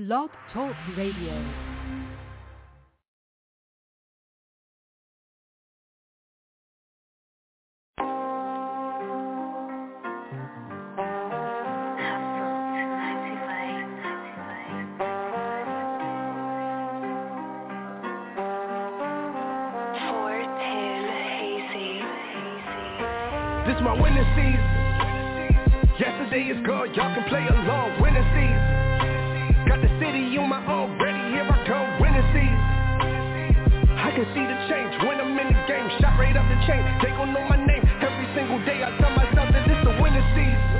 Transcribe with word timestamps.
Blog 0.00 0.30
Talk 0.54 0.74
Radio. 0.96 1.69
Chain. 36.70 36.82
They 37.02 37.10
gon' 37.18 37.34
know 37.34 37.42
my 37.50 37.58
name 37.58 37.82
every 37.98 38.26
single 38.38 38.62
day. 38.62 38.86
I 38.86 38.94
tell 39.02 39.10
myself 39.10 39.50
that 39.50 39.66
this 39.66 39.80
the 39.82 39.94
winning 39.98 40.28
season. 40.38 40.70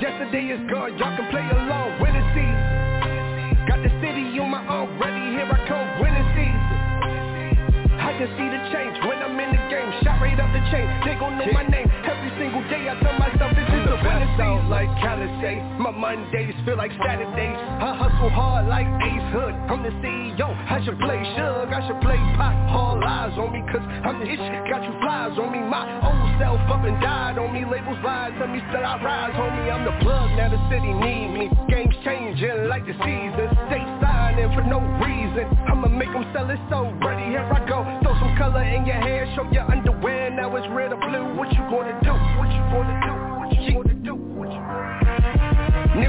Yesterday 0.00 0.44
is 0.56 0.62
gone, 0.72 0.96
y'all 0.96 1.12
can 1.12 1.28
play 1.28 1.44
along. 1.44 2.00
Winning 2.00 2.28
season. 2.32 3.68
Got 3.68 3.84
the 3.84 3.92
city 4.00 4.24
on 4.40 4.48
my 4.48 4.64
own, 4.66 4.88
ready, 4.96 5.20
here 5.36 5.46
I 5.46 5.58
come. 5.68 5.86
Winning 6.00 6.28
season. 6.32 6.76
I 8.00 8.10
can 8.16 8.28
see 8.34 8.48
the 8.48 8.60
change 8.72 8.96
when 9.04 9.20
I'm 9.20 9.36
in 9.38 9.50
the 9.52 9.62
game. 9.68 9.88
Shot 10.02 10.18
right 10.18 10.38
up 10.40 10.50
the 10.56 10.62
chain. 10.72 10.88
They 11.04 11.14
gon' 11.20 11.38
know 11.38 11.52
my 11.52 11.68
name 11.68 11.86
every 12.08 12.21
single 12.42 12.66
day. 12.66 12.90
I 12.90 12.98
tell 12.98 13.14
myself 13.22 13.54
this 13.54 13.70
is 13.70 13.84
the 13.86 13.96
season. 14.02 14.66
Like 14.66 14.90
Khaled 14.98 15.30
say, 15.38 15.62
my 15.78 15.92
Mondays 15.94 16.54
feel 16.64 16.76
like 16.76 16.90
Saturdays. 16.98 17.58
I 17.78 17.94
hustle 17.94 18.30
hard 18.30 18.66
like 18.66 18.88
Ace 19.04 19.28
Hood. 19.30 19.54
I'm 19.70 19.82
the 19.86 19.94
CEO. 20.02 20.48
I 20.50 20.82
should 20.82 20.98
play 20.98 21.22
Suge. 21.38 21.70
I 21.70 21.80
should 21.86 22.00
play 22.02 22.18
Pop. 22.34 22.54
All 22.72 22.98
eyes 23.04 23.36
on 23.38 23.52
me 23.52 23.62
'cause 23.70 23.84
I'm 24.02 24.18
the 24.18 24.26
ish. 24.26 24.42
Got 24.66 24.82
you 24.82 24.94
flies 25.02 25.38
on 25.38 25.52
me. 25.52 25.60
My 25.60 25.86
old 26.02 26.30
self 26.40 26.58
up 26.66 26.82
and 26.82 26.98
died 27.00 27.38
on 27.38 27.52
me. 27.52 27.64
Labels 27.64 27.98
lies 28.02 28.32
tell 28.38 28.48
me 28.48 28.60
still 28.70 28.84
I 28.84 28.96
rise, 28.98 29.34
homie. 29.34 29.70
I'm 29.70 29.84
the 29.84 29.94
plug. 30.02 30.30
Now 30.34 30.48
the 30.48 30.58
city 30.70 30.92
need 30.92 31.28
me. 31.38 31.44
Games 31.68 31.94
changing 32.04 32.66
like 32.66 32.84
the 32.86 32.96
seasons. 33.04 33.52
Stay 33.68 33.84
signing 34.00 34.50
for 34.56 34.62
no 34.62 34.80
reason. 35.04 35.46
I'ma 35.70 35.88
make 35.88 36.12
them 36.12 36.26
sell 36.32 36.50
it 36.50 36.58
so 36.70 36.90
ready. 37.06 37.26
Here 37.30 37.46
I 37.58 37.60
go. 37.68 37.84
Throw 38.02 38.14
some 38.18 38.34
color 38.36 38.62
in 38.62 38.86
your 38.86 38.96
hair. 38.96 39.28
Show 39.36 39.46
your 39.52 39.70
underwear. 39.70 40.30
Now 40.30 40.56
it's 40.56 40.66
red 40.68 40.92
or 40.92 41.00
blue. 41.08 41.26
What 41.38 41.52
you 41.52 41.62
gonna 41.70 41.96
do? 42.02 42.31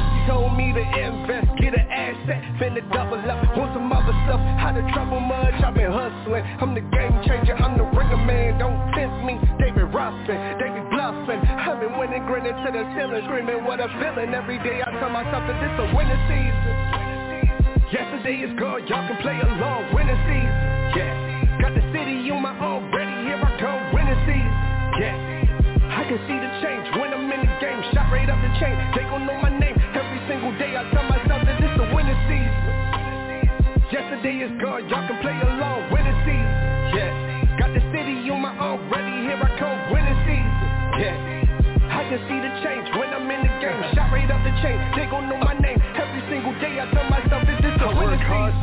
Nipsey 0.03 0.27
told 0.27 0.57
me 0.57 0.73
to 0.73 0.83
invest, 0.83 1.47
get 1.59 1.73
an 1.73 1.87
asset, 1.87 2.41
finna 2.59 2.81
double 2.91 3.19
up 3.19 3.57
on 3.57 3.73
some 3.73 3.91
other 3.91 4.15
stuff. 4.25 4.39
How 4.59 4.71
to 4.71 4.81
trouble 4.93 5.19
much, 5.19 5.55
I've 5.63 5.73
been 5.73 5.91
hustling. 5.91 6.43
I'm 6.59 6.73
the 6.73 6.81
game 6.81 7.15
changer, 7.25 7.55
I'm 7.55 7.77
the 7.77 7.83
ringer 7.83 8.17
man. 8.17 8.59
Don't 8.59 8.79
tempt 8.93 9.23
me, 9.25 9.39
David 9.59 9.93
Ruffin, 9.93 10.37
David 10.59 10.89
bluffing. 10.91 11.39
I've 11.39 11.79
been 11.79 11.97
winning, 11.97 12.25
grinning 12.25 12.55
to 12.55 12.69
the 12.71 12.83
ceiling, 12.95 13.23
screaming 13.25 13.63
what 13.63 13.79
I'm 13.79 13.91
feeling. 13.99 14.33
Every 14.33 14.59
day 14.59 14.81
I 14.83 14.91
tell 14.99 15.09
myself 15.09 15.43
that 15.47 15.57
this 15.59 15.73
a 15.79 15.85
winning 15.95 16.23
season. 16.27 16.73
Yesterday 17.91 18.41
is 18.41 18.53
gone, 18.59 18.87
y'all 18.87 19.05
can 19.07 19.17
play 19.21 19.37
along. 19.39 19.93
Winning 19.93 20.19
season, 20.27 20.55
yeah. 20.97 21.61
Got 21.61 21.75
the 21.75 21.83
city 21.93 22.31
on 22.31 22.41
my 22.41 22.55
own, 22.57 22.89
ready, 22.91 23.13
here 23.27 23.37
I 23.37 23.51
come. 23.59 23.81
Winning 23.93 24.19
season, 24.25 24.53
yeah. 24.99 25.33
I 25.93 26.01
can 26.09 26.17
see 26.25 26.33
the 26.41 26.51
change 26.65 26.89
when 26.97 27.13
I'm 27.13 27.29
in 27.29 27.45
the 27.45 27.53
game. 27.61 27.77
Shot 27.93 28.09
right 28.09 28.25
up 28.25 28.41
the 28.41 28.49
chain. 28.57 28.73
They 28.97 29.05
gon' 29.05 29.27
know 29.29 29.37
my 29.37 29.52
is 34.43 34.51
gone, 34.59 34.83
y'all 34.91 35.07
can 35.07 35.17
play 35.23 35.39
along. 35.39 35.87
Winning 35.87 36.19
season, 36.27 36.51
yeah. 36.91 37.55
Got 37.55 37.71
the 37.71 37.79
city 37.95 38.27
on 38.27 38.43
my 38.43 38.51
own, 38.59 38.91
ready, 38.91 39.23
here 39.23 39.39
I 39.39 39.49
come. 39.55 39.77
Winning 39.87 40.19
season, 40.27 40.67
yeah. 40.99 41.15
I 41.87 42.03
can 42.11 42.19
see 42.27 42.39
the 42.43 42.51
change 42.59 42.91
when 42.99 43.07
I'm 43.15 43.29
in 43.31 43.39
the 43.39 43.53
game. 43.63 43.79
Shot 43.95 44.11
right 44.11 44.27
up 44.27 44.43
the 44.43 44.51
chain. 44.59 44.75
They 44.99 45.07
gon' 45.07 45.29
know 45.31 45.39
my 45.39 45.55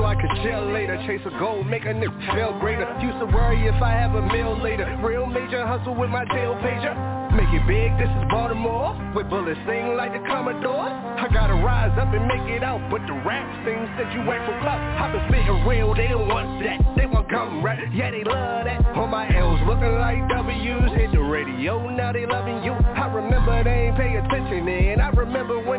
so 0.01 0.07
I 0.07 0.15
can 0.15 0.33
chill 0.43 0.73
later. 0.73 0.97
Chase 1.07 1.21
a 1.27 1.39
goal, 1.39 1.63
make 1.63 1.85
a 1.85 1.93
nigga 1.93 2.17
feel 2.33 2.59
greater. 2.59 2.89
Used 3.01 3.21
to 3.21 3.27
worry 3.27 3.69
if 3.69 3.83
I 3.83 3.93
have 3.93 4.15
a 4.15 4.23
meal 4.23 4.57
later. 4.57 4.89
Real 5.05 5.27
major 5.27 5.67
hustle 5.67 5.95
with 5.95 6.09
my 6.09 6.25
tail 6.25 6.55
pager. 6.65 7.21
Make 7.31 7.47
it 7.55 7.63
big, 7.69 7.95
this 7.95 8.11
is 8.11 8.25
Baltimore 8.29 8.91
With 9.15 9.31
bullets 9.31 9.61
sing 9.63 9.95
like 9.95 10.11
the 10.11 10.19
Commodore 10.27 10.91
I 10.91 11.31
gotta 11.33 11.55
rise 11.55 11.95
up 11.95 12.11
and 12.11 12.27
make 12.27 12.43
it 12.51 12.65
out 12.65 12.83
But 12.91 13.07
the 13.07 13.15
rap 13.23 13.47
thing 13.63 13.87
that 14.03 14.11
you 14.11 14.27
ain't 14.27 14.43
for 14.51 14.59
club 14.59 14.83
I've 14.99 15.15
been 15.15 15.23
spitting 15.31 15.63
real, 15.63 15.95
they 15.95 16.09
don't 16.09 16.27
want 16.27 16.59
that 16.67 16.83
They 16.99 17.07
want 17.07 17.31
come 17.31 17.63
right, 17.63 17.79
yeah 17.95 18.11
they 18.11 18.25
love 18.25 18.67
that 18.67 18.83
On 18.99 19.09
my 19.15 19.31
L's 19.31 19.63
looking 19.63 19.95
like 20.03 20.19
W's 20.27 20.91
Hit 20.99 21.15
the 21.15 21.23
radio, 21.23 21.79
now 21.95 22.11
they 22.11 22.27
loving 22.27 22.65
you 22.67 22.75
I 22.75 23.07
remember 23.07 23.63
they 23.63 23.95
ain't 23.95 23.97
pay 23.97 24.19
attention 24.19 24.67
And 24.67 25.01
I 25.01 25.11
remember 25.15 25.63
when 25.63 25.70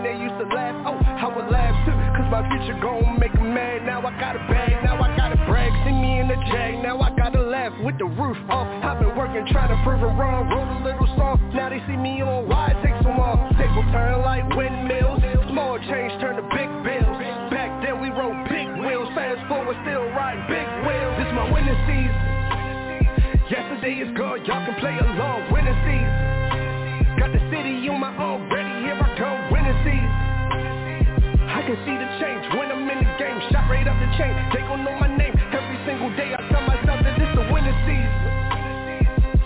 Cause 2.41 2.49
my 2.49 2.57
future 2.57 2.79
gon' 2.81 3.19
make 3.19 3.35
'em 3.35 3.53
mad. 3.53 3.85
Now 3.85 4.01
I 4.01 4.11
got 4.19 4.35
a 4.35 4.39
bag, 4.49 4.83
now 4.83 4.95
I 4.99 5.15
got 5.15 5.31
a 5.31 5.37
brag. 5.45 5.71
See 5.85 5.91
me 5.91 6.19
in 6.19 6.27
the 6.27 6.35
jag, 6.49 6.81
now 6.81 6.99
I 6.99 7.11
gotta 7.15 7.41
laugh 7.41 7.73
with 7.83 7.97
the 7.99 8.05
roof 8.05 8.37
off. 8.49 8.67
I've 8.83 8.99
been 8.99 9.15
working 9.15 9.45
trying 9.47 9.69
to 9.69 9.83
prove 9.83 10.01
it 10.01 10.13
wrong. 10.17 10.49
Wrote 10.49 10.81
a 10.81 10.83
little 10.83 11.07
song 11.17 11.31
now 11.53 11.69
they 11.69 11.79
see 11.85 11.97
me 11.97 12.21
on 12.21 12.47
why 12.47 12.71
it 12.71 12.81
takes 12.81 13.03
so 13.03 13.09
long 13.09 13.53
Stable 13.55 13.83
turn 13.91 14.21
like 14.23 14.47
windmills 14.55 14.80
chain. 34.21 34.33
They 34.53 34.61
gon' 34.69 34.85
know 34.85 34.93
my 35.01 35.09
name 35.09 35.33
every 35.49 35.77
single 35.89 36.13
day. 36.13 36.37
I 36.37 36.39
tell 36.53 36.61
myself 36.61 37.01
that 37.01 37.17
this 37.17 37.31
the 37.33 37.45
winning 37.49 37.79
season. 37.89 38.21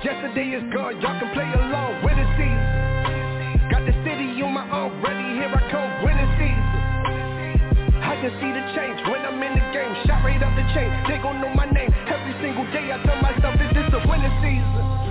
Yesterday 0.04 0.48
is 0.60 0.66
gone, 0.76 1.00
y'all 1.00 1.16
can 1.16 1.32
play 1.32 1.48
along. 1.48 2.04
Winning 2.04 2.32
season. 2.36 3.72
Got 3.72 3.88
the 3.88 3.96
city 4.04 4.28
on 4.44 4.52
my 4.52 4.68
own, 4.68 4.92
ready, 5.00 5.24
here 5.40 5.50
I 5.50 5.64
come. 5.72 5.90
Winning 6.04 6.32
season. 6.36 6.80
I 8.04 8.14
can 8.20 8.32
see 8.38 8.52
the 8.52 8.64
change 8.76 9.00
when 9.08 9.24
I'm 9.24 9.40
in 9.40 9.56
the 9.56 9.66
game. 9.72 9.92
Shot 10.06 10.22
right 10.28 10.44
up 10.44 10.54
the 10.60 10.66
chain, 10.76 10.92
they 11.08 11.18
gon' 11.24 11.40
know 11.40 11.54
my 11.56 11.66
name 11.72 11.90
Every 12.12 12.36
single 12.44 12.68
day. 12.76 12.92
I 12.92 13.00
tell 13.08 13.20
myself 13.24 13.56
that 13.56 13.72
this 13.74 13.88
the 13.90 14.04
winning 14.08 14.36
season 14.44 15.05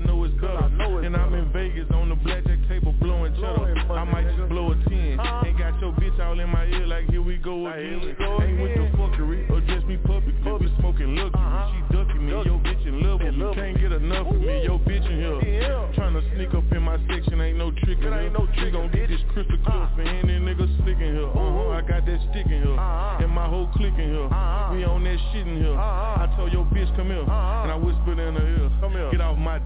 I 0.00 0.06
know 0.06 0.24
it's 0.24 0.34
better. 0.40 0.49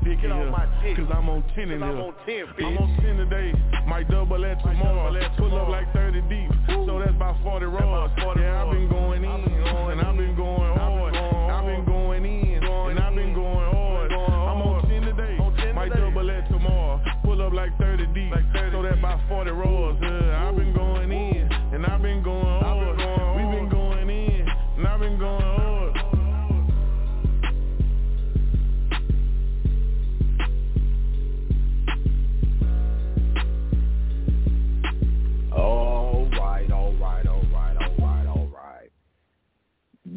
Get 0.04 0.30
off 0.32 0.52
my 0.52 0.66
dick 0.82 0.96
in 0.96 0.96
here. 0.96 1.06
Cause 1.06 1.14
I'm 1.16 1.28
on 1.30 1.42
10 1.54 1.70
in 1.70 1.80
here. 1.80 1.80
I'm 1.80 2.78
on 2.78 2.96
10 3.00 3.16
today. 3.16 3.52
Might 3.86 4.08
double 4.08 4.40
that 4.40 4.60
tomorrow. 4.60 5.12
Pull 5.38 5.56
up 5.58 5.68
like 5.68 5.92
30 5.92 6.20
deep. 6.28 6.50
So 6.68 6.98
that's 6.98 7.10
about 7.10 7.42
40 7.42 7.66
rods. 7.66 8.12
Yeah, 8.18 8.64
I've 8.64 8.70
been 8.70 8.88
going 8.88 9.24
in. 9.24 9.30
And 9.30 10.00
I've 10.00 10.16
been 10.16 10.36
going 10.36 10.76
hard. 10.78 11.14
I've 11.14 11.64
been 11.66 11.84
going 11.86 12.24
in. 12.24 12.62
And 12.64 12.98
I've 12.98 13.14
been 13.14 13.34
going 13.34 13.70
hard. 13.72 14.12
I'm 14.12 14.62
on 14.62 14.88
10 14.88 15.02
today. 15.02 15.38
Might 15.72 15.92
double 15.92 16.26
that 16.26 16.48
tomorrow. 16.48 17.00
Pull 17.22 17.40
up 17.42 17.52
like 17.52 17.76
30 17.78 18.06
deep. 18.14 18.32
So 18.72 18.82
that's 18.82 18.98
about 18.98 19.20
40 19.28 19.50
rods. 19.52 20.00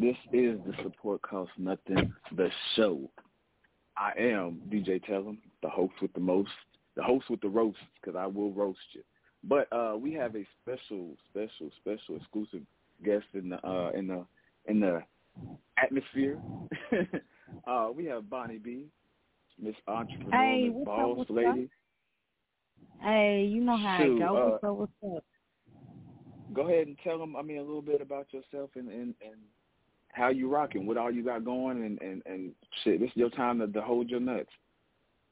This 0.08 0.16
is 0.32 0.58
the 0.64 0.72
Support 0.84 1.20
Costs 1.20 1.52
Nothing, 1.58 2.14
the 2.34 2.48
show. 2.74 3.10
I 3.94 4.12
am 4.18 4.62
DJ 4.70 5.04
Tellem, 5.04 5.36
the 5.62 5.68
host 5.68 5.92
with 6.00 6.14
the 6.14 6.20
most, 6.20 6.48
the 6.96 7.02
host 7.02 7.28
with 7.28 7.42
the 7.42 7.50
roast, 7.50 7.76
because 8.00 8.16
I 8.18 8.24
will 8.24 8.50
roast 8.52 8.78
you. 8.92 9.02
But 9.44 9.70
uh, 9.70 9.98
we 10.00 10.14
have 10.14 10.34
a 10.34 10.46
special, 10.62 11.14
special, 11.28 11.70
special, 11.78 12.16
exclusive 12.16 12.62
guest 13.04 13.26
in 13.34 13.50
the 13.50 13.56
uh, 13.56 13.90
in 13.94 14.06
the 14.06 14.24
in 14.64 14.80
the 14.80 15.02
atmosphere. 15.76 16.38
uh, 17.66 17.88
we 17.94 18.06
have 18.06 18.30
Bonnie 18.30 18.56
B, 18.56 18.86
Miss 19.60 19.74
Entrepreneur, 19.86 20.30
Hey, 20.32 20.68
Miss 20.68 20.72
what's 20.72 20.88
up, 20.88 21.16
Boss 21.18 21.26
up? 21.28 21.36
Lady. 21.36 21.68
Hey, 23.02 23.44
you 23.44 23.62
know 23.62 23.76
how 23.76 23.98
Shoot, 23.98 24.16
it 24.16 24.20
goes. 24.20 24.58
uh, 24.64 24.72
what's 24.72 24.92
up? 25.02 25.02
What's 25.02 25.16
up? 25.18 25.24
Go 26.54 26.62
ahead 26.62 26.86
and 26.86 26.96
tell 27.04 27.18
them, 27.18 27.36
I 27.36 27.42
mean, 27.42 27.58
a 27.58 27.62
little 27.62 27.82
bit 27.82 28.00
about 28.00 28.32
yourself 28.32 28.70
and 28.74 28.88
and, 28.88 29.14
and 29.20 29.36
how 30.12 30.28
you 30.28 30.48
rocking, 30.48 30.86
what 30.86 30.96
all 30.96 31.10
you 31.10 31.24
got 31.24 31.44
going, 31.44 31.84
and 31.84 32.00
and 32.00 32.22
and 32.26 32.52
shit. 32.84 33.00
This 33.00 33.10
is 33.10 33.16
your 33.16 33.30
time 33.30 33.58
to, 33.60 33.66
to 33.68 33.80
hold 33.80 34.10
your 34.10 34.20
nuts. 34.20 34.50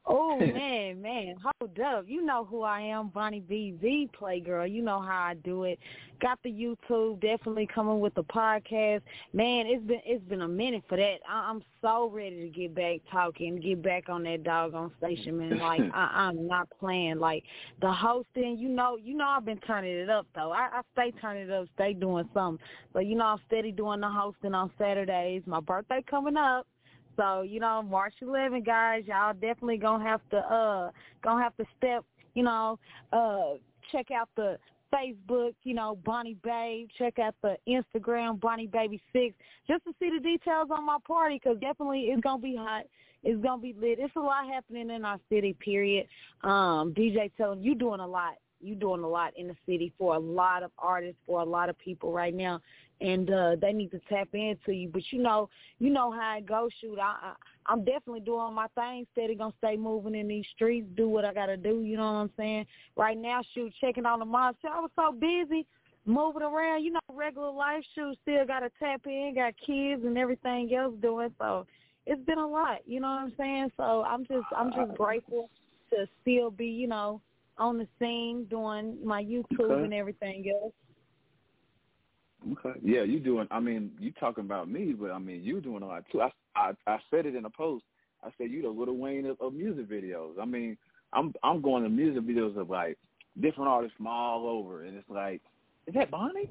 Oh 0.07 0.37
man, 0.39 1.01
man, 1.01 1.35
hold 1.43 1.79
up. 1.79 2.05
You 2.07 2.23
know 2.25 2.45
who 2.45 2.61
I 2.61 2.81
am, 2.81 3.09
Bonnie 3.09 3.41
B 3.41 3.77
Z 3.81 4.09
Playgirl. 4.19 4.71
You 4.71 4.81
know 4.81 5.01
how 5.01 5.23
I 5.23 5.33
do 5.43 5.63
it. 5.63 5.79
Got 6.21 6.39
the 6.43 6.49
YouTube, 6.49 7.21
definitely 7.21 7.67
coming 7.67 7.99
with 7.99 8.13
the 8.15 8.23
podcast. 8.23 9.01
Man, 9.33 9.67
it's 9.67 9.83
been 9.85 10.01
it's 10.05 10.23
been 10.25 10.41
a 10.41 10.47
minute 10.47 10.83
for 10.87 10.97
that. 10.97 11.17
I, 11.29 11.49
I'm 11.49 11.61
so 11.81 12.09
ready 12.09 12.41
to 12.41 12.49
get 12.49 12.73
back 12.73 13.01
talking, 13.11 13.59
get 13.59 13.81
back 13.83 14.07
on 14.07 14.23
that 14.23 14.43
doggone 14.43 14.91
station, 14.97 15.37
man. 15.37 15.59
Like 15.67 15.81
I, 15.93 16.27
I'm 16.27 16.47
not 16.47 16.69
playing. 16.79 17.19
Like 17.19 17.43
the 17.81 17.91
hosting, 17.91 18.57
you 18.57 18.69
know, 18.69 18.97
you 18.97 19.17
know 19.17 19.25
I've 19.25 19.43
been 19.43 19.59
turning 19.59 19.91
it 19.91 20.09
up 20.09 20.25
though. 20.33 20.51
I, 20.51 20.69
I 20.71 20.81
stay 20.93 21.11
turning 21.19 21.43
it 21.43 21.51
up, 21.51 21.67
stay 21.75 21.93
doing 21.93 22.29
something. 22.33 22.65
But 22.93 23.05
you 23.05 23.15
know 23.15 23.25
I'm 23.25 23.39
steady 23.47 23.71
doing 23.71 23.99
the 23.99 24.07
hosting 24.07 24.53
on 24.53 24.71
Saturdays. 24.77 25.41
My 25.45 25.59
birthday 25.59 26.03
coming 26.09 26.37
up. 26.37 26.65
So, 27.17 27.41
you 27.41 27.59
know, 27.59 27.81
March 27.81 28.13
11, 28.21 28.63
guys, 28.63 29.03
y'all 29.05 29.33
definitely 29.33 29.77
gonna 29.77 30.03
have 30.03 30.21
to 30.29 30.37
uh 30.37 30.91
gonna 31.23 31.43
have 31.43 31.57
to 31.57 31.65
step, 31.77 32.05
you 32.35 32.43
know, 32.43 32.79
uh 33.11 33.55
check 33.91 34.11
out 34.11 34.29
the 34.37 34.57
Facebook, 34.93 35.53
you 35.63 35.73
know, 35.73 35.97
Bonnie 36.05 36.37
Babe. 36.43 36.87
Check 36.97 37.19
out 37.19 37.35
the 37.41 37.57
Instagram, 37.67 38.39
Bonnie 38.39 38.67
Baby 38.67 39.01
Six, 39.11 39.35
just 39.67 39.83
to 39.85 39.91
see 39.99 40.09
the 40.15 40.21
details 40.21 40.69
on 40.71 40.85
my 40.85 40.97
party, 41.05 41.39
because 41.43 41.59
definitely 41.59 42.01
it's 42.01 42.21
gonna 42.21 42.41
be 42.41 42.55
hot. 42.55 42.83
It's 43.23 43.41
gonna 43.43 43.61
be 43.61 43.73
lit. 43.73 43.99
It's 43.99 44.15
a 44.15 44.19
lot 44.19 44.47
happening 44.47 44.89
in 44.91 45.03
our 45.03 45.19
city. 45.29 45.53
Period. 45.53 46.07
Um, 46.43 46.93
DJ, 46.93 47.31
telling 47.35 47.63
you 47.63 47.75
doing 47.75 47.99
a 47.99 48.07
lot. 48.07 48.35
You 48.59 48.75
doing 48.75 49.03
a 49.03 49.07
lot 49.07 49.33
in 49.35 49.47
the 49.47 49.55
city 49.67 49.93
for 49.97 50.15
a 50.15 50.19
lot 50.19 50.63
of 50.63 50.71
artists, 50.79 51.19
for 51.25 51.41
a 51.41 51.45
lot 51.45 51.69
of 51.69 51.77
people 51.77 52.11
right 52.11 52.33
now 52.33 52.61
and 53.01 53.29
uh 53.29 53.55
they 53.61 53.73
need 53.73 53.91
to 53.91 53.99
tap 54.09 54.29
into 54.33 54.73
you. 54.73 54.89
But 54.89 55.03
you 55.11 55.21
know, 55.21 55.49
you 55.79 55.89
know 55.89 56.11
how 56.11 56.37
it 56.37 56.45
goes. 56.45 56.71
Shoot, 56.81 56.99
I, 56.99 57.15
I 57.21 57.33
I'm 57.67 57.83
definitely 57.83 58.21
doing 58.21 58.53
my 58.53 58.67
thing. 58.75 59.05
Steady 59.11 59.35
gonna 59.35 59.53
stay 59.59 59.75
moving 59.75 60.15
in 60.15 60.27
these 60.27 60.45
streets, 60.55 60.87
do 60.95 61.09
what 61.09 61.25
I 61.25 61.33
gotta 61.33 61.57
do. 61.57 61.81
You 61.81 61.97
know 61.97 62.05
what 62.05 62.19
I'm 62.19 62.31
saying? 62.37 62.65
Right 62.95 63.17
now, 63.17 63.41
shoot, 63.53 63.73
checking 63.79 64.05
on 64.05 64.19
the 64.19 64.25
mobs. 64.25 64.57
I 64.63 64.79
was 64.79 64.91
so 64.95 65.11
busy 65.11 65.65
moving 66.05 66.41
around. 66.41 66.83
You 66.83 66.93
know, 66.93 66.99
regular 67.13 67.51
life. 67.51 67.83
Shoot, 67.93 68.17
still 68.21 68.45
gotta 68.45 68.71
tap 68.79 69.01
in. 69.05 69.33
Got 69.35 69.53
kids 69.65 70.03
and 70.05 70.17
everything 70.17 70.73
else 70.73 70.93
doing. 71.01 71.33
So 71.37 71.65
it's 72.05 72.23
been 72.25 72.39
a 72.39 72.47
lot. 72.47 72.79
You 72.85 73.01
know 73.01 73.07
what 73.07 73.21
I'm 73.21 73.33
saying? 73.37 73.71
So 73.77 74.03
I'm 74.07 74.25
just 74.25 74.45
I'm 74.55 74.71
just 74.73 74.97
grateful 74.97 75.49
to 75.91 76.07
still 76.21 76.49
be 76.51 76.67
you 76.67 76.87
know 76.87 77.21
on 77.57 77.77
the 77.77 77.87
scene 77.99 78.45
doing 78.49 78.97
my 79.03 79.23
YouTube 79.23 79.59
Okay. 79.59 79.83
and 79.83 79.93
everything 79.93 80.45
else. 80.49 80.73
Okay. 82.53 82.79
Yeah, 82.83 83.03
you 83.03 83.19
doing. 83.19 83.47
I 83.51 83.59
mean, 83.59 83.91
you 83.99 84.11
talking 84.19 84.43
about 84.45 84.69
me, 84.69 84.93
but 84.93 85.11
I 85.11 85.19
mean, 85.19 85.43
you 85.43 85.59
doing 85.61 85.83
a 85.83 85.87
lot 85.87 86.03
too. 86.11 86.21
I 86.21 86.29
I, 86.55 86.71
I 86.87 86.97
said 87.11 87.25
it 87.25 87.35
in 87.35 87.45
a 87.45 87.49
post. 87.49 87.83
I 88.23 88.29
said 88.37 88.49
you 88.51 88.61
the 88.61 88.69
Lil 88.69 88.95
Wayne 88.97 89.25
of, 89.25 89.39
of 89.41 89.53
music 89.53 89.89
videos. 89.89 90.39
I 90.41 90.45
mean, 90.45 90.77
I'm 91.13 91.33
I'm 91.43 91.61
going 91.61 91.83
to 91.83 91.89
music 91.89 92.23
videos 92.23 92.57
of 92.57 92.69
like 92.69 92.97
different 93.41 93.69
artists 93.69 93.95
from 93.97 94.07
all 94.07 94.47
over, 94.47 94.83
and 94.83 94.95
it's 94.97 95.09
like, 95.09 95.41
is 95.87 95.93
that 95.93 96.09
Bonnie? 96.11 96.49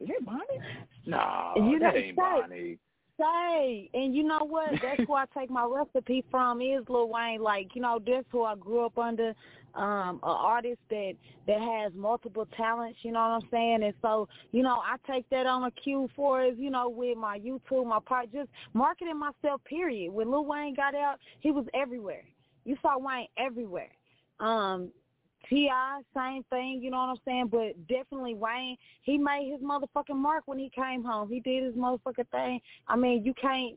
Is 0.00 0.08
that 0.08 0.24
Bonnie? 0.24 0.60
No, 1.06 1.52
You 1.56 1.78
that 1.80 1.96
ain't 1.96 2.06
say- 2.06 2.12
Bonnie. 2.16 2.78
Say, 3.18 3.90
and 3.94 4.14
you 4.14 4.24
know 4.24 4.44
what? 4.44 4.70
That's 4.82 5.08
where 5.08 5.22
I 5.22 5.38
take 5.38 5.50
my 5.50 5.64
recipe 5.64 6.24
from 6.30 6.60
is 6.60 6.84
Lil 6.88 7.08
Wayne. 7.08 7.42
Like, 7.42 7.74
you 7.74 7.82
know, 7.82 7.98
that's 8.04 8.26
who 8.30 8.42
I 8.42 8.54
grew 8.56 8.86
up 8.86 8.98
under. 8.98 9.34
Um, 9.74 10.16
an 10.16 10.36
artist 10.36 10.80
that 10.90 11.14
that 11.46 11.58
has 11.58 11.92
multiple 11.94 12.46
talents, 12.58 12.98
you 13.00 13.10
know 13.10 13.20
what 13.20 13.42
I'm 13.42 13.48
saying? 13.50 13.82
And 13.84 13.94
so, 14.02 14.28
you 14.50 14.62
know, 14.62 14.82
I 14.84 14.96
take 15.10 15.26
that 15.30 15.46
on 15.46 15.64
a 15.64 15.70
cue 15.70 16.10
for 16.14 16.44
is, 16.44 16.58
you 16.58 16.68
know, 16.68 16.90
with 16.90 17.16
my 17.16 17.38
YouTube, 17.38 17.86
my 17.86 17.98
part, 18.04 18.30
just 18.30 18.50
marketing 18.74 19.18
myself. 19.18 19.64
Period. 19.64 20.12
When 20.12 20.30
Lil 20.30 20.44
Wayne 20.44 20.74
got 20.74 20.94
out, 20.94 21.20
he 21.40 21.52
was 21.52 21.64
everywhere. 21.72 22.24
You 22.66 22.76
saw 22.82 22.98
Wayne 22.98 23.28
everywhere. 23.38 23.88
Um, 24.40 24.90
T.I., 25.48 26.00
same 26.14 26.44
thing, 26.50 26.80
you 26.82 26.90
know 26.90 26.98
what 26.98 27.08
I'm 27.08 27.16
saying? 27.24 27.48
But 27.48 27.88
definitely 27.88 28.34
Wayne, 28.34 28.76
he 29.02 29.18
made 29.18 29.50
his 29.50 29.60
motherfucking 29.60 30.16
mark 30.16 30.44
when 30.46 30.58
he 30.58 30.70
came 30.70 31.04
home. 31.04 31.28
He 31.28 31.40
did 31.40 31.64
his 31.64 31.74
motherfucking 31.74 32.28
thing. 32.30 32.60
I 32.88 32.96
mean, 32.96 33.24
you 33.24 33.34
can't 33.34 33.76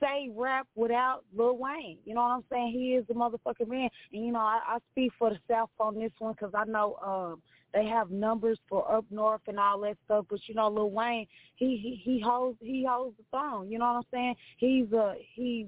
say 0.00 0.30
rap 0.34 0.66
without 0.74 1.24
Lil 1.36 1.56
Wayne. 1.56 1.98
You 2.04 2.14
know 2.14 2.22
what 2.22 2.30
I'm 2.30 2.44
saying? 2.50 2.72
He 2.72 2.94
is 2.94 3.06
the 3.06 3.14
motherfucking 3.14 3.68
man. 3.68 3.88
And 4.12 4.24
you 4.24 4.32
know, 4.32 4.40
I, 4.40 4.60
I 4.66 4.78
speak 4.92 5.12
for 5.18 5.30
the 5.30 5.38
South 5.48 5.70
on 5.78 5.98
this 5.98 6.12
one 6.18 6.32
because 6.32 6.52
I 6.54 6.64
know 6.64 6.96
um 7.04 7.42
they 7.72 7.86
have 7.86 8.10
numbers 8.10 8.58
for 8.68 8.90
up 8.90 9.04
north 9.10 9.40
and 9.48 9.58
all 9.58 9.80
that 9.80 9.96
stuff. 10.04 10.26
But 10.28 10.40
you 10.46 10.54
know, 10.54 10.68
Lil 10.68 10.90
Wayne, 10.90 11.26
he 11.56 11.76
he 11.76 12.00
he 12.02 12.20
holds 12.20 12.58
he 12.60 12.86
holds 12.88 13.16
the 13.16 13.24
throne. 13.30 13.70
You 13.70 13.78
know 13.78 13.86
what 13.86 13.96
I'm 13.96 14.02
saying? 14.12 14.34
He's 14.58 14.92
a 14.92 15.14
he. 15.34 15.66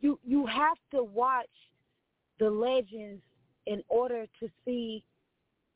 You 0.00 0.18
you 0.24 0.46
have 0.46 0.78
to 0.92 1.02
watch 1.02 1.46
the 2.38 2.50
legends 2.50 3.22
in 3.66 3.82
order 3.88 4.26
to 4.40 4.48
see 4.64 5.04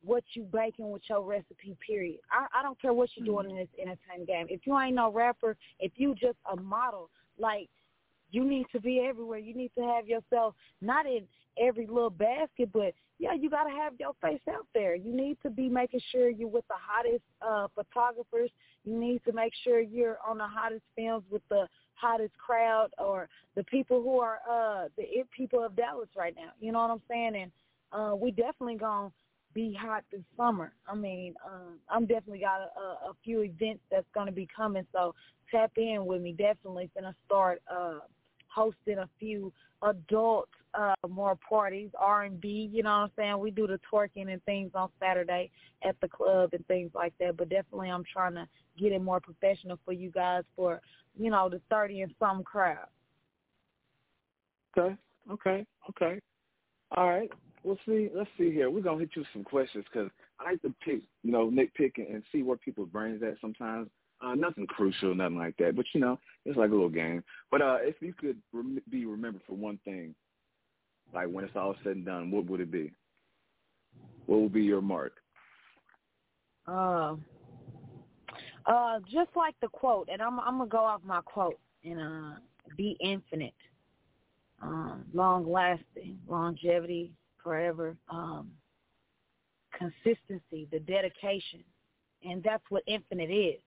what 0.03 0.23
you 0.33 0.43
baking 0.43 0.91
with 0.91 1.01
your 1.09 1.23
recipe, 1.23 1.75
period. 1.85 2.19
I, 2.31 2.59
I 2.59 2.63
don't 2.63 2.79
care 2.79 2.93
what 2.93 3.09
you're 3.15 3.25
doing 3.25 3.49
in 3.49 3.57
this 3.57 3.67
entertainment 3.81 4.27
game. 4.27 4.47
If 4.49 4.61
you 4.65 4.79
ain't 4.79 4.95
no 4.95 5.11
rapper, 5.11 5.57
if 5.79 5.91
you 5.95 6.13
just 6.15 6.37
a 6.51 6.55
model, 6.55 7.09
like 7.39 7.69
you 8.31 8.43
need 8.43 8.67
to 8.71 8.79
be 8.79 9.05
everywhere. 9.07 9.39
You 9.39 9.55
need 9.55 9.71
to 9.77 9.83
have 9.83 10.07
yourself 10.07 10.55
not 10.81 11.05
in 11.05 11.23
every 11.59 11.87
little 11.87 12.09
basket, 12.09 12.69
but 12.73 12.93
yeah, 13.19 13.33
you 13.33 13.49
got 13.49 13.63
to 13.63 13.71
have 13.71 13.93
your 13.99 14.13
face 14.21 14.41
out 14.49 14.67
there. 14.73 14.95
You 14.95 15.15
need 15.15 15.37
to 15.43 15.49
be 15.49 15.69
making 15.69 16.01
sure 16.11 16.29
you're 16.29 16.47
with 16.47 16.67
the 16.67 16.75
hottest 16.79 17.23
uh, 17.41 17.67
photographers. 17.73 18.51
You 18.83 18.99
need 18.99 19.21
to 19.25 19.31
make 19.31 19.53
sure 19.63 19.79
you're 19.79 20.17
on 20.27 20.37
the 20.37 20.47
hottest 20.47 20.83
films 20.95 21.23
with 21.31 21.41
the 21.49 21.67
hottest 21.95 22.33
crowd 22.37 22.89
or 22.99 23.27
the 23.55 23.63
people 23.63 24.03
who 24.03 24.19
are 24.19 24.37
uh 24.47 24.87
the 24.97 25.03
it 25.03 25.27
people 25.35 25.63
of 25.65 25.75
Dallas 25.75 26.09
right 26.15 26.35
now. 26.35 26.51
You 26.59 26.71
know 26.71 26.79
what 26.81 26.91
I'm 26.91 27.01
saying? 27.09 27.35
And 27.35 27.51
uh 27.91 28.15
we 28.15 28.31
definitely 28.31 28.75
gonna 28.75 29.11
be 29.57 29.73
hot 29.73 30.03
this 30.11 30.21
summer. 30.37 30.71
I 30.87 30.93
mean, 30.93 31.33
um, 31.43 31.79
I'm 31.89 32.05
definitely 32.05 32.41
got 32.41 32.61
a, 32.61 33.09
a 33.09 33.13
few 33.23 33.41
events 33.41 33.81
that's 33.89 34.05
to 34.27 34.31
be 34.31 34.47
coming, 34.55 34.85
so 34.93 35.15
tap 35.49 35.71
in 35.77 36.05
with 36.05 36.21
me. 36.21 36.31
Definitely 36.31 36.91
to 37.05 37.15
start 37.25 37.63
uh, 37.71 37.99
hosting 38.49 38.99
a 38.99 39.09
few 39.19 39.51
adult 39.81 40.47
uh, 40.75 40.93
more 41.09 41.35
parties, 41.49 41.89
R&B. 41.97 42.69
You 42.71 42.83
know 42.83 42.89
what 42.89 42.95
I'm 42.95 43.11
saying? 43.17 43.39
We 43.39 43.49
do 43.49 43.65
the 43.65 43.79
twerking 43.91 44.31
and 44.31 44.43
things 44.43 44.69
on 44.75 44.89
Saturday 44.99 45.49
at 45.83 45.95
the 46.01 46.07
club 46.07 46.51
and 46.53 46.63
things 46.67 46.91
like 46.93 47.13
that. 47.19 47.35
But 47.35 47.49
definitely, 47.49 47.89
I'm 47.89 48.03
trying 48.13 48.35
to 48.35 48.47
get 48.79 48.91
it 48.91 49.01
more 49.01 49.19
professional 49.19 49.79
for 49.85 49.91
you 49.91 50.11
guys 50.11 50.43
for 50.55 50.81
you 51.19 51.31
know 51.31 51.49
the 51.49 51.61
30 51.71 52.01
and 52.01 52.13
some 52.19 52.43
crowd. 52.43 52.85
Okay. 54.77 54.95
Okay. 55.31 55.65
Okay. 55.89 56.19
All 56.95 57.09
right 57.09 57.31
well, 57.63 57.77
see, 57.85 58.09
let's 58.13 58.29
see 58.37 58.51
here. 58.51 58.69
We're 58.69 58.81
gonna 58.81 58.99
hit 58.99 59.09
you 59.15 59.23
some 59.33 59.43
questions 59.43 59.85
because 59.91 60.09
I 60.39 60.51
like 60.51 60.61
to 60.61 60.73
pick, 60.83 61.01
you 61.23 61.31
know, 61.31 61.49
nitpick 61.49 61.93
and 61.97 62.23
see 62.31 62.43
where 62.43 62.57
people's 62.57 62.89
brains 62.89 63.21
at 63.23 63.35
sometimes. 63.41 63.89
Uh, 64.19 64.33
nothing 64.33 64.65
crucial, 64.65 65.13
nothing 65.13 65.37
like 65.37 65.55
that. 65.57 65.75
But 65.75 65.85
you 65.93 66.01
know, 66.01 66.19
it's 66.45 66.57
like 66.57 66.69
a 66.69 66.73
little 66.73 66.89
game. 66.89 67.23
But 67.51 67.61
uh, 67.61 67.77
if 67.81 67.95
you 68.01 68.13
could 68.13 68.37
rem- 68.51 68.81
be 68.89 69.05
remembered 69.05 69.43
for 69.45 69.53
one 69.53 69.79
thing, 69.85 70.15
like 71.13 71.27
when 71.27 71.45
it's 71.45 71.55
all 71.55 71.75
said 71.83 71.97
and 71.97 72.05
done, 72.05 72.31
what 72.31 72.45
would 72.45 72.59
it 72.59 72.71
be? 72.71 72.91
What 74.25 74.41
would 74.41 74.53
be 74.53 74.63
your 74.63 74.81
mark? 74.81 75.13
Uh, 76.67 77.15
uh, 78.65 78.99
just 79.11 79.29
like 79.35 79.55
the 79.61 79.67
quote, 79.69 80.09
and 80.11 80.21
I'm 80.21 80.39
I'm 80.39 80.57
gonna 80.57 80.69
go 80.69 80.83
off 80.83 81.01
my 81.03 81.21
quote 81.21 81.59
and 81.83 82.01
uh, 82.01 82.39
be 82.75 82.97
infinite, 82.99 83.53
um, 84.61 85.05
long 85.13 85.49
lasting, 85.49 86.19
longevity, 86.27 87.11
forever. 87.47 87.95
Um, 88.09 88.51
consistency, 89.71 90.67
the 90.69 90.79
dedication, 90.79 91.63
and 92.23 92.43
that's 92.43 92.63
what 92.67 92.83
infinite 92.87 93.31
is. 93.31 93.61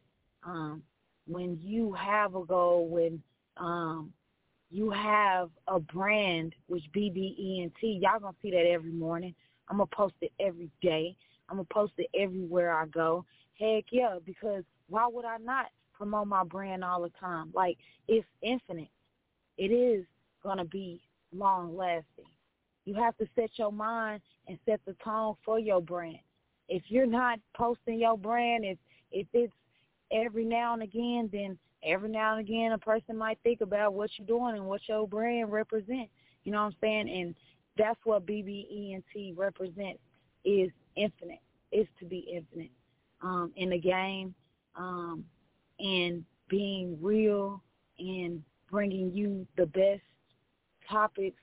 Um, 0.45 0.83
when 1.27 1.59
you 1.63 1.95
have 1.95 2.35
a 2.35 2.45
goal, 2.45 2.89
when 2.89 3.23
um, 3.57 4.13
you 4.71 4.91
have 4.91 5.49
a 5.67 5.81
brand, 5.81 6.55
which 6.67 6.83
BBENT, 6.95 7.73
y'all 7.81 8.21
gonna 8.21 8.37
see 8.43 8.51
that 8.51 8.67
every 8.67 8.93
morning. 8.93 9.35
I'm 9.69 9.79
gonna 9.79 9.87
post 9.87 10.15
it 10.21 10.33
every 10.39 10.69
day. 10.83 11.17
I'm 11.49 11.57
gonna 11.57 11.67
post 11.73 11.95
it 11.97 12.09
everywhere 12.19 12.75
I 12.75 12.85
go. 12.87 13.25
Heck 13.59 13.85
yeah, 13.91 14.19
because 14.27 14.65
why 14.89 15.07
would 15.11 15.25
I 15.25 15.39
not 15.39 15.67
promote 15.95 16.27
my 16.27 16.45
brand 16.45 16.85
all 16.85 17.01
the 17.01 17.13
time? 17.19 17.51
Like 17.55 17.79
it's 18.09 18.27
infinite. 18.43 18.91
It 19.57 19.73
is 19.73 20.05
gonna 20.43 20.67
be 20.67 21.01
long 21.33 21.75
lasting. 21.75 22.27
You 22.91 22.97
have 22.97 23.17
to 23.19 23.27
set 23.37 23.51
your 23.55 23.71
mind 23.71 24.21
and 24.49 24.59
set 24.67 24.81
the 24.85 24.97
tone 25.05 25.37
for 25.45 25.61
your 25.61 25.81
brand. 25.81 26.19
If 26.69 26.83
you're 26.89 27.07
not 27.07 27.39
posting 27.57 28.01
your 28.01 28.19
brand, 28.19 28.65
if 28.65 28.79
if 29.13 29.29
it's 29.33 29.53
every 30.11 30.45
now 30.45 30.73
and 30.73 30.83
again, 30.83 31.31
then 31.33 31.57
every 31.85 32.09
now 32.09 32.37
and 32.37 32.41
again 32.41 32.73
a 32.73 32.79
person 32.79 33.17
might 33.17 33.39
think 33.45 33.61
about 33.61 33.95
what 33.95 34.11
you're 34.17 34.27
doing 34.27 34.57
and 34.57 34.67
what 34.67 34.81
your 34.89 35.07
brand 35.07 35.53
represents. 35.53 36.11
You 36.43 36.51
know 36.51 36.65
what 36.65 36.73
I'm 36.73 36.77
saying? 36.81 37.09
And 37.09 37.35
that's 37.79 38.01
what 38.03 38.27
BBENT 38.27 39.37
represents 39.37 40.01
is 40.45 40.71
infinite. 40.97 41.43
Is 41.71 41.87
to 42.01 42.05
be 42.05 42.27
infinite 42.29 42.73
um, 43.23 43.53
in 43.55 43.71
the 43.71 43.79
game 43.79 44.35
um, 44.75 45.25
and 45.79 46.25
being 46.49 46.99
real 47.01 47.63
and 48.01 48.43
bringing 48.69 49.13
you 49.13 49.47
the 49.57 49.67
best 49.67 50.03
topics 50.89 51.41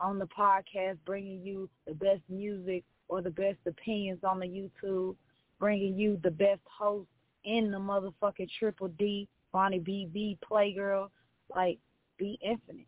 on 0.00 0.18
the 0.18 0.26
podcast, 0.26 0.98
bringing 1.04 1.42
you 1.42 1.68
the 1.86 1.94
best 1.94 2.20
music 2.28 2.84
or 3.08 3.22
the 3.22 3.30
best 3.30 3.58
opinions 3.66 4.20
on 4.22 4.38
the 4.38 4.46
YouTube, 4.46 5.16
bringing 5.58 5.98
you 5.98 6.18
the 6.22 6.30
best 6.30 6.60
host 6.64 7.08
in 7.44 7.70
the 7.70 7.78
motherfucking 7.78 8.48
Triple 8.58 8.88
D, 8.98 9.28
Bonnie 9.52 9.80
BB, 9.80 10.38
Playgirl, 10.40 11.08
like 11.54 11.78
be 12.18 12.38
infinite. 12.42 12.86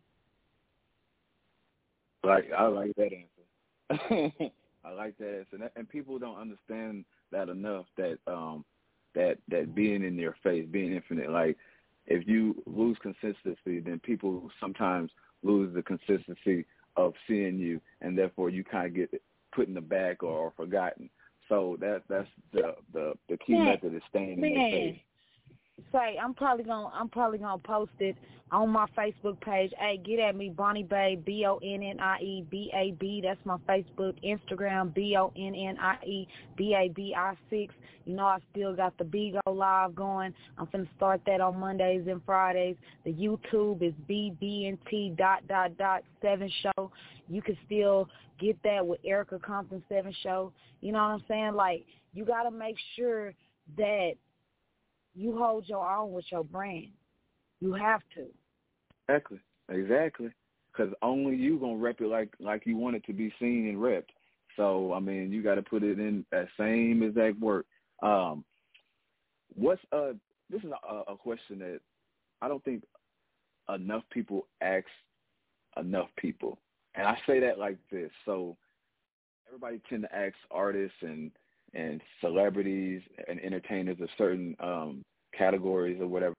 Like 2.23 2.51
I 2.55 2.67
like 2.67 2.95
that 2.97 3.09
answer. 3.13 4.33
I 4.85 4.91
like 4.91 5.17
that 5.17 5.39
answer, 5.39 5.55
and, 5.55 5.69
and 5.75 5.89
people 5.89 6.19
don't 6.19 6.39
understand 6.39 7.05
that 7.31 7.49
enough. 7.49 7.85
That 7.97 8.17
um, 8.27 8.63
that 9.15 9.37
that 9.49 9.73
being 9.73 10.03
in 10.03 10.15
their 10.15 10.35
face, 10.43 10.67
being 10.69 10.93
infinite. 10.93 11.31
Like 11.31 11.57
if 12.05 12.27
you 12.27 12.61
lose 12.65 12.97
consistency, 13.01 13.79
then 13.79 13.99
people 14.03 14.49
sometimes 14.59 15.11
lose 15.43 15.73
the 15.73 15.81
consistency 15.81 16.65
of 16.95 17.13
seeing 17.27 17.57
you, 17.57 17.79
and 18.01 18.17
therefore 18.17 18.49
you 18.49 18.63
kind 18.63 18.87
of 18.87 18.95
get 18.95 19.21
put 19.53 19.67
in 19.67 19.73
the 19.73 19.81
back 19.81 20.23
or, 20.23 20.29
or 20.29 20.53
forgotten. 20.55 21.09
So 21.49 21.77
that 21.81 22.03
that's 22.09 22.27
the 22.53 22.75
the 22.93 23.13
the 23.29 23.37
key 23.37 23.53
man, 23.53 23.65
method 23.65 23.95
is 23.95 24.01
staying 24.09 24.33
in 24.33 24.41
man. 24.41 24.53
their 24.53 24.71
face 24.71 24.99
say 25.91 26.17
I'm 26.21 26.33
probably 26.33 26.63
gonna 26.63 26.87
I'm 26.93 27.09
probably 27.09 27.37
gonna 27.37 27.57
post 27.59 27.91
it 27.99 28.15
on 28.51 28.69
my 28.69 28.85
Facebook 28.97 29.39
page. 29.41 29.71
Hey, 29.79 29.97
get 30.03 30.19
at 30.19 30.35
me, 30.35 30.49
Bonnie 30.49 30.83
Bay, 30.83 31.17
B 31.25 31.45
O 31.47 31.57
N 31.63 31.81
N 31.81 31.99
I 31.99 32.19
E 32.19 32.45
B 32.49 32.71
A 32.73 32.91
B. 32.99 33.21
That's 33.23 33.39
my 33.45 33.57
Facebook, 33.69 34.15
Instagram, 34.23 34.93
B 34.93 35.15
O 35.17 35.31
N 35.37 35.55
N 35.55 35.77
I 35.79 35.95
E 36.05 36.27
B 36.57 36.75
A 36.75 36.89
B 36.89 37.15
I 37.17 37.35
six. 37.49 37.73
You 38.05 38.15
know 38.15 38.25
I 38.25 38.39
still 38.51 38.75
got 38.75 38.97
the 38.97 39.03
Bigo 39.03 39.39
live 39.45 39.95
going. 39.95 40.33
I'm 40.57 40.67
gonna 40.71 40.85
start 40.97 41.21
that 41.27 41.39
on 41.39 41.59
Mondays 41.59 42.07
and 42.07 42.21
Fridays. 42.25 42.75
The 43.05 43.13
YouTube 43.13 43.81
is 43.81 43.93
B 44.07 44.33
B 44.39 44.67
N 44.67 44.77
T 44.89 45.13
dot 45.17 45.47
dot 45.47 45.77
dot 45.77 46.03
seven 46.21 46.51
show. 46.61 46.91
You 47.29 47.41
can 47.41 47.57
still 47.65 48.09
get 48.39 48.61
that 48.63 48.85
with 48.85 48.99
Erica 49.05 49.39
Compton 49.39 49.83
seven 49.87 50.13
show. 50.23 50.51
You 50.81 50.91
know 50.91 50.99
what 50.99 51.11
I'm 51.11 51.23
saying? 51.27 51.53
Like 51.53 51.85
you 52.13 52.25
gotta 52.25 52.51
make 52.51 52.75
sure 52.97 53.33
that 53.77 54.13
you 55.13 55.37
hold 55.37 55.67
your 55.67 55.89
own 55.89 56.11
with 56.11 56.25
your 56.31 56.43
brand. 56.43 56.91
You 57.59 57.73
have 57.73 58.01
to. 58.15 58.25
Exactly. 59.07 59.39
Exactly. 59.69 60.29
Because 60.71 60.93
only 61.01 61.35
you 61.35 61.59
gonna 61.59 61.75
rep 61.75 62.01
it 62.01 62.07
like 62.07 62.33
like 62.39 62.65
you 62.65 62.77
want 62.77 62.95
it 62.95 63.05
to 63.05 63.13
be 63.13 63.33
seen 63.39 63.67
and 63.67 63.77
repped. 63.77 64.13
So 64.55 64.93
I 64.93 64.99
mean, 64.99 65.31
you 65.31 65.43
got 65.43 65.55
to 65.55 65.61
put 65.61 65.83
it 65.83 65.99
in 65.99 66.25
that 66.31 66.47
same 66.57 67.03
exact 67.03 67.39
work. 67.39 67.65
Um, 68.01 68.43
what's 69.53 69.81
uh? 69.91 70.13
This 70.49 70.63
is 70.63 70.71
a, 70.89 71.11
a 71.13 71.17
question 71.17 71.59
that 71.59 71.79
I 72.41 72.47
don't 72.47 72.63
think 72.63 72.83
enough 73.73 74.03
people 74.11 74.47
ask 74.61 74.85
enough 75.77 76.09
people, 76.17 76.57
and 76.95 77.07
I 77.07 77.17
say 77.27 77.39
that 77.41 77.59
like 77.59 77.77
this. 77.91 78.11
So 78.25 78.57
everybody 79.47 79.81
tend 79.89 80.03
to 80.03 80.15
ask 80.15 80.35
artists 80.49 80.97
and 81.01 81.31
and 81.73 82.01
celebrities 82.19 83.01
and 83.27 83.39
entertainers 83.39 83.97
of 84.01 84.09
certain 84.17 84.55
um, 84.59 85.03
categories 85.37 85.99
or 86.01 86.07
whatever. 86.07 86.33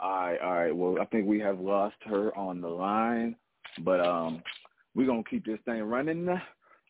All 0.00 0.10
right, 0.10 0.40
all 0.40 0.52
right. 0.52 0.76
Well, 0.76 0.96
I 1.00 1.06
think 1.06 1.26
we 1.26 1.40
have 1.40 1.60
lost 1.60 1.96
her 2.04 2.36
on 2.36 2.60
the 2.60 2.68
line, 2.68 3.36
but 3.82 4.04
um, 4.04 4.42
we're 4.94 5.06
gonna 5.06 5.22
keep 5.28 5.46
this 5.46 5.58
thing 5.64 5.82
running. 5.82 6.28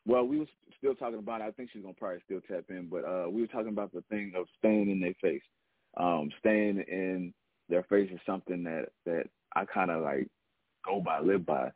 Well, 0.07 0.25
we 0.26 0.38
was 0.38 0.49
still 0.78 0.95
talking 0.95 1.19
about. 1.19 1.40
It. 1.40 1.45
I 1.45 1.50
think 1.52 1.71
she's 1.73 1.83
gonna 1.83 1.95
probably 1.95 2.19
still 2.25 2.40
tap 2.49 2.64
in, 2.71 2.88
but 2.90 3.04
uh, 3.04 3.26
we 3.31 3.40
were 3.40 3.47
talking 3.47 3.69
about 3.69 3.93
the 3.93 4.02
thing 4.11 4.33
of 4.37 4.47
staying 4.59 4.90
in 4.90 5.00
their 5.00 5.14
face. 5.23 5.43
Um, 5.97 6.28
staying 6.40 6.85
in 6.88 7.33
their 7.69 7.85
face 7.85 8.11
is 8.12 8.21
something 8.26 8.64
that 8.64 8.87
that 9.07 9.25
I 9.54 9.64
kind 9.64 9.90
of 9.90 10.02
like 10.02 10.28
go 10.85 11.00
by, 11.00 11.21
live 11.21 11.47
by. 11.47 11.71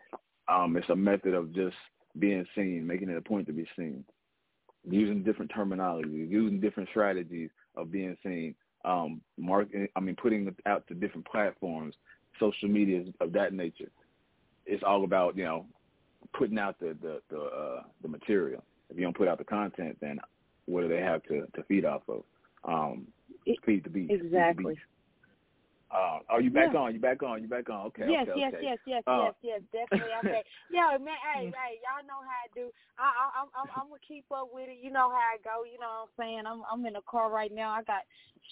Um, 0.48 0.76
it's 0.76 0.88
a 0.88 0.96
method 0.96 1.34
of 1.34 1.52
just 1.54 1.76
being 2.18 2.46
seen, 2.54 2.86
making 2.86 3.10
it 3.10 3.16
a 3.16 3.20
point 3.20 3.46
to 3.46 3.52
be 3.52 3.66
seen. 3.76 4.04
using 4.88 5.22
different 5.22 5.50
terminology, 5.54 6.08
using 6.08 6.60
different 6.60 6.88
strategies 6.88 7.50
of 7.76 7.90
being 7.90 8.16
seen, 8.22 8.54
um, 8.84 9.20
marketing. 9.36 9.88
I 9.96 10.00
mean, 10.00 10.16
putting 10.16 10.46
it 10.46 10.54
out 10.66 10.86
to 10.88 10.94
different 10.94 11.26
platforms, 11.26 11.94
social 12.40 12.68
media 12.68 13.04
of 13.20 13.32
that 13.32 13.52
nature. 13.52 13.90
It's 14.66 14.82
all 14.86 15.04
about 15.04 15.36
you 15.36 15.44
know 15.44 15.66
putting 16.36 16.58
out 16.58 16.78
the 16.78 16.96
the 17.02 17.20
the, 17.30 17.40
uh, 17.40 17.82
the 18.02 18.08
material. 18.08 18.64
If 18.90 18.96
you 18.96 19.02
don't 19.02 19.16
put 19.16 19.28
out 19.28 19.38
the 19.38 19.44
content, 19.44 19.98
then 20.00 20.18
what 20.66 20.82
do 20.82 20.88
they 20.88 21.00
have 21.00 21.22
to 21.24 21.46
to 21.54 21.62
feed 21.64 21.84
off 21.84 22.02
of? 22.08 22.22
Um, 22.64 23.08
feed 23.64 23.84
the 23.84 23.90
beast. 23.90 24.12
Exactly. 24.12 24.64
The 24.64 24.70
beast. 24.70 24.86
Uh, 25.90 26.20
are 26.28 26.42
you 26.42 26.50
back 26.50 26.74
yeah. 26.74 26.80
on? 26.80 26.92
You 26.92 27.00
back 27.00 27.22
on? 27.22 27.40
You 27.40 27.48
back 27.48 27.70
on? 27.70 27.86
Okay. 27.86 28.04
Yes, 28.08 28.28
okay, 28.28 28.40
yes, 28.40 28.52
okay. 28.54 28.64
yes, 28.64 28.78
yes, 28.86 29.02
uh, 29.06 29.24
yes, 29.24 29.34
yes, 29.40 29.60
definitely. 29.72 30.12
Okay. 30.20 30.42
yeah, 30.70 30.98
man. 31.00 31.16
Hey, 31.32 31.46
hey, 31.46 31.80
y'all 31.80 32.04
know 32.04 32.20
how 32.20 32.38
I 32.44 32.48
do. 32.54 32.68
I, 32.98 33.08
I, 33.08 33.40
I'm, 33.40 33.48
I'm, 33.56 33.68
I'm 33.74 33.88
gonna 33.88 34.00
keep 34.06 34.26
up 34.30 34.50
with 34.52 34.68
it. 34.68 34.78
You 34.82 34.92
know 34.92 35.08
how 35.08 35.16
I 35.16 35.40
go. 35.42 35.64
You 35.64 35.80
know 35.80 35.88
what 36.04 36.12
I'm 36.12 36.14
saying? 36.20 36.42
I'm, 36.44 36.60
I'm 36.70 36.84
in 36.84 36.92
the 36.92 37.00
car 37.08 37.30
right 37.30 37.52
now. 37.52 37.70
I 37.70 37.82
got 37.84 38.02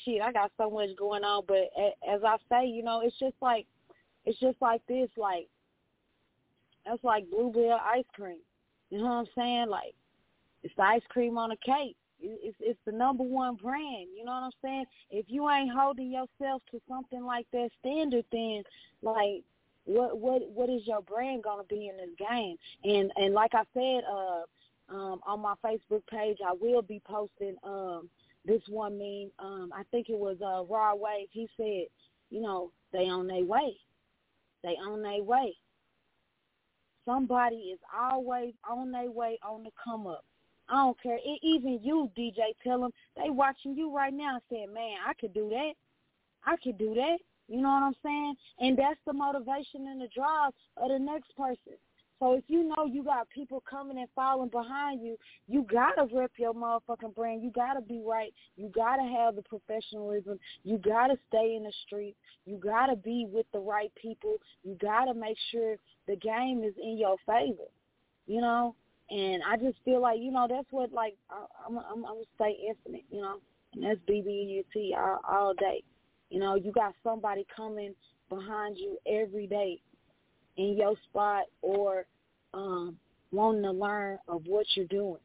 shit. 0.05 0.23
I 0.23 0.33
got 0.33 0.51
so 0.57 0.71
much 0.71 0.97
going 0.99 1.25
on. 1.25 1.45
But 1.47 1.69
as 2.09 2.25
I 2.25 2.37
say, 2.49 2.67
you 2.67 2.83
know, 2.83 3.03
it's 3.05 3.19
just 3.19 3.37
like, 3.43 3.67
it's 4.25 4.41
just 4.41 4.57
like 4.63 4.81
this. 4.89 5.11
Like, 5.19 5.49
that's 6.87 7.05
like 7.05 7.29
Blue 7.29 7.53
Bell 7.53 7.81
ice 7.85 8.09
cream. 8.15 8.41
You 8.89 8.99
know 8.99 9.05
what 9.05 9.11
I'm 9.11 9.27
saying? 9.37 9.69
Like, 9.69 9.95
it's 10.63 10.75
the 10.77 10.85
ice 10.85 11.03
cream 11.11 11.37
on 11.37 11.51
a 11.51 11.57
cake. 11.57 11.97
It's 12.21 12.57
it's 12.61 12.79
the 12.87 12.93
number 12.93 13.23
one 13.23 13.57
brand. 13.57 14.09
You 14.17 14.25
know 14.25 14.33
what 14.33 14.45
I'm 14.45 14.51
saying? 14.63 14.85
If 15.11 15.27
you 15.29 15.49
ain't 15.51 15.71
holding 15.71 16.11
yourself 16.11 16.63
to 16.71 16.81
something 16.89 17.25
like 17.25 17.47
that 17.53 17.71
standard, 17.81 18.25
then 18.33 18.63
like 19.03 19.43
what 19.85 20.19
what 20.19 20.49
what 20.51 20.69
is 20.69 20.87
your 20.87 21.03
brand 21.03 21.43
gonna 21.45 21.65
be 21.65 21.89
in 21.89 21.97
this 21.97 22.29
game? 22.29 22.57
And 22.85 23.13
and 23.17 23.35
like 23.35 23.55
I 23.55 23.65
said, 23.75 24.03
uh, 24.11 24.95
um, 24.95 25.21
on 25.27 25.41
my 25.41 25.55
Facebook 25.65 26.07
page, 26.11 26.39
I 26.47 26.53
will 26.53 26.83
be 26.83 27.01
posting 27.05 27.57
um 27.63 28.09
this 28.45 28.63
one 28.69 28.99
meme. 28.99 29.31
Um, 29.39 29.73
I 29.75 29.83
think 29.91 30.09
it 30.09 30.19
was 30.19 30.37
uh 30.41 30.65
Rod 30.65 30.99
Wave. 31.01 31.29
He 31.31 31.49
said, 31.57 31.87
you 32.31 32.41
know, 32.41 32.73
they 32.93 33.09
on 33.09 33.27
their 33.27 33.45
way. 33.45 33.77
They 34.63 34.71
on 34.71 35.03
their 35.03 35.23
way. 35.23 35.55
Somebody 37.05 37.57
is 37.73 37.79
always 37.97 38.55
on 38.69 38.91
their 38.91 39.11
way 39.11 39.39
on 39.49 39.63
the 39.63 39.71
come 39.85 40.07
up. 40.07 40.25
I 40.69 40.75
don't 40.77 41.01
care. 41.03 41.17
It, 41.17 41.41
even 41.43 41.81
you, 41.83 42.11
DJ, 42.17 42.55
tell 42.63 42.81
them 42.81 42.91
they 43.17 43.31
watching 43.31 43.75
you 43.75 43.95
right 43.95 44.13
now 44.13 44.41
saying, 44.51 44.73
man, 44.73 44.97
I 45.07 45.15
could 45.15 45.35
do 45.35 45.49
that. 45.51 45.73
I 46.45 46.57
could 46.63 46.79
do 46.79 46.95
that. 46.95 47.19
You 47.49 47.61
know 47.61 47.69
what 47.69 47.83
I'm 47.83 47.95
saying? 48.03 48.35
And 48.61 48.77
that's 48.77 48.99
the 49.07 49.13
motivation 49.13 49.87
and 49.89 50.01
the 50.01 50.09
drive 50.15 50.53
of 50.77 50.91
the 50.91 50.99
next 50.99 51.37
person. 51.37 51.75
So 52.19 52.33
if 52.33 52.45
you 52.49 52.65
know 52.65 52.87
you 52.91 53.05
got 53.05 53.29
people 53.29 53.63
coming 53.69 53.99
and 53.99 54.09
following 54.15 54.49
behind 54.49 55.03
you, 55.03 55.19
you 55.47 55.67
gotta 55.71 56.09
rip 56.13 56.33
your 56.39 56.55
motherfucking 56.55 57.15
brand. 57.15 57.43
You 57.43 57.51
gotta 57.51 57.83
be 57.83 58.01
right. 58.05 58.33
You 58.57 58.73
gotta 58.75 59.03
have 59.03 59.37
the 59.37 59.43
professionalism. 59.43 60.39
You 60.65 60.79
gotta 60.79 61.19
stay 61.29 61.57
in 61.57 61.65
the 61.65 61.73
streets. 61.87 62.17
You 62.47 62.57
gotta 62.57 62.97
be 62.97 63.27
with 63.31 63.47
the 63.53 63.59
right 63.59 63.93
people. 64.01 64.37
You 64.65 64.79
gotta 64.81 65.13
make 65.13 65.37
sure 65.53 65.77
the 66.09 66.17
game 66.17 66.65
is 66.65 66.75
in 66.83 66.97
your 66.97 67.17
favor. 67.27 67.69
You 68.27 68.41
know, 68.41 68.75
and 69.11 69.43
I 69.49 69.57
just 69.57 69.79
feel 69.85 70.01
like 70.01 70.19
you 70.21 70.33
know 70.33 70.47
that's 70.49 70.67
what 70.71 70.93
like 70.93 71.17
I, 71.31 71.45
I'm 71.67 71.79
I'm, 71.79 71.85
I'm 71.89 72.03
gonna 72.03 72.21
stay 72.35 72.57
infinite, 72.69 73.05
you 73.11 73.21
know, 73.21 73.37
and 73.75 73.85
that's 73.85 74.01
BBENT 74.09 74.97
all, 74.97 75.21
all 75.29 75.55
day. 75.55 75.83
You 76.31 76.41
know, 76.41 76.57
you 76.57 76.73
got 76.73 76.93
somebody 77.05 77.47
coming 77.55 77.95
behind 78.29 78.77
you 78.77 78.99
every 79.07 79.47
day 79.47 79.81
in 80.57 80.77
your 80.77 80.97
spot 81.09 81.45
or 81.63 82.07
um 82.55 82.97
wanting 83.33 83.63
to 83.63 83.73
learn 83.73 84.19
of 84.29 84.43
what 84.47 84.67
you're 84.75 84.87
doing. 84.87 85.21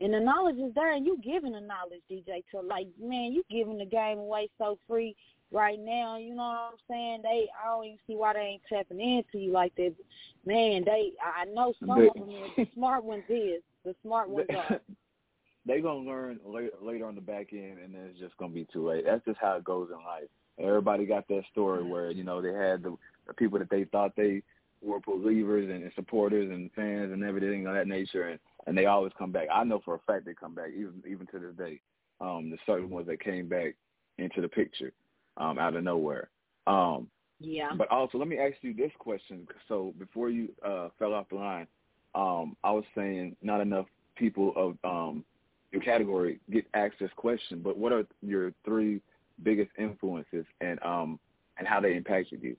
And 0.00 0.14
the 0.14 0.20
knowledge 0.20 0.56
is 0.56 0.74
there 0.74 0.94
and 0.94 1.06
you 1.06 1.16
giving 1.22 1.52
the 1.52 1.60
knowledge, 1.60 2.00
DJ, 2.10 2.42
to 2.50 2.60
like, 2.60 2.88
man, 3.00 3.32
you 3.32 3.44
giving 3.50 3.78
the 3.78 3.84
game 3.84 4.18
away 4.18 4.48
so 4.58 4.78
free 4.88 5.14
right 5.52 5.78
now, 5.78 6.16
you 6.16 6.34
know 6.34 6.42
what 6.42 6.72
I'm 6.72 6.78
saying? 6.88 7.20
They 7.22 7.48
I 7.62 7.66
don't 7.68 7.84
even 7.84 7.98
see 8.06 8.16
why 8.16 8.32
they 8.32 8.40
ain't 8.40 8.62
tapping 8.68 9.00
into 9.00 9.38
you 9.38 9.52
like 9.52 9.74
that. 9.76 9.94
Man, 10.44 10.84
they 10.84 11.12
I 11.22 11.44
know 11.44 11.74
some 11.78 11.98
They- 11.98 12.08
of 12.08 12.14
them. 12.14 12.28
The 12.56 12.66
smart 12.74 13.04
ones 13.04 13.24
is. 13.28 13.62
The 13.84 13.94
smart 14.02 14.28
ones 14.28 14.46
are. 14.56 14.80
they 15.66 15.80
gonna 15.80 16.00
learn 16.08 16.40
later, 16.44 16.72
later 16.80 17.06
on 17.06 17.14
the 17.14 17.20
back 17.20 17.52
end, 17.52 17.78
and 17.78 17.94
then 17.94 18.08
it's 18.10 18.18
just 18.18 18.36
gonna 18.38 18.52
be 18.52 18.66
too 18.72 18.88
late. 18.88 19.04
That's 19.04 19.24
just 19.24 19.38
how 19.40 19.56
it 19.56 19.64
goes 19.64 19.88
in 19.90 19.96
life. 20.04 20.28
Everybody 20.58 21.06
got 21.06 21.28
that 21.28 21.44
story 21.50 21.82
where 21.82 22.10
you 22.10 22.24
know 22.24 22.40
they 22.42 22.52
had 22.52 22.82
the, 22.82 22.96
the 23.26 23.34
people 23.34 23.58
that 23.58 23.70
they 23.70 23.84
thought 23.84 24.16
they 24.16 24.42
were 24.80 25.00
believers 25.00 25.70
and, 25.70 25.82
and 25.82 25.92
supporters 25.94 26.50
and 26.50 26.70
fans 26.74 27.12
and 27.12 27.22
everything 27.22 27.66
of 27.66 27.74
that 27.74 27.86
nature, 27.88 28.28
and 28.28 28.38
and 28.66 28.76
they 28.76 28.86
always 28.86 29.12
come 29.18 29.32
back. 29.32 29.48
I 29.52 29.64
know 29.64 29.80
for 29.84 29.94
a 29.94 29.98
fact 30.00 30.24
they 30.24 30.34
come 30.34 30.54
back, 30.54 30.70
even 30.76 31.02
even 31.08 31.26
to 31.28 31.38
this 31.38 31.54
day. 31.56 31.80
Um, 32.20 32.50
the 32.50 32.58
certain 32.66 32.88
ones 32.88 33.08
that 33.08 33.20
came 33.20 33.48
back 33.48 33.74
into 34.18 34.40
the 34.40 34.48
picture 34.48 34.92
um, 35.36 35.58
out 35.58 35.74
of 35.76 35.84
nowhere. 35.84 36.30
Um, 36.66 37.08
Yeah. 37.40 37.72
but 37.76 37.88
also, 37.90 38.18
let 38.18 38.28
me 38.28 38.38
ask 38.38 38.54
you 38.62 38.74
this 38.74 38.92
question. 38.98 39.46
So 39.68 39.94
before 39.98 40.30
you 40.30 40.48
uh, 40.64 40.88
fell 40.98 41.14
off 41.14 41.28
the 41.28 41.36
line, 41.36 41.66
um, 42.14 42.56
I 42.62 42.70
was 42.70 42.84
saying 42.94 43.36
not 43.42 43.60
enough 43.60 43.86
people 44.16 44.52
of 44.56 44.76
um, 44.84 45.24
your 45.72 45.82
category 45.82 46.38
get 46.50 46.66
asked 46.74 46.96
this 47.00 47.10
question. 47.16 47.60
But 47.62 47.78
what 47.78 47.92
are 47.92 48.04
your 48.20 48.52
three 48.64 49.00
biggest 49.42 49.70
influences 49.78 50.44
and 50.60 50.78
um, 50.82 51.18
and 51.58 51.66
how 51.66 51.80
they 51.80 51.96
impacted 51.96 52.42
you? 52.42 52.56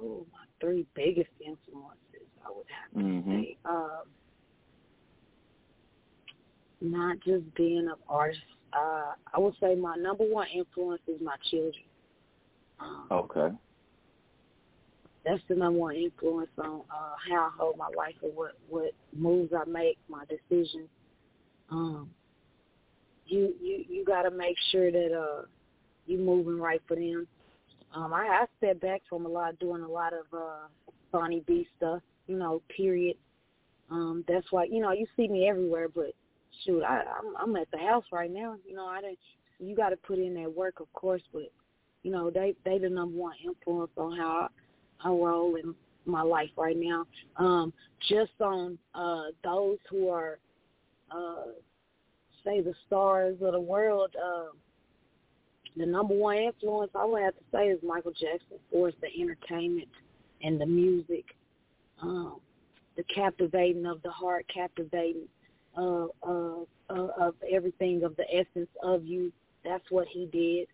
Oh, 0.00 0.26
my 0.32 0.44
three 0.60 0.86
biggest 0.94 1.30
influences, 1.40 2.28
I 2.44 2.50
would 2.50 2.66
have 2.68 2.92
to 2.92 3.08
Mhm. 3.08 3.42
say. 3.42 3.56
Um, 3.64 4.02
not 6.80 7.20
just 7.20 7.54
being 7.54 7.88
an 7.88 7.94
artist. 8.08 8.40
Uh, 8.72 9.12
I 9.34 9.38
would 9.38 9.54
say 9.60 9.74
my 9.74 9.96
number 9.96 10.24
one 10.24 10.46
influence 10.54 11.02
is 11.08 11.20
my 11.20 11.36
children. 11.50 11.84
Um, 12.78 13.06
Okay. 13.10 13.54
That's 15.24 15.42
the 15.48 15.54
number 15.54 15.78
one 15.78 15.96
influence 15.96 16.50
on 16.56 16.82
uh, 16.90 17.14
how 17.28 17.36
I 17.36 17.50
hold 17.58 17.76
my 17.76 17.88
life 17.96 18.14
or 18.22 18.30
what 18.30 18.52
what 18.68 18.92
moves 19.14 19.52
I 19.52 19.68
make, 19.68 19.98
my 20.08 20.24
decisions. 20.24 20.88
Um, 21.70 22.10
you 23.26 23.54
you 23.60 23.84
you 23.88 24.04
got 24.04 24.22
to 24.22 24.30
make 24.30 24.56
sure 24.72 24.90
that 24.90 25.12
uh 25.14 25.42
you 26.06 26.18
moving 26.18 26.58
right 26.58 26.82
for 26.88 26.96
them. 26.96 27.26
Um, 27.94 28.12
I, 28.14 28.26
I 28.26 28.46
step 28.58 28.80
back 28.80 29.02
from 29.08 29.26
a 29.26 29.28
lot, 29.28 29.58
doing 29.58 29.82
a 29.82 29.88
lot 29.88 30.12
of 30.12 30.26
uh, 30.32 30.90
Bonnie 31.12 31.44
B 31.46 31.66
stuff, 31.76 32.00
you 32.26 32.36
know. 32.36 32.62
Period. 32.74 33.16
Um, 33.90 34.24
that's 34.26 34.46
why 34.50 34.64
you 34.64 34.80
know 34.80 34.92
you 34.92 35.06
see 35.16 35.28
me 35.28 35.48
everywhere, 35.48 35.88
but 35.88 36.14
shoot, 36.64 36.82
I, 36.82 37.02
I'm 37.02 37.36
I'm 37.38 37.56
at 37.56 37.70
the 37.70 37.78
house 37.78 38.04
right 38.12 38.30
now. 38.30 38.56
You 38.66 38.74
know, 38.74 38.86
I 38.86 39.00
didn't. 39.00 39.18
You 39.58 39.76
got 39.76 39.90
to 39.90 39.96
put 39.96 40.18
in 40.18 40.34
that 40.34 40.54
work, 40.54 40.80
of 40.80 40.92
course, 40.92 41.22
but 41.32 41.52
you 42.02 42.10
know 42.10 42.30
they 42.30 42.54
they 42.64 42.78
the 42.78 42.88
number 42.88 43.16
one 43.16 43.34
influence 43.44 43.92
on 43.96 44.16
how 44.16 44.48
I, 45.04 45.08
I 45.08 45.10
roll 45.10 45.56
in 45.56 45.74
my 46.06 46.22
life 46.22 46.50
right 46.56 46.76
now. 46.78 47.06
Um, 47.36 47.72
just 48.08 48.32
on 48.40 48.78
uh, 48.94 49.24
those 49.44 49.78
who 49.90 50.08
are, 50.08 50.38
uh, 51.10 51.52
say, 52.44 52.60
the 52.60 52.74
stars 52.86 53.36
of 53.42 53.52
the 53.52 53.60
world. 53.60 54.14
Uh, 54.16 54.56
the 55.76 55.86
number 55.86 56.14
one 56.14 56.36
influence 56.36 56.90
I 56.94 57.04
would 57.04 57.22
have 57.22 57.34
to 57.34 57.44
say 57.52 57.68
is 57.68 57.78
Michael 57.82 58.12
Jackson 58.12 58.58
for 58.72 58.88
us, 58.88 58.94
the 59.00 59.22
entertainment 59.22 59.88
and 60.42 60.60
the 60.60 60.66
music, 60.66 61.24
um, 62.02 62.40
the 62.96 63.04
captivating 63.04 63.86
of 63.86 64.02
the 64.02 64.10
heart, 64.10 64.46
captivating 64.52 65.28
uh, 65.76 66.06
of 66.88 67.34
everything, 67.50 68.02
of 68.02 68.16
the 68.16 68.24
essence 68.32 68.70
of 68.82 69.04
you. 69.04 69.32
That's 69.64 69.84
what 69.90 70.08
he 70.08 70.26
did. 70.26 70.68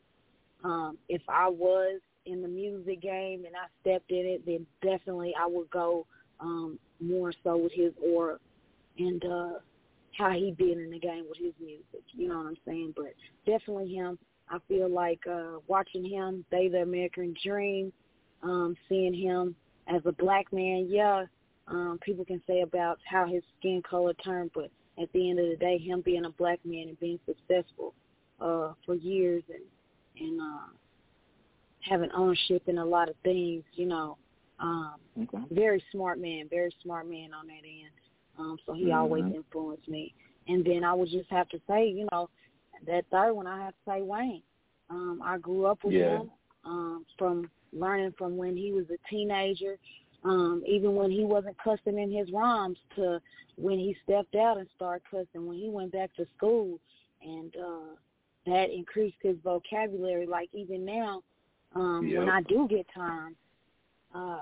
Um, 0.65 0.99
if 1.09 1.23
I 1.29 1.49
was 1.49 2.01
in 2.25 2.43
the 2.43 2.49
music 2.49 3.01
game 3.01 3.45
and 3.45 3.55
I 3.55 3.67
stepped 3.81 4.11
in 4.11 4.27
it, 4.27 4.47
then 4.47 4.67
definitely 4.83 5.35
I 5.39 5.47
would 5.47 5.71
go 5.71 6.07
um, 6.41 6.79
more 7.01 7.33
so 7.45 7.57
with 7.57 7.73
his 7.73 7.93
aura 8.03 8.39
and 8.99 9.25
uh, 9.25 9.53
how 10.17 10.31
he 10.31 10.53
did 10.53 10.79
in 10.79 10.91
the 10.91 10.99
game 10.99 11.25
with 11.29 11.39
his 11.39 11.53
music. 11.61 12.03
You 12.13 12.29
know 12.29 12.39
what 12.39 12.47
I'm 12.47 12.57
saying? 12.67 12.95
But 12.97 13.15
definitely 13.45 13.95
him. 13.95 14.19
I 14.49 14.59
feel 14.69 14.89
like 14.89 15.21
uh, 15.31 15.59
watching 15.67 16.05
him, 16.05 16.45
They 16.51 16.69
the 16.69 16.83
American 16.83 17.35
Dream, 17.45 17.93
um, 18.43 18.77
seeing 18.89 19.15
him 19.15 19.57
as 19.89 20.03
a 20.05 20.13
black 20.13 20.53
man, 20.53 20.87
yeah, 20.89 21.27
um, 21.69 21.99
people 22.03 22.25
can 22.25 22.41
say 22.47 22.61
about 22.61 22.99
how 23.05 23.27
his 23.27 23.43
skin 23.59 23.83
color 23.89 24.15
turned, 24.15 24.51
but 24.55 24.71
at 25.01 25.13
the 25.13 25.31
end 25.31 25.39
of 25.39 25.49
the 25.49 25.57
day, 25.57 25.79
him 25.79 26.01
being 26.01 26.25
a 26.25 26.31
black 26.31 26.59
man 26.65 26.89
and 26.89 27.01
being 27.01 27.19
successful 27.27 27.95
uh, 28.41 28.73
for 28.85 28.95
years 28.95 29.43
and 29.49 29.63
and 30.19 30.41
uh, 30.41 30.73
having 31.81 32.11
ownership 32.13 32.63
in 32.69 32.79
a 32.79 32.85
lot 32.85 33.09
of 33.09 33.15
things, 33.23 33.63
you 33.75 33.87
know, 33.87 34.17
um, 34.59 34.95
Okay. 35.23 35.45
very 35.51 35.83
smart 35.93 36.19
man, 36.19 36.49
very 36.49 36.75
smart 36.83 37.09
man 37.09 37.35
on 37.35 37.47
that 37.47 37.65
end. 37.65 37.91
Um, 38.39 38.59
so 38.67 38.73
he 38.73 38.93
always 38.93 39.25
Mhm. 39.25 39.35
influenced 39.35 39.89
me. 39.89 40.15
And 40.49 40.65
then 40.65 40.85
I 40.85 40.93
would 40.95 41.09
just 41.09 41.29
have 41.31 41.49
to 41.51 41.61
say, 41.67 41.89
you 41.89 42.07
know, 42.13 42.29
that 42.87 43.07
third 43.11 43.33
one 43.33 43.47
I 43.47 43.63
have 43.65 43.75
to 43.75 43.81
say 43.87 44.03
Wayne. 44.03 44.43
Um, 44.91 45.21
I 45.23 45.39
grew 45.39 45.67
up 45.67 45.83
with 45.85 45.95
Yeah. 45.95 46.19
him 46.19 46.31
um, 46.65 47.07
from 47.19 47.51
learning 47.73 48.13
from 48.13 48.37
when 48.37 48.57
he 48.57 48.73
was 48.73 48.89
a 48.91 48.99
teenager 49.09 49.79
Um, 50.25 50.63
even 50.67 50.95
when 50.95 51.11
he 51.11 51.25
wasn't 51.25 51.57
cussing 51.59 51.99
in 51.99 52.11
his 52.11 52.31
rhymes 52.33 52.79
to 52.97 53.21
when 53.57 53.79
he 53.79 53.97
stepped 54.05 54.35
out 54.35 54.59
and 54.59 54.67
started 54.75 55.03
cussing, 55.11 55.47
when 55.47 55.57
he 55.57 55.69
went 55.69 55.93
back 55.93 56.15
to 56.17 56.27
school 56.37 56.79
and 57.23 57.55
uh 57.57 57.95
that 58.47 58.71
increased 58.71 59.17
his 59.23 59.37
vocabulary. 59.43 60.27
Like 60.27 60.49
even 60.53 60.85
now, 60.85 61.23
um, 61.75 62.07
yep. 62.07 62.21
when 62.21 62.29
I 62.29 62.43
do 62.43 62.67
get 62.69 62.87
time, 62.95 63.37
uh 64.15 64.41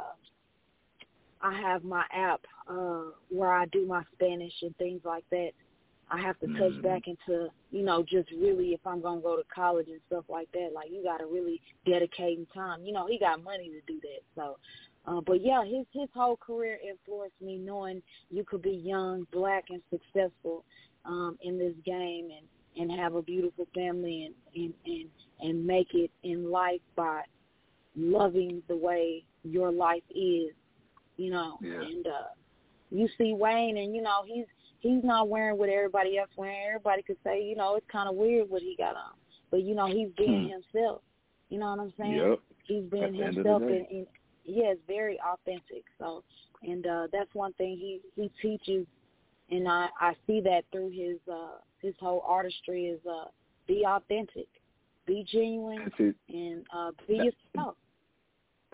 I 1.43 1.61
have 1.61 1.85
my 1.85 2.05
app 2.13 2.41
uh 2.69 3.11
where 3.29 3.53
I 3.53 3.67
do 3.67 3.87
my 3.87 4.03
Spanish 4.15 4.55
and 4.63 4.77
things 4.77 5.03
like 5.05 5.25
that. 5.31 5.51
I 6.11 6.21
have 6.21 6.39
to 6.41 6.47
touch 6.47 6.73
mm. 6.73 6.83
back 6.83 7.03
into, 7.07 7.49
you 7.71 7.83
know, 7.83 8.03
just 8.03 8.31
really 8.31 8.69
if 8.69 8.81
I'm 8.87 9.01
gonna 9.01 9.21
go 9.21 9.37
to 9.37 9.43
college 9.55 9.89
and 9.89 10.01
stuff 10.07 10.25
like 10.29 10.51
that, 10.53 10.71
like 10.75 10.91
you 10.91 11.03
gotta 11.03 11.27
really 11.27 11.61
dedicate 11.87 12.39
time. 12.53 12.85
You 12.85 12.93
know, 12.93 13.07
he 13.07 13.19
got 13.19 13.43
money 13.43 13.71
to 13.71 13.81
do 13.93 14.01
that. 14.01 14.21
So 14.35 14.57
uh 15.07 15.21
but 15.21 15.45
yeah, 15.45 15.65
his 15.65 15.87
his 15.93 16.09
whole 16.15 16.37
career 16.37 16.79
influenced 16.89 17.41
me 17.41 17.57
knowing 17.59 18.03
you 18.31 18.45
could 18.45 18.63
be 18.63 18.71
young, 18.71 19.27
black 19.33 19.65
and 19.71 19.83
successful 19.91 20.65
um 21.05 21.39
in 21.43 21.59
this 21.59 21.75
game 21.85 22.29
and 22.31 22.47
and 22.77 23.01
have 23.01 23.15
a 23.15 23.23
beautiful 23.23 23.67
family 23.75 24.27
and 24.27 24.35
and 24.55 24.75
and, 24.87 25.09
and 25.41 25.67
make 25.67 25.95
it 25.95 26.11
in 26.23 26.51
life 26.51 26.81
by 26.97 27.23
loving 27.97 28.63
the 28.69 28.77
way 28.77 29.25
your 29.45 29.71
life 29.71 30.03
is, 30.11 30.51
you 31.17 31.31
know. 31.31 31.59
Yeah. 31.61 31.81
And 31.81 32.07
uh 32.07 32.29
you 32.91 33.09
see 33.19 33.35
Wayne 33.35 33.77
and 33.77 33.95
you 33.95 34.03
know, 34.03 34.23
he's 34.27 34.47
he's 34.81 35.03
not 35.03 35.29
wearing 35.29 35.59
what 35.59 35.69
everybody 35.69 36.19
else 36.19 36.31
wearing. 36.37 36.61
Everybody 36.69 37.03
could 37.03 37.17
say, 37.25 37.43
you 37.43 37.57
know, 37.57 37.77
it's 37.77 37.87
kind 37.91 38.09
of 38.09 38.15
weird 38.15 38.49
what 38.49 38.63
he 38.63 38.77
got 38.77 38.97
on, 38.97 39.15
but 39.51 39.63
you 39.63 39.75
know, 39.75 39.87
he's 39.87 40.11
being 40.17 40.45
hmm. 40.45 40.53
himself. 40.53 41.03
You 41.49 41.59
know 41.59 41.71
what 41.71 41.81
I'm 41.81 41.93
saying? 41.99 42.17
Yep. 42.17 42.41
He's 42.67 42.85
being 42.91 43.15
himself, 43.15 43.63
and, 43.63 43.87
and 43.91 44.07
yeah, 44.45 44.73
it's 44.73 44.81
very 44.87 45.19
authentic. 45.21 45.85
So, 45.99 46.23
and 46.63 46.87
uh 46.87 47.07
that's 47.13 47.33
one 47.35 47.53
thing 47.55 47.77
he 47.79 48.01
he 48.15 48.31
teaches, 48.41 48.87
and 49.51 49.69
I 49.69 49.89
I 50.01 50.15
see 50.27 50.41
that 50.43 50.65
through 50.73 50.91
his 50.91 51.19
uh 51.33 51.59
his 51.81 51.95
whole 52.01 52.23
artistry 52.27 52.87
is 52.87 53.01
uh 53.07 53.27
be 53.67 53.85
authentic, 53.87 54.49
be 55.07 55.25
genuine, 55.31 55.83
and, 55.83 55.93
see, 55.97 56.35
and 56.35 56.67
uh 56.75 56.91
be 57.07 57.19
that, 57.19 57.33
yourself. 57.55 57.77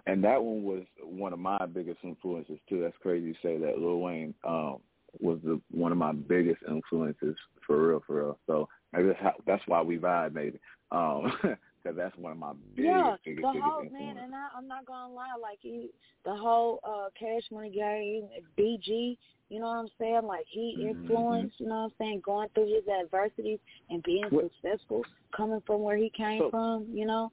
And 0.07 0.25
that 0.25 0.43
one 0.43 0.65
was 0.65 0.83
one 1.03 1.33
of 1.33 1.39
my 1.39 1.67
biggest 1.67 1.99
influences 2.03 2.59
too. 2.69 2.81
That's 2.81 2.97
crazy 3.03 3.27
you 3.27 3.35
say 3.43 3.59
that. 3.59 3.79
Lil 3.79 4.01
Wayne 4.01 4.35
um, 4.45 4.79
was 5.21 5.39
the 5.45 5.61
one 5.71 5.93
of 5.93 5.99
my 5.99 6.13
biggest 6.13 6.63
influences 6.69 7.37
for 7.67 7.89
real, 7.89 8.03
for 8.07 8.17
real. 8.17 8.39
So 8.47 8.69
maybe 8.93 9.09
that's, 9.09 9.21
how, 9.21 9.35
that's 9.47 9.63
why 9.67 9.83
we 9.83 9.99
vibe, 9.99 10.33
maybe. 10.33 10.59
Um, 10.91 11.33
because 11.83 11.97
that's 11.97 12.17
one 12.17 12.33
of 12.33 12.39
my 12.39 12.53
biggest, 12.77 12.87
yeah, 12.95 13.17
biggest, 13.25 13.43
the 13.43 13.49
biggest 13.49 13.65
whole 13.65 13.83
influences. 13.83 13.93
man, 14.17 14.25
and 14.25 14.35
I, 14.35 14.49
I'm 14.57 14.69
not 14.69 14.87
gonna 14.87 15.13
lie, 15.13 15.35
like 15.41 15.59
he, 15.61 15.91
the 16.25 16.35
whole 16.35 16.81
uh 16.85 17.09
Cash 17.19 17.43
Money 17.51 17.71
game, 17.71 18.29
BG, 18.59 19.17
you 19.49 19.59
know 19.61 19.67
what 19.67 19.77
I'm 19.77 19.89
saying? 19.99 20.23
Like 20.25 20.45
he 20.49 20.77
Mm-hmm. 20.79 20.89
influenced, 21.03 21.59
you 21.61 21.67
know 21.67 21.75
what 21.77 21.81
I'm 21.85 21.93
saying, 21.99 22.23
going 22.25 22.49
through 22.55 22.67
his 22.75 22.85
adversities 22.89 23.59
and 23.89 24.03
being 24.03 24.25
What- 24.31 24.51
successful, 24.63 25.05
coming 25.37 25.61
from 25.67 25.83
where 25.83 25.97
he 25.97 26.11
came 26.11 26.41
So- 26.41 26.51
from, 26.51 26.87
you 26.93 27.07
know. 27.07 27.33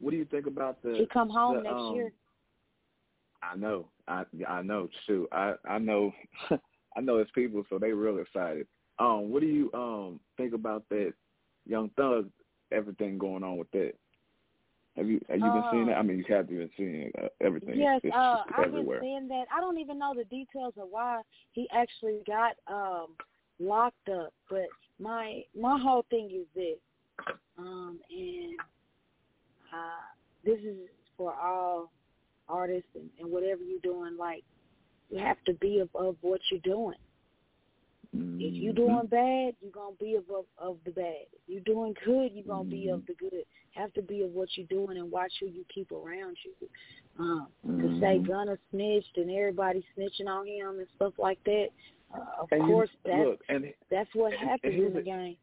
What 0.00 0.10
do 0.10 0.16
you 0.16 0.24
think 0.26 0.46
about 0.46 0.82
the? 0.82 0.94
He 0.96 1.06
come 1.06 1.30
home 1.30 1.56
the, 1.58 1.62
next 1.62 1.74
um, 1.76 1.94
year. 1.94 2.12
I 3.42 3.56
know, 3.56 3.86
I 4.08 4.24
I 4.48 4.62
know. 4.62 4.88
Shoot, 5.06 5.28
I 5.32 5.54
I 5.68 5.78
know, 5.78 6.12
I 6.96 7.00
know 7.00 7.18
it's 7.18 7.30
people, 7.32 7.64
so 7.70 7.78
they 7.78 7.92
real 7.92 8.18
excited. 8.18 8.66
Um, 8.98 9.30
what 9.30 9.40
do 9.40 9.46
you 9.46 9.70
um 9.72 10.20
think 10.36 10.52
about 10.54 10.88
that 10.90 11.12
Young 11.66 11.90
Thug? 11.96 12.28
Everything 12.74 13.18
going 13.18 13.42
on 13.42 13.56
with 13.56 13.70
that? 13.72 13.92
Have 14.96 15.08
you 15.08 15.20
have 15.28 15.38
you 15.38 15.44
been 15.44 15.64
seeing 15.72 15.86
that? 15.86 15.96
I 15.96 16.02
mean, 16.02 16.18
you 16.18 16.34
have 16.34 16.48
been 16.48 16.70
seeing 16.76 17.10
uh, 17.20 17.26
everything. 17.40 17.78
Yes, 17.78 18.00
it's, 18.04 18.14
uh, 18.14 18.42
it's 18.46 18.54
I've 18.58 18.66
everywhere. 18.66 19.00
been 19.00 19.08
seeing 19.08 19.28
that. 19.28 19.44
I 19.54 19.60
don't 19.60 19.78
even 19.78 19.98
know 19.98 20.14
the 20.16 20.24
details 20.24 20.74
of 20.80 20.88
why 20.90 21.22
he 21.52 21.68
actually 21.72 22.20
got 22.26 22.52
um 22.68 23.08
locked 23.58 24.08
up. 24.08 24.32
But 24.48 24.66
my 25.00 25.42
my 25.58 25.78
whole 25.80 26.04
thing 26.10 26.30
is 26.32 26.46
this, 26.54 26.78
um, 27.58 27.98
and 28.10 28.58
uh, 29.72 30.04
this 30.44 30.60
is 30.60 30.88
for 31.16 31.34
all 31.34 31.90
artists 32.48 32.90
and, 32.94 33.08
and 33.18 33.32
whatever 33.32 33.62
you're 33.62 33.80
doing. 33.80 34.16
Like 34.16 34.44
you 35.10 35.18
have 35.18 35.42
to 35.46 35.54
be 35.54 35.80
above 35.80 36.16
what 36.20 36.40
you're 36.50 36.60
doing. 36.60 36.98
If 38.14 38.54
you're 38.54 38.72
Mhm. 38.72 38.76
doing 38.76 39.06
bad, 39.06 39.56
you're 39.60 39.72
gonna 39.72 39.96
be 39.96 40.14
of, 40.14 40.24
of 40.58 40.78
the 40.84 40.90
bad. 40.92 41.26
If 41.32 41.40
you're 41.48 41.60
doing 41.62 41.94
good, 42.04 42.32
you're 42.32 42.44
gonna 42.44 42.68
be 42.68 42.86
Mhm. 42.86 42.94
of 42.94 43.06
the 43.06 43.14
good. 43.14 43.44
Have 43.72 43.92
to 43.94 44.02
be 44.02 44.22
of 44.22 44.32
what 44.32 44.56
you're 44.56 44.66
doing 44.68 44.98
and 44.98 45.10
watch 45.10 45.32
who 45.40 45.46
you 45.46 45.64
keep 45.68 45.90
around 45.90 46.36
you. 46.44 46.68
Um, 47.18 47.48
To 47.62 47.68
Mhm. 47.68 48.00
say 48.00 48.18
Gunna 48.20 48.56
snitched 48.70 49.16
and 49.18 49.30
everybody 49.30 49.84
snitching 49.96 50.28
on 50.28 50.46
him 50.46 50.78
and 50.78 50.88
stuff 50.90 51.18
like 51.18 51.42
that. 51.44 51.70
Uh, 52.12 52.24
of 52.42 52.52
And 52.52 52.62
course, 52.62 52.90
that's 53.02 53.26
look, 53.26 53.44
and 53.48 53.74
that's 53.88 54.14
what 54.14 54.32
and- 54.32 54.40
happens 54.48 54.74
and 54.74 54.82
in 54.84 54.92
the 54.92 55.00
the- 55.00 55.02
game. 55.04 55.36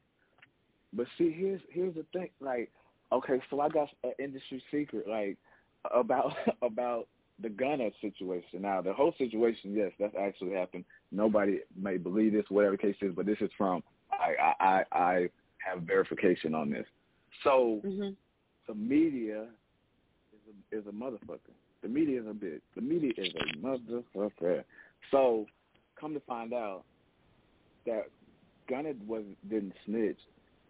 But 0.94 1.08
see, 1.18 1.30
here's 1.32 1.62
here's 1.70 1.96
the 1.96 2.04
thing. 2.14 2.30
Like, 2.40 2.72
okay, 3.12 3.42
so 3.50 3.60
I 3.60 3.68
got 3.70 3.94
an 4.04 4.14
industry 4.20 4.64
secret, 4.72 5.08
like 5.08 5.38
about 5.92 6.36
about 6.62 7.08
the 7.42 7.50
Gunna 7.50 7.90
situation. 8.02 8.62
Now, 8.62 8.82
the 8.82 8.94
whole 8.94 9.14
situation, 9.18 9.74
yes, 9.74 9.92
that's 10.00 10.16
actually 10.20 10.52
happened. 10.52 10.86
Nobody 11.12 11.60
may 11.80 11.98
believe 11.98 12.34
this, 12.34 12.46
whatever 12.50 12.76
the 12.76 12.82
case 12.82 12.96
is, 13.02 13.14
but 13.16 13.26
this 13.26 13.38
is 13.42 13.50
from 13.58 13.84
I 14.12 14.54
I 14.60 14.84
I, 14.92 15.30
have 15.60 15.84
verification 15.84 16.56
on 16.56 16.72
this. 16.72 16.86
So 17.44 17.82
hmm 17.84 18.10
the 18.68 18.76
media 18.76 19.48
is 20.34 20.40
a, 20.48 20.78
is 20.78 20.88
a 20.88 20.92
motherfucker. 20.92 21.54
The 21.82 21.90
media 21.90 22.22
is 22.22 22.28
a 22.28 22.34
bitch. 22.34 22.62
The 22.76 22.82
media 22.82 23.12
is 23.18 23.34
a 23.36 23.58
motherfucker. 23.66 24.64
So 25.10 25.46
come 26.00 26.14
to 26.14 26.20
find 26.22 26.54
out 26.54 26.84
that 27.86 28.06
Gunna 28.70 28.94
was 29.08 29.24
didn't 29.50 29.74
snitch. 29.86 30.20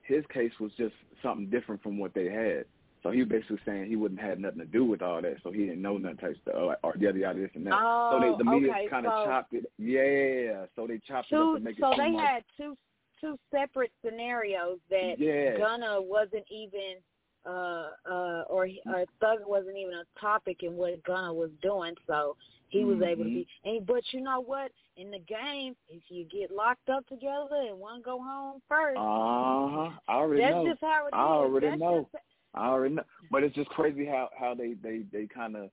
His 0.04 0.24
case 0.34 0.52
was 0.60 0.72
just 0.78 0.94
something 1.22 1.50
different 1.50 1.84
from 1.84 1.98
what 1.98 2.14
they 2.14 2.26
had. 2.26 2.66
So 3.04 3.10
he 3.10 3.22
was 3.22 3.30
basically 3.30 3.58
saying 3.66 3.88
he 3.88 3.96
wouldn't 3.96 4.22
have 4.22 4.38
nothing 4.40 4.60
to 4.60 4.66
do 4.66 4.86
with 4.86 5.02
all 5.02 5.22
that, 5.22 5.38
so 5.44 5.52
he 5.52 5.66
didn't 5.66 5.82
know 5.82 5.98
nothing 5.98 6.18
type 6.18 6.38
stuff, 6.42 6.54
or, 6.56 6.78
or 6.84 6.94
yada 7.00 7.18
yada 7.18 7.40
this 7.40 7.50
and 7.56 7.66
that. 7.66 7.74
Oh, 7.76 8.12
so 8.14 8.32
they, 8.32 8.38
the 8.38 8.50
media 8.50 8.72
okay, 8.72 8.88
kind 8.90 9.08
of 9.08 9.14
so- 9.14 9.26
chopped 9.26 9.54
it. 9.54 9.72
Yeah, 9.80 10.66
so 10.76 10.86
they 10.88 11.00
chopped 11.00 11.32
it 11.32 11.36
up 11.36 11.56
to 11.56 11.60
make 11.60 11.78
it 11.78 11.82
so 11.82 11.92
they 11.98 12.12
like 12.12 12.24
had 12.28 12.44
two 12.56 12.78
two 13.20 13.38
separate 13.52 13.92
scenarios 14.06 14.78
that 14.90 15.16
yeah, 15.18 15.58
Gunna 15.58 16.00
wasn't 16.02 16.46
even 16.52 16.98
uh 17.44 17.90
uh 18.08 18.44
or 18.50 18.68
uh, 18.88 19.06
Thug 19.20 19.40
wasn't 19.48 19.78
even 19.78 19.96
a 19.96 20.20
topic 20.20 20.62
in 20.62 20.76
what 20.76 21.04
Gunna 21.04 21.34
was 21.34 21.50
doing, 21.64 21.96
so 22.06 22.36
he 22.70 22.86
was 22.86 23.02
able 23.02 23.24
to 23.24 23.30
be. 23.30 23.48
And 23.66 23.86
but 23.86 24.04
you 24.12 24.22
know 24.22 24.42
what? 24.42 24.72
In 24.98 25.10
the 25.10 25.20
game, 25.20 25.76
if 25.90 26.04
you 26.10 26.26
get 26.26 26.52
locked 26.52 26.90
up 26.90 27.08
together 27.08 27.66
and 27.68 27.80
one 27.80 28.04
go 28.04 28.22
home 28.22 28.62
first, 28.70 28.98
uh 28.98 29.02
huh. 29.02 29.90
I 30.08 30.14
already 30.14 30.42
that's 30.44 30.54
know. 30.54 30.66
That's 30.66 30.80
just 30.80 30.84
how 30.84 31.06
it 31.06 31.08
is. 31.08 31.14
I 31.14 31.18
already 31.22 31.68
That's 31.68 31.80
know. 31.80 32.08
just- 32.12 32.24
I 32.54 32.68
already 32.68 32.96
know. 32.96 33.04
But 33.30 33.44
it's 33.44 33.56
just 33.56 33.70
crazy 33.70 34.06
how 34.06 34.30
how 34.38 34.54
they 34.54 34.74
they 34.82 35.04
they 35.12 35.28
kind 35.28 35.56
of 35.56 35.70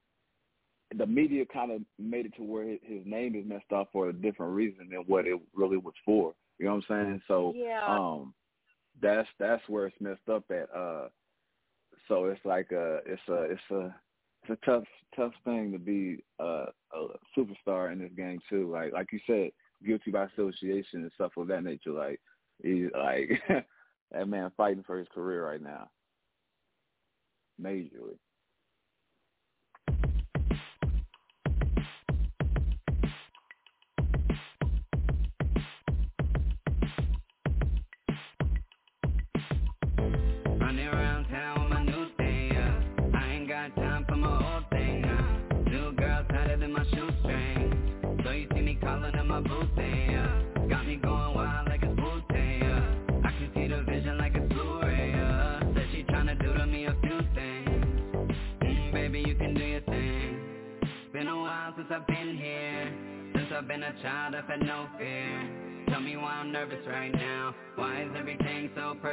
the 0.96 1.06
media 1.06 1.44
kind 1.52 1.70
of 1.70 1.82
made 1.98 2.26
it 2.26 2.34
to 2.36 2.42
where 2.42 2.64
his, 2.64 3.04
name 3.04 3.34
is 3.34 3.44
messed 3.46 3.72
up 3.74 3.90
for 3.92 4.08
a 4.08 4.12
different 4.12 4.54
reason 4.54 4.88
than 4.90 5.00
what 5.06 5.26
it 5.26 5.38
really 5.54 5.76
was 5.76 5.92
for. 6.04 6.32
You 6.58 6.66
know 6.66 6.76
what 6.76 6.84
I'm 6.90 7.06
saying? 7.06 7.22
So 7.28 7.52
yeah. 7.54 7.84
um 7.86 8.34
that's 9.00 9.28
that's 9.38 9.62
where 9.68 9.86
it's 9.86 10.00
messed 10.00 10.28
up 10.32 10.44
at. 10.50 10.74
Uh 10.74 11.08
so 12.06 12.26
it's 12.26 12.44
like 12.44 12.72
a 12.72 13.00
it's 13.06 13.22
a 13.28 13.42
it's 13.42 13.70
a 13.70 13.94
it's 14.42 14.60
a 14.62 14.66
tough 14.66 14.84
tough 15.14 15.32
thing 15.44 15.72
to 15.72 15.78
be 15.78 16.22
uh, 16.40 16.66
a 16.94 17.06
superstar 17.36 17.92
in 17.92 17.98
this 17.98 18.12
game 18.16 18.40
too. 18.48 18.70
Like 18.70 18.92
like 18.92 19.08
you 19.12 19.20
said, 19.26 19.50
guilty 19.86 20.10
by 20.10 20.24
association 20.24 21.02
and 21.02 21.10
stuff 21.14 21.32
of 21.36 21.48
that 21.48 21.64
nature. 21.64 21.90
Like 21.90 22.20
he's 22.62 22.88
like 22.96 23.42
that 24.12 24.28
man 24.28 24.50
fighting 24.56 24.84
for 24.86 24.98
his 24.98 25.08
career 25.14 25.46
right 25.46 25.62
now. 25.62 25.88
Majorly. 27.60 28.18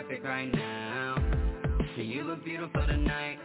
Perfect 0.02 0.26
right 0.26 0.54
now? 0.54 1.16
You 1.96 2.26
look 2.26 2.44
beautiful 2.44 2.86
tonight. 2.86 3.38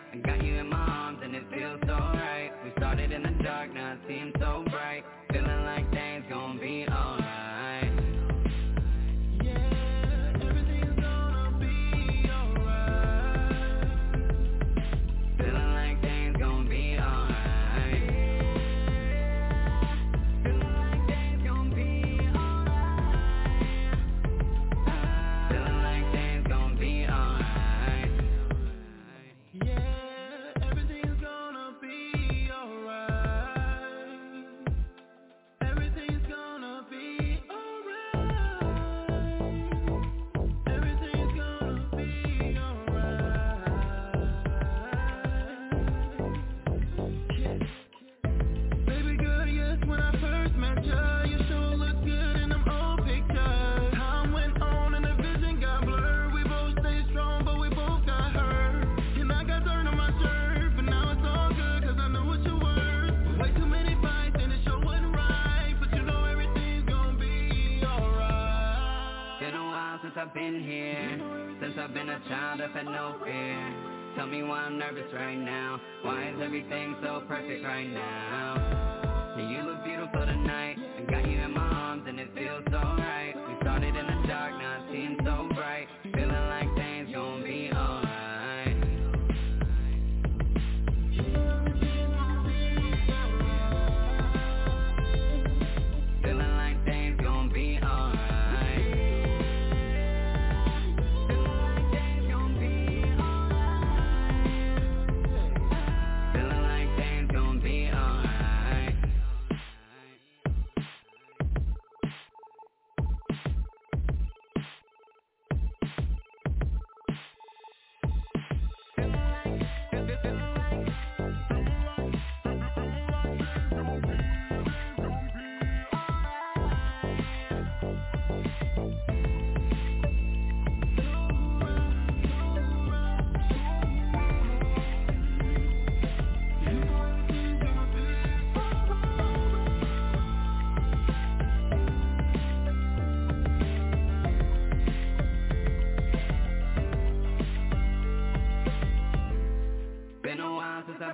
Nervous 74.92 75.12
right 75.14 75.36
now. 75.36 75.80
Why 76.02 76.30
is 76.30 76.40
everything 76.42 76.96
so 77.02 77.22
perfect 77.28 77.64
right 77.64 77.88
now? 77.88 79.36
You 79.36 79.62
look 79.62 79.84
beautiful 79.84 80.26
tonight. 80.26 80.69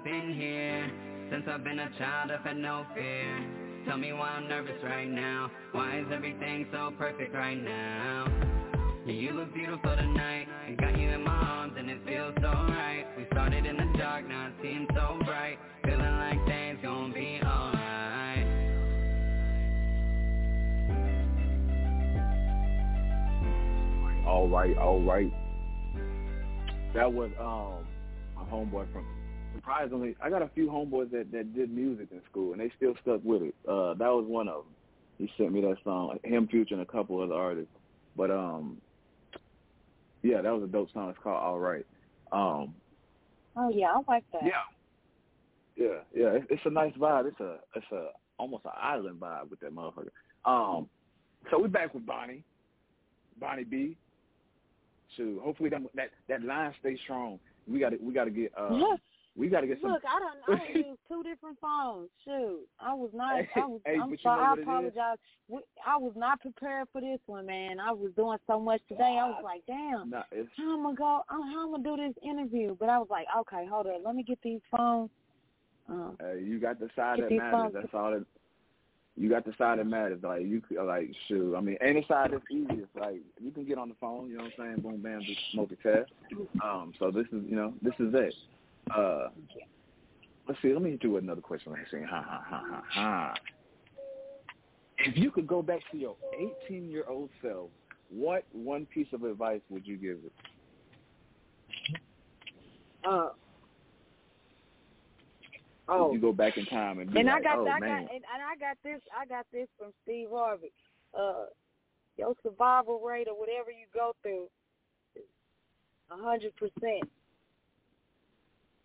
Been 0.06 0.34
here. 0.38 0.88
Since 1.32 1.46
I've 1.50 1.64
been 1.64 1.80
a 1.80 1.90
child, 1.98 2.30
I've 2.30 2.46
had 2.46 2.56
no 2.56 2.86
fear. 2.94 3.44
Tell 3.88 3.98
me 3.98 4.12
why 4.12 4.28
I'm 4.28 4.48
nervous 4.48 4.80
right 4.84 5.08
now. 5.08 5.50
Why 5.72 5.98
is 5.98 6.06
everything 6.14 6.64
so 6.70 6.92
perfect 6.96 7.34
right 7.34 7.60
now? 7.60 8.28
You 9.04 9.32
look 9.32 9.52
beautiful 9.52 9.96
tonight. 9.96 10.46
I 10.64 10.74
got 10.74 10.96
you 10.96 11.10
in 11.10 11.24
my 11.24 11.32
arms 11.32 11.72
and 11.76 11.90
it 11.90 11.98
feels 12.06 12.34
so 12.40 12.46
right. 12.46 13.04
We 13.18 13.26
started 13.32 13.66
in 13.66 13.76
the 13.76 13.98
dark, 13.98 14.28
now 14.28 14.46
it 14.46 14.52
seems 14.62 14.86
so 14.94 15.18
bright. 15.24 15.58
Feeling 15.84 15.98
like 15.98 16.46
things 16.46 16.78
gon' 16.84 17.12
be 17.12 17.40
alright. 17.44 18.46
All 24.24 24.48
right, 24.48 24.78
all 24.78 25.02
right. 25.02 25.32
That 26.94 27.12
was 27.12 27.30
um 27.40 27.84
my 28.36 28.48
homeboy 28.48 28.92
from 28.92 29.04
surprisingly 29.66 30.16
I 30.22 30.30
got 30.30 30.42
a 30.42 30.48
few 30.54 30.68
homeboys 30.68 31.10
that 31.10 31.32
that 31.32 31.54
did 31.54 31.70
music 31.70 32.08
in 32.12 32.20
school 32.30 32.52
and 32.52 32.60
they 32.60 32.70
still 32.76 32.94
stuck 33.02 33.20
with 33.24 33.42
it. 33.42 33.54
Uh 33.68 33.94
that 33.94 34.08
was 34.08 34.24
one 34.26 34.48
of 34.48 34.64
them. 34.64 34.72
He 35.18 35.30
sent 35.36 35.52
me 35.52 35.60
that 35.62 35.76
song, 35.82 36.18
him, 36.24 36.46
Future, 36.46 36.74
and 36.74 36.82
a 36.82 36.86
couple 36.86 37.20
other 37.20 37.34
artists. 37.34 37.72
But 38.16 38.30
um 38.30 38.78
yeah, 40.22 40.40
that 40.40 40.52
was 40.52 40.62
a 40.62 40.66
dope 40.66 40.92
song. 40.92 41.10
It's 41.10 41.18
called 41.22 41.42
All 41.42 41.58
Right. 41.58 41.84
Um 42.32 42.74
Oh 43.56 43.70
yeah, 43.70 43.92
I 43.94 44.00
like 44.12 44.24
that. 44.32 44.42
yeah. 44.44 44.52
Yeah, 45.76 45.98
yeah. 46.14 46.28
It's, 46.36 46.46
it's 46.50 46.62
a 46.64 46.70
nice 46.70 46.92
vibe. 46.94 47.28
It's 47.28 47.40
a 47.40 47.58
it's 47.74 47.86
a 47.92 48.08
almost 48.38 48.64
an 48.64 48.72
island 48.80 49.20
vibe 49.20 49.50
with 49.50 49.60
that 49.60 49.74
motherfucker. 49.74 50.10
Um 50.44 50.88
so 51.50 51.60
we're 51.60 51.68
back 51.68 51.92
with 51.92 52.06
Bonnie. 52.06 52.44
Bonnie 53.40 53.64
B. 53.64 53.96
So 55.16 55.40
hopefully 55.42 55.70
that 55.70 55.82
that 55.94 56.10
that 56.28 56.42
line 56.42 56.72
stays 56.80 56.98
strong. 57.02 57.40
We 57.66 57.80
got 57.80 57.90
to 57.90 57.96
we 58.00 58.14
got 58.14 58.24
to 58.24 58.30
get 58.30 58.52
uh 58.56 58.72
Look, 58.72 59.00
we 59.36 59.48
got 59.48 59.60
to 59.60 59.66
get 59.66 59.78
some. 59.82 59.92
look, 59.92 60.02
I 60.08 60.18
don't. 60.18 60.60
I 60.60 60.72
used 60.74 60.98
two 61.08 61.22
different 61.22 61.58
phones. 61.60 62.08
Shoot, 62.24 62.60
I 62.80 62.94
was 62.94 63.10
not. 63.12 63.34
I 63.54 63.66
was. 63.66 63.80
Hey, 63.84 63.98
I'm 64.02 64.16
sorry. 64.22 64.44
I 64.44 64.52
is? 64.54 64.58
apologize. 64.62 65.18
We, 65.48 65.60
I 65.86 65.96
was 65.98 66.14
not 66.16 66.40
prepared 66.40 66.88
for 66.92 67.00
this 67.00 67.20
one, 67.26 67.46
man. 67.46 67.78
I 67.78 67.92
was 67.92 68.12
doing 68.16 68.38
so 68.46 68.58
much 68.58 68.80
today. 68.88 69.18
I 69.20 69.28
was 69.28 69.42
like, 69.44 69.62
damn. 69.66 70.10
Nah, 70.10 70.22
it's, 70.32 70.48
How 70.56 70.74
I'm 70.74 70.82
gonna 70.82 70.96
go? 70.96 71.20
How 71.28 71.64
I'm 71.64 71.70
gonna 71.70 71.82
do 71.82 71.96
this 71.96 72.14
interview? 72.28 72.76
But 72.80 72.88
I 72.88 72.98
was 72.98 73.08
like, 73.10 73.26
okay, 73.40 73.66
hold 73.70 73.86
on. 73.86 74.02
Let 74.04 74.14
me 74.14 74.22
get 74.22 74.38
these 74.42 74.60
phones. 74.74 75.10
Um, 75.88 76.16
uh, 76.22 76.32
you 76.32 76.58
got 76.58 76.80
the 76.80 76.88
side 76.96 77.20
that 77.20 77.30
matters. 77.30 77.72
That's 77.74 77.94
all 77.94 78.12
that. 78.12 78.24
You 79.18 79.30
got 79.30 79.44
the 79.44 79.52
side 79.56 79.78
that 79.78 79.86
matters. 79.86 80.20
Like 80.22 80.42
you 80.42 80.62
like 80.82 81.10
shoot. 81.28 81.54
I 81.54 81.60
mean, 81.60 81.76
any 81.80 82.04
side 82.08 82.30
that's 82.32 82.44
easiest. 82.50 82.94
Like 82.98 83.20
you 83.38 83.50
can 83.50 83.66
get 83.66 83.78
on 83.78 83.90
the 83.90 83.94
phone. 84.00 84.28
You 84.28 84.38
know 84.38 84.44
what 84.44 84.52
I'm 84.58 84.76
saying? 84.76 84.80
Boom, 84.80 85.02
bam, 85.02 85.20
just 85.20 85.40
multitask. 85.54 86.06
Um. 86.64 86.92
So 86.98 87.10
this 87.10 87.26
is 87.32 87.44
you 87.46 87.56
know 87.56 87.74
this 87.82 87.94
is 87.98 88.14
it. 88.14 88.34
Uh. 88.94 89.28
Let's 90.48 90.62
see. 90.62 90.72
Let 90.72 90.82
me 90.82 90.96
do 91.00 91.16
another 91.16 91.40
question. 91.40 91.72
Let 91.72 91.80
me 91.80 91.86
see. 91.90 92.06
Ha 92.08 92.22
ha 92.22 92.44
ha 92.48 92.62
ha 92.70 92.82
ha. 92.88 93.34
If 94.98 95.16
you 95.16 95.30
could 95.30 95.46
go 95.46 95.60
back 95.60 95.80
to 95.90 95.98
your 95.98 96.16
18 96.68 96.88
year 96.88 97.04
old 97.08 97.30
self, 97.42 97.70
what 98.08 98.44
one 98.52 98.86
piece 98.86 99.08
of 99.12 99.24
advice 99.24 99.60
would 99.68 99.86
you 99.86 99.96
give 99.96 100.18
it? 100.24 100.32
uh, 103.06 103.28
oh, 105.88 106.12
you 106.12 106.20
go 106.20 106.32
back 106.32 106.56
in 106.56 106.66
time 106.66 106.98
and 106.98 107.12
be 107.12 107.20
and 107.20 107.28
like, 107.28 107.38
I 107.38 107.42
got, 107.42 107.58
oh 107.58 107.68
I 107.68 107.80
man, 107.80 108.02
got, 108.02 108.14
and, 108.14 108.24
and 108.34 108.42
I 108.42 108.56
got 108.58 108.76
this, 108.82 109.00
I 109.16 109.26
got 109.26 109.46
this 109.52 109.68
from 109.78 109.92
Steve 110.02 110.28
Harvey. 110.32 110.72
Uh, 111.16 111.46
your 112.16 112.34
survival 112.42 113.00
rate 113.00 113.28
or 113.28 113.38
whatever 113.38 113.70
you 113.70 113.86
go 113.94 114.14
through, 114.22 114.48
is 115.14 115.22
a 116.10 116.16
hundred 116.16 116.54
percent. 116.56 117.08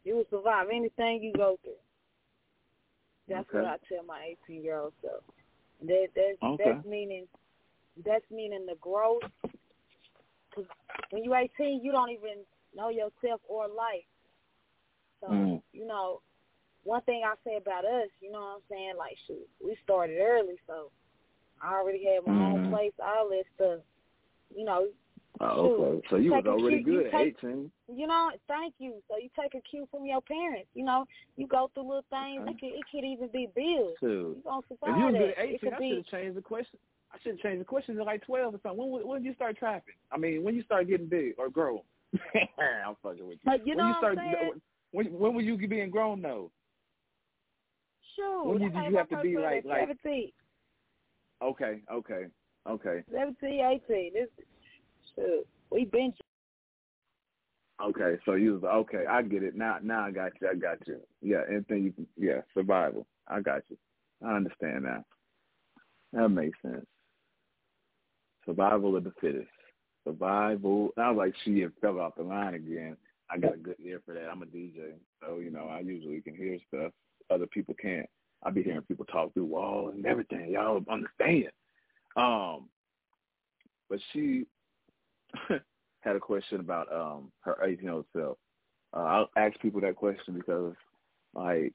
You 0.03 0.15
will 0.17 0.25
survive 0.29 0.67
anything 0.73 1.21
you 1.21 1.33
go 1.33 1.57
through. 1.63 1.73
That's 3.27 3.47
Okay. 3.49 3.59
what 3.59 3.65
I 3.65 3.77
tell 3.87 4.03
my 4.03 4.33
eighteen 4.33 4.63
year 4.63 4.79
old 4.79 4.93
self. 5.01 5.23
That 5.85 6.07
that's 6.15 6.37
Okay. 6.43 6.63
that's 6.73 6.85
meaning 6.85 7.27
that's 8.03 8.25
meaning 8.31 8.65
the 8.65 8.75
growth. 8.81 9.23
Cause 10.53 10.65
when 11.11 11.23
you're 11.23 11.37
eighteen, 11.37 11.81
you 11.83 11.91
don't 11.91 12.09
even 12.09 12.43
know 12.75 12.89
yourself 12.89 13.41
or 13.47 13.67
life. 13.67 14.05
So 15.21 15.27
Mm. 15.29 15.61
you 15.71 15.85
know, 15.85 16.21
one 16.83 17.01
thing 17.03 17.21
I 17.25 17.35
say 17.43 17.57
about 17.57 17.85
us, 17.85 18.09
you 18.21 18.31
know 18.31 18.39
what 18.39 18.55
I'm 18.55 18.61
saying? 18.69 18.93
Like, 18.97 19.17
shoot, 19.27 19.47
we 19.63 19.77
started 19.83 20.19
early, 20.19 20.55
so 20.65 20.89
I 21.61 21.73
already 21.75 22.03
had 22.03 22.23
my 22.25 22.33
Mhm. 22.33 22.53
own 22.53 22.69
place, 22.69 22.93
all 22.99 23.29
that 23.29 23.43
stuff. 23.55 23.81
You 24.53 24.65
know, 24.65 24.87
Oh, 25.39 25.71
okay. 25.71 26.07
So 26.09 26.15
you 26.17 26.33
was 26.33 26.45
already 26.45 26.77
you 26.77 26.83
good 26.83 27.07
at 27.07 27.13
18. 27.13 27.71
You 27.95 28.07
know, 28.07 28.31
thank 28.47 28.73
you. 28.79 28.95
So 29.09 29.17
you 29.17 29.29
take 29.39 29.53
a 29.55 29.61
cue 29.61 29.87
from 29.91 30.05
your 30.05 30.21
parents. 30.21 30.69
You 30.73 30.85
know, 30.85 31.05
you 31.37 31.47
go 31.47 31.69
through 31.73 31.83
little 31.87 32.05
things. 32.09 32.41
Okay. 32.41 32.51
It 32.51 32.59
could, 32.59 32.79
it 32.79 32.85
could 32.91 33.05
even 33.05 33.29
be 33.31 33.47
bills. 33.55 33.95
Too. 33.99 34.35
You 34.37 34.41
gonna 34.43 34.61
survive 34.67 34.89
If 34.89 34.97
you 34.97 35.05
was 35.05 35.13
good 35.13 35.29
that. 35.29 35.37
at 35.37 35.45
it 35.45 35.55
18, 35.55 35.59
could 35.59 35.73
I 35.73 35.77
should 35.77 35.95
have 35.97 36.05
changed 36.07 36.37
the 36.37 36.41
question. 36.41 36.79
I 37.13 37.17
should 37.21 37.31
have 37.33 37.39
changed 37.39 37.61
the 37.61 37.65
questions 37.65 37.99
at 37.99 38.05
like 38.05 38.25
12 38.25 38.55
or 38.55 38.59
something. 38.63 38.91
When 38.91 39.07
when 39.07 39.21
did 39.21 39.27
you 39.27 39.35
start 39.35 39.57
trapping? 39.57 39.95
I 40.11 40.17
mean, 40.17 40.43
when 40.43 40.55
you 40.55 40.63
start 40.63 40.87
getting 40.87 41.07
big 41.07 41.33
or 41.37 41.49
grow? 41.49 41.83
I'm 42.13 42.95
fucking 43.03 43.27
with 43.27 43.39
you. 43.43 43.45
But 43.45 43.65
you 43.67 43.75
know 43.75 43.83
when 43.83 43.93
you 43.93 43.99
start, 43.99 44.17
saying? 44.17 44.61
when 44.91 45.05
when 45.07 45.33
were 45.33 45.41
you 45.41 45.57
being 45.67 45.89
grown 45.89 46.21
though? 46.21 46.51
Sure. 48.15 48.45
when 48.45 48.59
did 48.59 48.73
made 48.73 48.91
you 48.91 48.97
have 48.97 49.09
to 49.09 49.21
be 49.21 49.37
like- 49.37 49.63
like- 49.65 49.87
17, 49.87 50.31
Okay, 51.41 51.81
okay, 51.91 52.25
okay, 52.69 53.03
17, 53.11 53.81
18. 53.89 54.13
This, 54.13 54.29
shoot, 55.15 55.47
we 55.71 55.85
been. 55.85 56.13
Okay. 57.89 58.17
So 58.25 58.33
you 58.33 58.53
was 58.53 58.63
okay. 58.63 59.05
I 59.09 59.21
get 59.21 59.43
it 59.43 59.55
now. 59.55 59.77
Now 59.81 60.05
I 60.05 60.11
got 60.11 60.31
you. 60.41 60.49
I 60.49 60.55
got 60.55 60.85
you. 60.87 60.99
Yeah, 61.21 61.41
anything 61.49 61.83
you 61.83 61.91
can. 61.91 62.07
Yeah, 62.17 62.41
survival. 62.53 63.05
I 63.27 63.41
got 63.41 63.63
you. 63.69 63.77
I 64.25 64.35
understand 64.35 64.83
now. 64.83 65.03
That 66.13 66.29
makes 66.29 66.57
sense. 66.61 66.85
Survival 68.45 68.95
of 68.95 69.03
the 69.03 69.13
fittest. 69.21 69.47
Survival. 70.05 70.89
I 70.97 71.11
was 71.11 71.17
like, 71.17 71.33
she 71.43 71.65
fell 71.79 71.99
off 71.99 72.15
the 72.17 72.23
line 72.23 72.55
again. 72.55 72.97
I 73.29 73.37
got 73.37 73.53
a 73.53 73.57
good 73.57 73.77
ear 73.83 74.01
for 74.05 74.13
that. 74.13 74.27
I'm 74.29 74.41
a 74.41 74.45
DJ, 74.45 74.93
so 75.21 75.37
you 75.37 75.51
know 75.51 75.67
I 75.67 75.79
usually 75.79 76.21
can 76.21 76.35
hear 76.35 76.57
stuff 76.67 76.91
other 77.29 77.47
people 77.47 77.73
can't. 77.81 78.07
I 78.43 78.49
be 78.49 78.63
hearing 78.63 78.81
people 78.81 79.05
talk 79.05 79.33
through 79.33 79.45
walls 79.45 79.93
and 79.95 80.05
everything. 80.05 80.51
Y'all 80.51 80.83
understand. 80.89 81.51
Um, 82.17 82.67
but 83.89 83.99
she 84.11 84.45
had 86.01 86.15
a 86.15 86.19
question 86.19 86.59
about 86.59 86.91
um 86.93 87.31
her 87.41 87.57
18 87.63 87.83
year 87.83 87.93
old 87.93 88.05
self. 88.15 88.37
Uh, 88.95 89.03
I'll 89.03 89.29
ask 89.37 89.59
people 89.59 89.81
that 89.81 89.95
question 89.95 90.33
because, 90.33 90.73
like, 91.33 91.73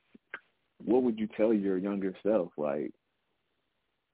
what 0.85 1.03
would 1.03 1.19
you 1.19 1.29
tell 1.37 1.55
your 1.55 1.79
younger 1.79 2.15
self? 2.23 2.53
Like, 2.59 2.93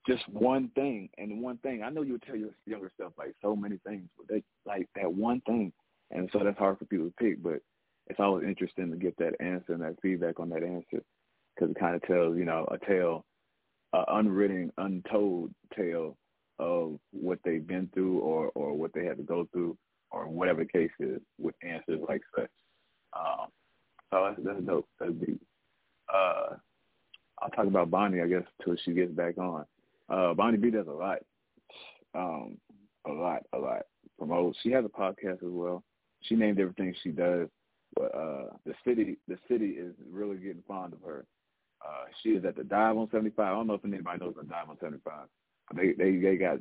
just 0.07 0.29
one 0.29 0.69
thing 0.75 1.09
and 1.19 1.43
one 1.43 1.59
thing. 1.59 1.83
I 1.83 1.91
know 1.91 2.03
you 2.03 2.13
would 2.13 2.23
tell 2.23 2.37
your 2.37 2.51
younger 2.67 2.91
self 2.97 3.13
like 3.19 3.35
so 3.43 3.57
many 3.57 3.79
things, 3.87 4.09
but 4.17 4.29
they 4.29 4.43
like 4.67 4.89
that 4.97 5.13
one 5.13 5.41
thing, 5.43 5.73
and 6.11 6.29
so 6.33 6.41
that's 6.45 6.59
hard 6.59 6.79
for 6.79 6.85
people 6.87 7.07
to 7.07 7.15
pick. 7.19 7.43
But 7.43 7.61
it's 8.09 8.21
always 8.21 8.47
interesting 8.47 8.91
to 8.91 8.97
get 8.97 9.17
that 9.19 9.41
answer 9.41 9.73
and 9.73 9.83
that 9.83 10.01
feedback 10.03 10.41
on 10.41 10.49
that 10.51 10.63
answer 10.63 11.03
because 11.55 11.71
it 11.71 11.79
kind 11.79 11.95
of 11.95 12.03
tells 12.03 12.37
you 12.37 12.45
know 12.45 12.67
a 12.71 12.79
tale, 12.85 13.25
a 13.93 14.05
unwritten, 14.09 14.73
untold 14.79 15.53
tale 15.77 16.17
of 16.59 16.99
what 17.13 17.39
they've 17.45 17.67
been 17.67 17.89
through 17.95 18.19
or 18.21 18.51
or 18.55 18.75
what 18.75 18.93
they 18.93 19.05
had 19.05 19.17
to 19.17 19.23
go 19.23 19.49
through 19.53 19.77
or 20.13 20.29
whatever 20.29 20.63
the 20.65 20.71
case 20.71 20.91
is 21.01 21.21
with 21.39 21.55
answers 21.63 22.01
like 22.09 22.23
such. 22.37 22.51
Um, 23.15 23.49
so 24.11 24.31
that's, 24.37 24.47
that's 24.47 24.67
dope. 24.67 24.89
That's 25.01 25.13
deep. 25.13 25.41
Uh, 26.13 26.57
I'll 27.41 27.51
talk 27.51 27.67
about 27.67 27.91
Bonnie, 27.91 28.21
I 28.21 28.27
guess, 28.27 28.45
till 28.65 28.77
she 28.85 28.93
gets 28.93 29.13
back 29.13 29.39
on. 29.39 29.65
Uh, 30.09 30.35
Bonnie 30.35 30.59
B 30.59 30.71
does 30.71 30.87
a 30.87 30.93
lot, 30.93 31.19
um, 32.15 32.59
a 33.07 33.13
lot, 33.13 33.43
a 33.53 33.59
lot. 33.59 33.83
Promotes. 34.19 34.59
She 34.63 34.71
has 34.73 34.85
a 34.85 34.89
podcast 34.89 35.43
as 35.43 35.51
well. 35.51 35.83
She 36.23 36.37
named 36.37 36.61
everything 36.61 36.95
she 37.03 37.11
does, 37.11 37.49
but 37.97 38.15
uh, 38.15 38.45
the 38.65 38.75
city, 38.87 39.19
the 39.27 39.39
city 39.49 39.71
is 39.71 39.95
really 40.11 40.37
getting 40.37 40.63
fond 40.69 40.93
of 40.93 41.01
her. 41.05 41.25
Uh, 41.85 42.05
she 42.23 42.31
is 42.31 42.45
at 42.45 42.57
the 42.57 42.63
Dive 42.63 42.97
on 42.97 43.09
75. 43.11 43.45
I 43.45 43.51
don't 43.51 43.67
know 43.67 43.75
if 43.75 43.85
anybody 43.85 44.21
knows 44.21 44.35
the 44.37 44.45
Dive 44.45 44.69
on 44.69 44.77
75. 44.81 45.13
They 45.75 45.93
they 45.93 46.19
they 46.19 46.37
got 46.37 46.59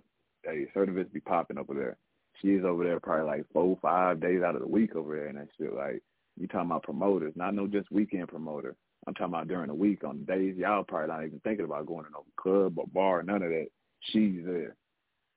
a 0.47 0.65
certain 0.73 0.95
events 0.95 1.13
be 1.13 1.19
popping 1.19 1.57
over 1.57 1.73
there. 1.73 1.97
She 2.41 2.49
is 2.49 2.65
over 2.65 2.83
there 2.83 2.99
probably 2.99 3.25
like 3.25 3.45
four, 3.53 3.77
five 3.81 4.19
days 4.19 4.41
out 4.41 4.55
of 4.55 4.61
the 4.61 4.67
week 4.67 4.95
over 4.95 5.15
there, 5.15 5.27
and 5.27 5.37
that 5.37 5.47
shit. 5.57 5.73
Like 5.73 6.01
you 6.39 6.47
talking 6.47 6.69
about 6.69 6.83
promoters, 6.83 7.33
not 7.35 7.53
no 7.53 7.67
just 7.67 7.91
weekend 7.91 8.29
promoter. 8.29 8.75
I'm 9.07 9.13
talking 9.13 9.33
about 9.33 9.47
during 9.47 9.67
the 9.67 9.73
week 9.73 10.03
on 10.03 10.19
the 10.19 10.33
days 10.33 10.55
y'all 10.57 10.83
probably 10.83 11.07
not 11.07 11.25
even 11.25 11.39
thinking 11.43 11.65
about 11.65 11.87
going 11.87 12.05
to 12.05 12.11
no 12.11 12.23
club 12.37 12.77
or 12.77 12.85
bar, 12.87 13.23
none 13.23 13.41
of 13.41 13.49
that. 13.49 13.67
She's 14.11 14.41
there. 14.45 14.75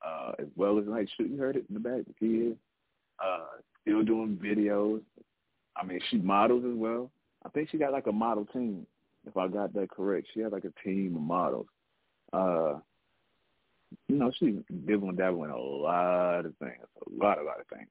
Uh, 0.07 0.33
as 0.39 0.47
well 0.55 0.79
as 0.79 0.87
like 0.87 1.09
shooting 1.17 1.39
heard 1.39 1.57
it 1.57 1.65
in 1.69 1.75
the 1.75 1.81
back, 1.81 2.03
the 2.07 2.15
kids. 2.19 2.59
Uh, 3.25 3.47
still 3.83 4.03
doing 4.03 4.39
videos. 4.43 5.01
I 5.77 5.85
mean, 5.85 6.01
she 6.11 6.19
models 6.19 6.65
as 6.65 6.77
well. 6.77 7.11
I 7.45 7.49
think 7.51 7.71
she 7.71 7.79
got 7.79 7.93
like 7.93 8.07
a 8.07 8.13
model 8.13 8.47
team, 8.47 8.87
if 9.27 9.37
I 9.37 9.49
got 9.49 9.73
that 9.75 9.91
correct. 9.91 10.29
She 10.33 10.41
had 10.41 10.53
like 10.53 10.65
a 10.65 10.73
team 10.83 11.17
of 11.17 11.23
models. 11.23 11.67
Uh, 12.33 12.75
you 14.09 14.17
know, 14.17 14.31
she's 14.39 14.55
dibbling 14.87 15.17
dabbling 15.17 15.51
a 15.51 15.59
lot 15.59 16.47
of 16.47 16.57
things, 16.59 16.85
a 17.07 17.25
lot, 17.25 17.39
a 17.39 17.43
lot 17.43 17.61
of 17.61 17.67
things. 17.77 17.89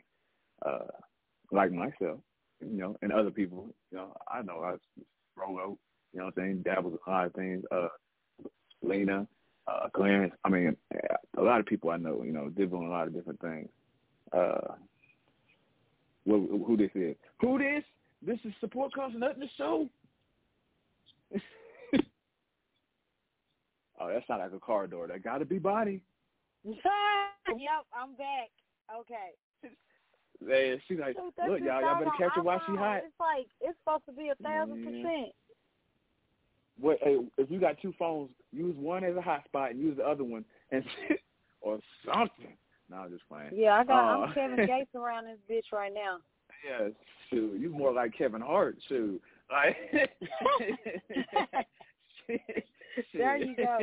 Uh, 0.66 0.92
like 1.52 1.72
myself, 1.72 2.20
you 2.62 2.78
know, 2.78 2.96
and 3.02 3.12
other 3.12 3.32
people, 3.32 3.68
you 3.92 3.98
know, 3.98 4.16
I 4.28 4.42
know 4.42 4.60
I 4.64 4.76
roll 5.40 5.60
out, 5.60 5.78
you 6.14 6.20
know 6.20 6.26
what 6.26 6.34
I'm 6.38 6.44
saying, 6.44 6.62
dabbles 6.64 6.94
in 6.94 7.12
a 7.12 7.16
lot 7.16 7.26
of 7.28 7.34
things. 7.34 7.64
Uh, 7.72 7.88
Lena, 8.82 9.28
uh, 9.68 9.88
Clarence, 9.96 10.34
I 10.44 10.50
mean, 10.50 10.76
a 11.38 11.42
lot 11.42 11.60
of 11.60 11.66
people 11.66 11.90
I 11.90 11.98
know, 11.98 12.24
you 12.24 12.32
know, 12.32 12.50
dibbling 12.50 12.88
a 12.88 12.92
lot 12.92 13.08
of 13.08 13.14
different 13.14 13.40
things. 13.40 13.70
Uh, 14.32 14.74
who, 16.26 16.64
who 16.66 16.78
this 16.78 16.92
is? 16.96 17.16
Who 17.42 17.58
this? 17.60 17.84
This 18.26 18.40
is 18.46 18.54
support 18.62 18.94
costs 18.94 19.18
nothing 19.18 19.42
to 19.42 19.48
show. 19.58 19.90
oh, 24.00 24.08
that 24.08 24.24
sounds 24.28 24.42
like 24.44 24.54
a 24.54 24.60
car 24.60 24.88
door. 24.88 25.08
That 25.08 25.24
got 25.24 25.40
to 25.40 25.46
be 25.46 25.60
Bonnie. 25.60 26.02
yep, 26.66 26.78
I'm 27.94 28.16
back. 28.16 28.50
Okay. 28.94 29.34
Man, 30.46 30.82
she's 30.88 31.00
like, 31.00 31.16
So 31.16 31.32
look, 31.48 31.60
y'all, 31.62 31.82
y'all 31.82 32.00
better 32.00 32.12
catch 32.18 32.32
her 32.36 32.42
while 32.42 32.62
she 32.66 32.76
hot. 32.76 32.98
It's 33.06 33.20
like 33.20 33.48
it's 33.62 33.78
supposed 33.84 34.06
to 34.08 34.12
be 34.12 34.30
a 34.30 34.36
thousand 34.44 34.80
Yeah. 34.80 34.86
percent. 34.86 35.32
What, 36.80 36.98
hey, 37.02 37.20
if 37.38 37.52
you 37.52 37.60
got 37.60 37.80
two 37.82 37.94
phones, 38.00 38.30
use 38.52 38.76
one 38.78 39.04
as 39.04 39.16
a 39.16 39.20
hotspot 39.20 39.72
and 39.72 39.80
use 39.80 39.98
the 39.98 40.04
other 40.04 40.24
one, 40.24 40.44
and 40.72 40.84
or 41.62 41.80
something. 42.06 42.58
No, 42.90 42.98
I'm 42.98 43.12
just 43.12 43.28
playing. 43.30 43.52
Yeah, 43.54 43.76
I 43.76 43.84
got. 43.84 44.04
Uh, 44.04 44.24
I'm 44.24 44.34
Kevin 44.34 44.66
Gates 44.68 44.96
around 44.96 45.26
this 45.26 45.38
bitch 45.50 45.72
right 45.72 45.94
now. 45.94 46.18
Yeah, 46.68 46.90
shoot, 47.30 47.60
you 47.60 47.70
more 47.70 47.94
like 47.94 48.18
Kevin 48.18 48.42
Hart, 48.42 48.78
shoot. 48.88 49.22
Like, 49.52 49.78
There 53.14 53.38
you 53.38 53.56
go. 53.56 53.80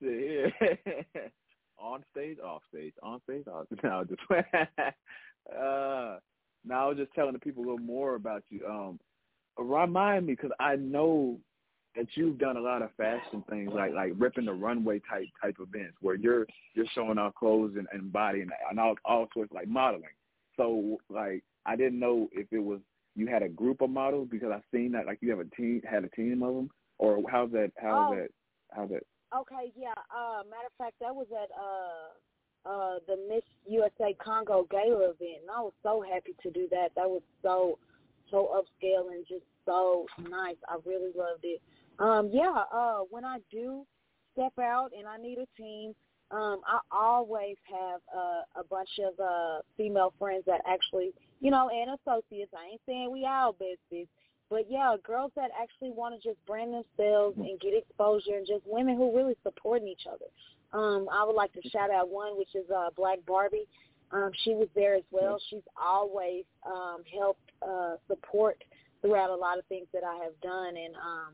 Shit, 0.00 0.52
on 1.78 2.04
stage, 2.12 2.38
off 2.44 2.62
stage, 2.72 2.94
on 3.02 3.20
stage, 3.24 3.44
off. 3.46 3.66
No, 3.82 4.04
just 4.04 4.20
uh, 4.30 6.18
now 6.64 6.84
I 6.84 6.88
was 6.88 6.98
just 6.98 7.12
telling 7.14 7.32
the 7.32 7.38
people 7.38 7.62
a 7.62 7.66
little 7.66 7.78
more 7.78 8.14
about 8.14 8.44
you. 8.50 8.66
Um, 8.66 9.00
remind 9.58 10.26
me 10.26 10.34
because 10.34 10.52
I 10.60 10.76
know 10.76 11.38
that 11.96 12.06
you've 12.14 12.38
done 12.38 12.56
a 12.56 12.60
lot 12.60 12.82
of 12.82 12.90
fashion 12.96 13.42
things, 13.48 13.72
like 13.74 13.92
like 13.92 14.12
ripping 14.16 14.44
the 14.44 14.52
runway 14.52 15.00
type 15.10 15.26
type 15.42 15.56
events 15.60 15.96
where 16.00 16.14
you're 16.14 16.46
you're 16.74 16.86
showing 16.94 17.18
off 17.18 17.34
clothes 17.34 17.74
and, 17.76 17.88
and 17.92 18.12
body 18.12 18.42
and, 18.42 18.52
and 18.70 18.78
all 18.78 18.94
all 19.04 19.26
sorts 19.34 19.52
like 19.52 19.68
modeling. 19.68 20.04
So 20.56 20.98
like 21.08 21.42
I 21.66 21.76
didn't 21.76 21.98
know 21.98 22.28
if 22.32 22.46
it 22.52 22.62
was 22.62 22.80
you 23.16 23.26
had 23.26 23.42
a 23.42 23.48
group 23.48 23.80
of 23.80 23.90
models 23.90 24.28
because 24.30 24.50
I've 24.52 24.62
seen 24.72 24.92
that 24.92 25.06
like 25.06 25.18
you 25.20 25.30
have 25.30 25.40
a 25.40 25.56
team 25.56 25.82
had 25.88 26.04
a 26.04 26.08
team 26.08 26.42
of 26.42 26.54
them 26.54 26.70
or 26.98 27.22
how's 27.30 27.50
that 27.52 27.72
how's 27.80 28.12
Oh. 28.12 28.16
that 28.16 28.28
how's 28.70 28.90
that 28.90 29.02
Okay, 29.32 29.72
yeah. 29.76 29.94
Uh, 30.10 30.42
matter 30.50 30.66
of 30.66 30.72
fact, 30.76 30.96
that 31.00 31.14
was 31.14 31.28
at 31.30 31.50
uh, 31.54 32.68
uh, 32.68 32.98
the 33.06 33.16
Miss 33.28 33.44
USA 33.66 34.12
Congo 34.14 34.66
Gala 34.68 35.04
event, 35.04 35.42
and 35.42 35.50
I 35.56 35.60
was 35.60 35.72
so 35.84 36.02
happy 36.02 36.34
to 36.42 36.50
do 36.50 36.66
that. 36.72 36.88
That 36.96 37.08
was 37.08 37.22
so 37.40 37.78
so 38.30 38.50
upscale 38.60 39.12
and 39.12 39.24
just 39.28 39.44
so 39.66 40.06
nice. 40.28 40.56
I 40.68 40.78
really 40.84 41.12
loved 41.14 41.44
it. 41.44 41.60
Um, 42.00 42.30
yeah. 42.32 42.64
Uh, 42.72 43.00
when 43.10 43.24
I 43.24 43.38
do 43.52 43.86
step 44.32 44.52
out 44.60 44.90
and 44.96 45.06
I 45.06 45.16
need 45.16 45.38
a 45.38 45.46
team, 45.56 45.94
um, 46.32 46.60
I 46.66 46.80
always 46.90 47.56
have 47.70 48.00
uh, 48.12 48.60
a 48.60 48.64
bunch 48.68 48.90
of 48.98 49.18
uh, 49.18 49.60
female 49.76 50.12
friends 50.18 50.44
that 50.46 50.60
actually, 50.66 51.12
you 51.40 51.50
know, 51.50 51.68
and 51.68 51.98
associates. 51.98 52.52
I 52.56 52.72
ain't 52.72 52.80
saying 52.86 53.10
we 53.10 53.26
all 53.26 53.54
besties, 53.54 54.06
but 54.48 54.66
yeah, 54.68 54.94
girls 55.02 55.32
that 55.36 55.50
actually 55.60 55.90
want 55.90 56.20
to 56.20 56.28
just 56.28 56.44
brand 56.46 56.72
themselves 56.74 57.36
and 57.38 57.58
get 57.60 57.74
exposure, 57.74 58.36
and 58.36 58.46
just 58.46 58.62
women 58.66 58.96
who 58.96 59.14
really 59.16 59.36
supporting 59.42 59.88
each 59.88 60.06
other. 60.06 60.26
Um, 60.72 61.08
I 61.10 61.24
would 61.24 61.34
like 61.34 61.52
to 61.54 61.68
shout 61.70 61.90
out 61.90 62.08
one, 62.08 62.38
which 62.38 62.54
is 62.54 62.68
uh, 62.70 62.90
Black 62.96 63.18
Barbie. 63.26 63.66
Um, 64.12 64.30
she 64.44 64.54
was 64.54 64.68
there 64.74 64.94
as 64.94 65.04
well. 65.10 65.40
She's 65.50 65.62
always 65.80 66.44
um, 66.66 67.02
helped 67.16 67.50
uh, 67.62 67.94
support 68.08 68.62
throughout 69.02 69.30
a 69.30 69.36
lot 69.36 69.58
of 69.58 69.64
things 69.66 69.86
that 69.92 70.02
I 70.04 70.22
have 70.24 70.38
done, 70.42 70.76
and 70.76 70.94
um, 70.96 71.32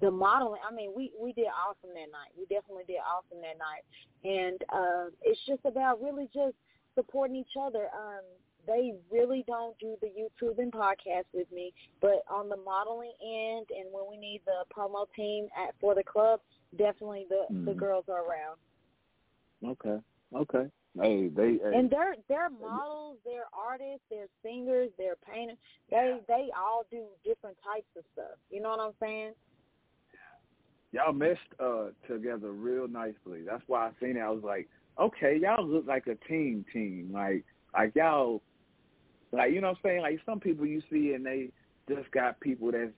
the 0.00 0.10
modeling. 0.10 0.60
I 0.68 0.74
mean, 0.74 0.92
we 0.94 1.10
we 1.20 1.32
did 1.32 1.46
awesome 1.46 1.94
that 1.94 2.12
night. 2.12 2.32
We 2.36 2.44
definitely 2.46 2.84
did 2.86 2.98
awesome 3.00 3.40
that 3.40 3.58
night, 3.58 3.84
and 4.24 4.62
uh, 4.72 5.10
it's 5.22 5.40
just 5.46 5.64
about 5.64 6.02
really 6.02 6.28
just 6.34 6.54
supporting 6.94 7.36
each 7.36 7.56
other. 7.60 7.88
Um, 7.94 8.24
they 8.66 8.94
really 9.10 9.44
don't 9.46 9.78
do 9.78 9.96
the 10.00 10.08
YouTube 10.08 10.58
and 10.58 10.72
podcast 10.72 11.24
with 11.32 11.50
me, 11.52 11.72
but 12.00 12.22
on 12.30 12.48
the 12.48 12.56
modeling 12.56 13.12
end, 13.22 13.66
and 13.76 13.92
when 13.92 14.04
we 14.10 14.16
need 14.16 14.40
the 14.46 14.64
promo 14.74 15.06
team 15.14 15.48
at 15.56 15.74
for 15.80 15.94
the 15.94 16.02
club, 16.04 16.40
definitely 16.76 17.26
the 17.28 17.46
the 17.64 17.72
Mhm. 17.72 17.76
girls 17.78 18.04
are 18.08 18.24
around. 18.24 18.58
okay 19.64 19.98
okay 20.34 20.70
hey 21.00 21.28
they 21.28 21.56
hey, 21.58 21.78
And 21.78 21.88
they're 21.90 22.16
they're 22.28 22.50
models, 22.50 23.18
they're 23.24 23.48
artists, 23.52 24.04
they're 24.10 24.28
singers, 24.42 24.90
they're 24.98 25.16
painters. 25.16 25.56
They 25.90 26.20
they 26.28 26.50
all 26.56 26.84
do 26.90 27.06
different 27.24 27.56
types 27.62 27.88
of 27.96 28.04
stuff. 28.12 28.38
You 28.50 28.60
know 28.60 28.70
what 28.70 28.80
I'm 28.80 28.94
saying? 29.00 29.34
y'all 30.92 31.12
meshed 31.12 31.40
uh 31.60 31.86
together 32.08 32.52
real 32.52 32.86
nicely. 32.88 33.42
That's 33.44 33.62
why 33.66 33.88
I 33.88 33.90
seen 34.00 34.16
it. 34.16 34.20
I 34.20 34.30
was 34.30 34.44
like, 34.44 34.68
okay, 34.98 35.36
y'all 35.40 35.66
look 35.66 35.86
like 35.86 36.06
a 36.06 36.14
team 36.28 36.64
team. 36.72 37.10
Like 37.12 37.44
like 37.72 37.94
y'all 37.94 38.42
like 39.34 39.52
you 39.52 39.60
know 39.60 39.68
what 39.68 39.78
I'm 39.78 39.82
saying? 39.82 40.02
Like 40.02 40.20
some 40.26 40.40
people 40.40 40.66
you 40.66 40.82
see 40.90 41.12
and 41.14 41.24
they 41.24 41.50
just 41.88 42.10
got 42.12 42.40
people 42.40 42.72
that's 42.72 42.92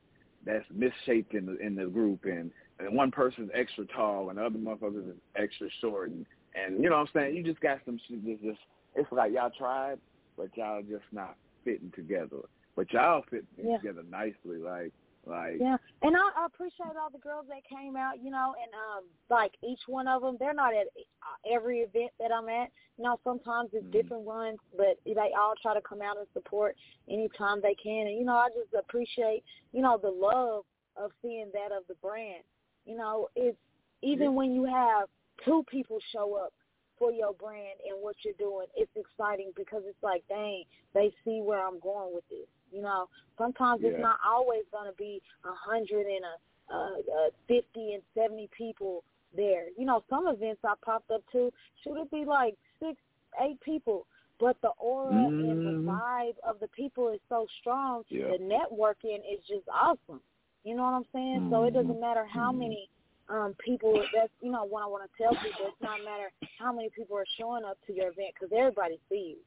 that's 0.45 0.64
misshaped 0.72 1.34
in 1.34 1.47
the 1.47 1.57
in 1.59 1.74
the 1.74 1.87
group 1.87 2.24
and, 2.24 2.51
and 2.78 2.95
one 2.95 3.11
person's 3.11 3.51
extra 3.55 3.84
tall 3.87 4.28
and 4.30 4.39
the 4.39 4.45
other 4.45 4.59
motherfuckers 4.59 5.09
is 5.11 5.16
extra 5.34 5.68
short 5.80 6.11
and, 6.11 6.24
and 6.55 6.82
you 6.82 6.89
know 6.89 6.97
what 6.97 7.09
I'm 7.09 7.09
saying? 7.14 7.37
You 7.37 7.43
just 7.43 7.61
got 7.61 7.78
some 7.84 7.99
shit 8.09 8.24
that's 8.24 8.41
just 8.41 8.61
it's 8.95 9.11
like 9.12 9.32
y'all 9.32 9.51
tried 9.51 9.99
but 10.37 10.49
y'all 10.57 10.82
just 10.82 11.05
not 11.12 11.37
fitting 11.64 11.93
together. 11.95 12.39
But 12.76 12.93
y'all 12.93 13.24
fit 13.30 13.45
Yeah. 13.57 13.78
together 13.78 14.03
nicely, 14.11 14.59
like 14.59 14.93
like 15.27 15.61
Yeah, 15.61 15.77
and 16.03 16.16
I, 16.16 16.43
I 16.43 16.47
appreciate 16.47 16.97
all 17.01 17.11
the 17.11 17.18
girls 17.18 17.47
that 17.49 17.62
came 17.68 17.97
out. 17.97 18.22
You 18.22 18.31
know, 18.31 18.55
and 18.62 18.72
um, 18.74 19.05
like 19.31 19.53
each 19.62 19.81
one 19.87 20.09
of 20.09 20.22
them, 20.22 20.37
they're 20.39 20.55
not 20.55 20.74
at 20.74 20.87
uh, 20.87 21.55
every 21.55 21.81
event 21.81 22.12
that 22.20 22.31
I'm 22.33 22.49
at. 22.49 22.70
You 22.97 23.05
know, 23.05 23.18
sometimes 23.24 23.70
it's 23.72 23.85
Mhm. 23.87 23.93
different 23.93 24.22
ones, 24.22 24.59
but 24.77 24.99
they 25.05 25.33
all 25.39 25.55
try 25.61 25.74
to 25.74 25.81
come 25.83 26.01
out 26.01 26.16
and 26.16 26.27
support 26.33 26.77
anytime 27.09 27.61
they 27.61 27.74
can. 27.74 28.07
And 28.07 28.16
you 28.18 28.24
know, 28.24 28.37
I 28.37 28.49
just 28.51 28.72
appreciate 28.74 29.45
you 29.72 29.83
know 29.83 29.99
the 29.99 30.11
love 30.11 30.64
of 30.97 31.12
seeing 31.22 31.51
that 31.53 31.72
of 31.72 31.87
the 31.89 31.95
brand. 31.97 32.43
You 32.85 32.97
know, 32.97 33.29
it's 33.35 33.59
even 34.03 34.35
when 34.35 34.55
you 34.55 34.64
have 34.64 35.09
two 35.45 35.64
people 35.70 35.99
show 36.12 36.35
up 36.35 36.53
for 36.99 37.12
your 37.12 37.35
brand 37.35 37.79
and 37.87 38.03
what 38.03 38.16
you're 38.24 38.35
doing, 38.39 38.66
it's 38.74 38.91
exciting 38.97 39.53
because 39.55 39.83
it's 39.87 40.03
like, 40.03 40.22
dang, 40.29 40.64
they 40.95 41.12
see 41.24 41.43
where 41.43 41.66
I'm 41.66 41.79
going 41.81 42.14
with 42.14 42.27
this. 42.31 42.47
You 42.73 42.83
know, 42.83 43.09
sometimes 43.39 43.83
it's 43.85 44.01
not 44.01 44.19
always 44.27 44.64
going 44.73 44.91
to 44.91 44.97
be 44.97 45.23
a 45.45 45.55
hundred 45.55 46.07
and 46.07 46.25
a 46.25 46.37
uh, 46.69 46.89
uh, 46.89 47.31
50 47.47 47.93
and 47.95 48.03
70 48.14 48.49
people 48.57 49.05
there. 49.37 49.64
You 49.79 49.85
know, 49.85 50.03
some 50.11 50.27
events 50.27 50.61
I 50.64 50.75
popped 50.85 51.11
up 51.11 51.23
to, 51.33 51.53
should 51.83 51.97
it 51.97 52.11
be 52.11 52.25
like 52.25 52.55
six, 52.81 52.97
eight 53.41 53.61
people? 53.61 54.07
But 54.41 54.57
the 54.62 54.71
aura 54.79 55.29
mm. 55.33 55.51
and 55.51 55.59
the 55.64 55.71
Mm-hmm. 55.71 55.89
vibe 55.89 56.35
of 56.47 56.61
the 56.61 56.69
people 56.69 57.09
is 57.09 57.21
so 57.29 57.47
strong. 57.61 58.03
Yeah. 58.09 58.29
The 58.33 58.39
networking 58.39 59.19
is 59.19 59.41
just 59.49 59.67
awesome. 59.73 60.21
You 60.64 60.75
know 60.75 60.83
what 60.83 60.95
I'm 60.95 61.07
saying? 61.12 61.49
So 61.51 61.64
it 61.64 61.73
doesn't 61.75 62.01
matter 62.01 62.27
how 62.27 62.53
Mhm. 62.53 62.59
many 62.59 62.91
um 63.29 63.55
people 63.55 63.93
that's 64.14 64.33
you 64.41 64.51
know 64.53 64.64
what 64.64 64.83
I 64.83 64.87
want 64.87 65.09
to 65.11 65.23
tell 65.23 65.35
people. 65.35 65.67
It's 65.67 65.81
not 65.81 66.03
matter 66.05 66.31
how 66.59 66.73
many 66.73 66.91
people 66.91 67.17
are 67.17 67.27
showing 67.39 67.64
up 67.64 67.79
to 67.87 67.93
your 67.93 68.09
event 68.09 68.35
because 68.35 68.53
everybody 68.53 69.01
sees. 69.09 69.39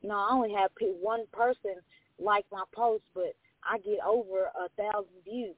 You 0.00 0.08
know, 0.08 0.16
I 0.16 0.30
only 0.32 0.52
have 0.52 0.70
one 1.00 1.26
person 1.32 1.74
like 2.20 2.44
my 2.52 2.62
post, 2.74 3.02
but 3.14 3.34
I 3.64 3.78
get 3.78 3.98
over 4.06 4.50
a 4.54 4.68
thousand 4.76 5.24
views. 5.24 5.54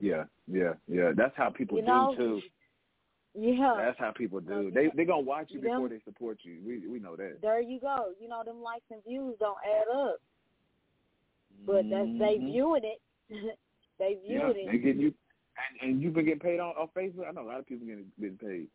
Yeah, 0.00 0.24
yeah, 0.46 0.74
yeah. 0.88 1.12
That's 1.16 1.36
how 1.36 1.50
people 1.50 1.78
You 1.78 1.84
do 1.84 2.16
too. 2.16 2.40
Yeah. 3.34 3.74
That's 3.76 3.98
how 3.98 4.10
people 4.12 4.40
do. 4.40 4.70
They 4.74 4.90
they 4.96 5.04
gonna 5.04 5.20
watch 5.20 5.46
you 5.50 5.60
them- 5.60 5.70
before 5.72 5.88
they 5.88 6.00
support 6.04 6.38
you. 6.42 6.58
We 6.66 6.86
we 6.88 6.98
know 6.98 7.16
that. 7.16 7.38
there 7.42 7.60
you 7.60 7.78
go. 7.80 8.12
You 8.20 8.28
know, 8.28 8.42
them 8.44 8.62
likes 8.62 8.84
and 8.90 9.02
views 9.04 9.36
don't 9.38 9.58
add 9.64 9.88
up. 9.96 10.16
But 11.66 11.88
that's 11.90 12.06
they 12.18 12.38
Mhm. 12.38 12.46
viewing 12.52 12.84
it. 12.84 13.00
they 13.98 14.18
Yeah, 14.24 14.50
viewing 14.52 14.66
they 14.66 14.76
it. 14.76 14.82
get 14.82 14.96
you, 14.96 15.14
and, 15.82 15.90
and 15.90 16.02
you've 16.02 16.14
been 16.14 16.24
getting 16.24 16.40
paid 16.40 16.58
on, 16.60 16.74
on 16.76 16.88
Facebook. 16.96 17.28
I 17.28 17.32
know 17.32 17.42
a 17.42 17.48
lot 17.48 17.58
of 17.60 17.66
people 17.66 17.86
getting 17.86 18.10
getting 18.18 18.38
paid. 18.38 18.68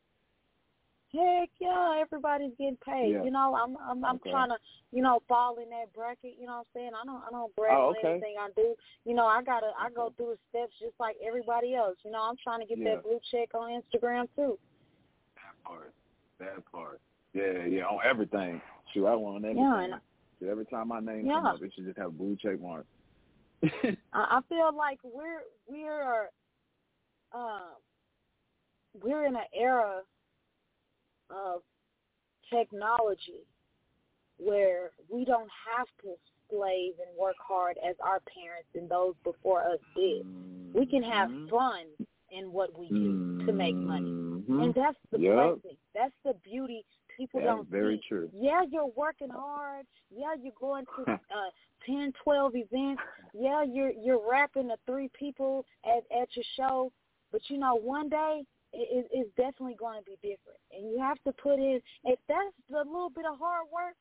Heck 1.16 1.50
yeah, 1.60 1.98
everybody's 2.00 2.52
getting 2.58 2.78
paid. 2.86 3.14
Yeah. 3.14 3.24
You 3.24 3.32
know, 3.32 3.56
I'm 3.56 3.78
I'm 3.78 4.04
I'm 4.04 4.16
Okay. 4.18 4.32
trying 4.32 4.50
to, 4.50 4.58
you 4.92 5.02
know, 5.02 5.22
fall 5.28 5.58
in 5.58 5.70
that 5.70 5.94
bracket, 5.94 6.36
you 6.40 6.46
know 6.46 6.58
what 6.58 6.68
I'm 6.68 6.74
saying? 6.74 6.92
I 7.02 7.06
don't 7.06 7.24
I 7.26 7.30
don't 7.32 7.56
brag 7.56 7.74
Oh, 7.78 7.94
okay. 7.98 8.12
anything 8.14 8.36
I 8.40 8.50
do. 8.56 8.76
You 9.06 9.14
know, 9.16 9.26
I 9.26 9.42
gotta 9.44 9.72
I 9.80 9.90
go 9.90 10.14
through 10.18 10.36
the 10.36 10.40
steps 10.50 10.74
just 10.80 11.00
like 11.00 11.16
everybody 11.26 11.76
else. 11.76 11.98
You 12.04 12.12
know, 12.12 12.22
I'm 12.22 12.36
trying 12.44 12.60
to 12.62 12.66
get 12.66 12.78
Yeah. 12.80 12.96
that 12.96 13.04
blue 13.04 13.20
check 13.32 13.54
on 13.54 13.82
Instagram 13.82 14.28
too. 14.36 14.58
That 15.36 15.64
part. 15.64 15.94
That 16.40 16.72
part. 16.72 17.00
Yeah, 17.34 17.66
yeah, 17.66 17.86
on 17.86 18.00
everything. 18.04 18.62
Shoot, 18.94 19.06
I 19.08 19.16
want 19.16 19.44
everything. 19.44 19.64
Yeah, 19.64 19.80
and 19.82 19.94
Shoot, 20.40 20.50
every 20.50 20.66
time 20.66 20.88
my 20.90 21.00
name 21.00 21.26
Yeah. 21.26 21.42
comes 21.42 21.48
up, 21.60 21.64
it 21.64 21.74
should 21.76 21.86
just 21.86 21.98
have 21.98 22.08
a 22.08 22.12
blue 22.12 22.36
check 22.42 22.60
mark. 22.60 22.86
I, 23.64 23.96
I 24.14 24.40
feel 24.50 24.76
like 24.76 25.00
we're 25.04 25.44
we're 25.68 26.30
um 27.34 27.76
we're 29.02 29.26
in 29.26 29.36
an 29.36 29.44
era 29.54 30.02
of 31.30 31.62
technology 32.50 33.46
where 34.38 34.92
we 35.10 35.26
don't 35.26 35.50
have 35.76 35.88
to 36.02 36.16
slave 36.50 36.94
and 37.00 37.18
work 37.18 37.36
hard 37.40 37.78
as 37.88 37.96
our 38.04 38.22
parents 38.22 38.68
and 38.76 38.90
those 38.90 39.16
before 39.24 39.62
us 39.62 39.80
did. 39.96 40.26
We 40.74 40.86
can 40.86 41.02
have 41.04 41.30
Mhm. 41.30 41.50
fun 41.50 41.86
in 42.32 42.52
what 42.52 42.78
we 42.78 42.90
do 42.90 43.46
to 43.46 43.54
make 43.54 43.76
money. 43.76 44.12
Mhm. 44.12 44.64
And 44.64 44.74
that's 44.74 44.98
the 45.12 45.20
Yep. 45.20 45.62
blessing. 45.62 45.78
That's 45.94 46.16
the 46.24 46.34
beauty 46.36 46.86
people 47.08 47.40
That's 47.40 47.56
don't 47.56 47.68
very 47.70 47.98
see. 48.00 48.08
true. 48.10 48.30
Yeah, 48.34 48.64
you're 48.64 48.88
working 48.88 49.30
hard. 49.30 49.88
Yeah, 50.10 50.34
you're 50.34 50.54
going 50.54 50.86
to 50.98 51.06
uh, 51.32 51.52
ten, 51.86 52.12
twelve 52.14 52.56
events. 52.56 53.02
Yeah, 53.34 53.64
you're 53.64 53.92
you're 53.92 54.20
rapping 54.20 54.68
to 54.68 54.78
three 54.86 55.10
people 55.10 55.66
at 55.86 56.04
at 56.12 56.36
your 56.36 56.46
show. 56.56 56.92
But 57.32 57.50
you 57.50 57.58
know, 57.58 57.76
one 57.76 58.10
day 58.10 58.46
it, 58.76 59.08
it's 59.12 59.30
definitely 59.38 59.76
going 59.80 60.00
to 60.00 60.06
be 60.06 60.18
different, 60.22 60.60
and 60.72 60.92
you 60.92 61.00
have 61.00 61.18
to 61.24 61.32
put 61.32 61.56
in. 61.56 61.80
If 62.04 62.20
that's 62.28 62.56
the 62.70 62.80
little 62.80 63.10
bit 63.10 63.26
of 63.26 63.40
hard 63.40 63.68
work 63.74 63.96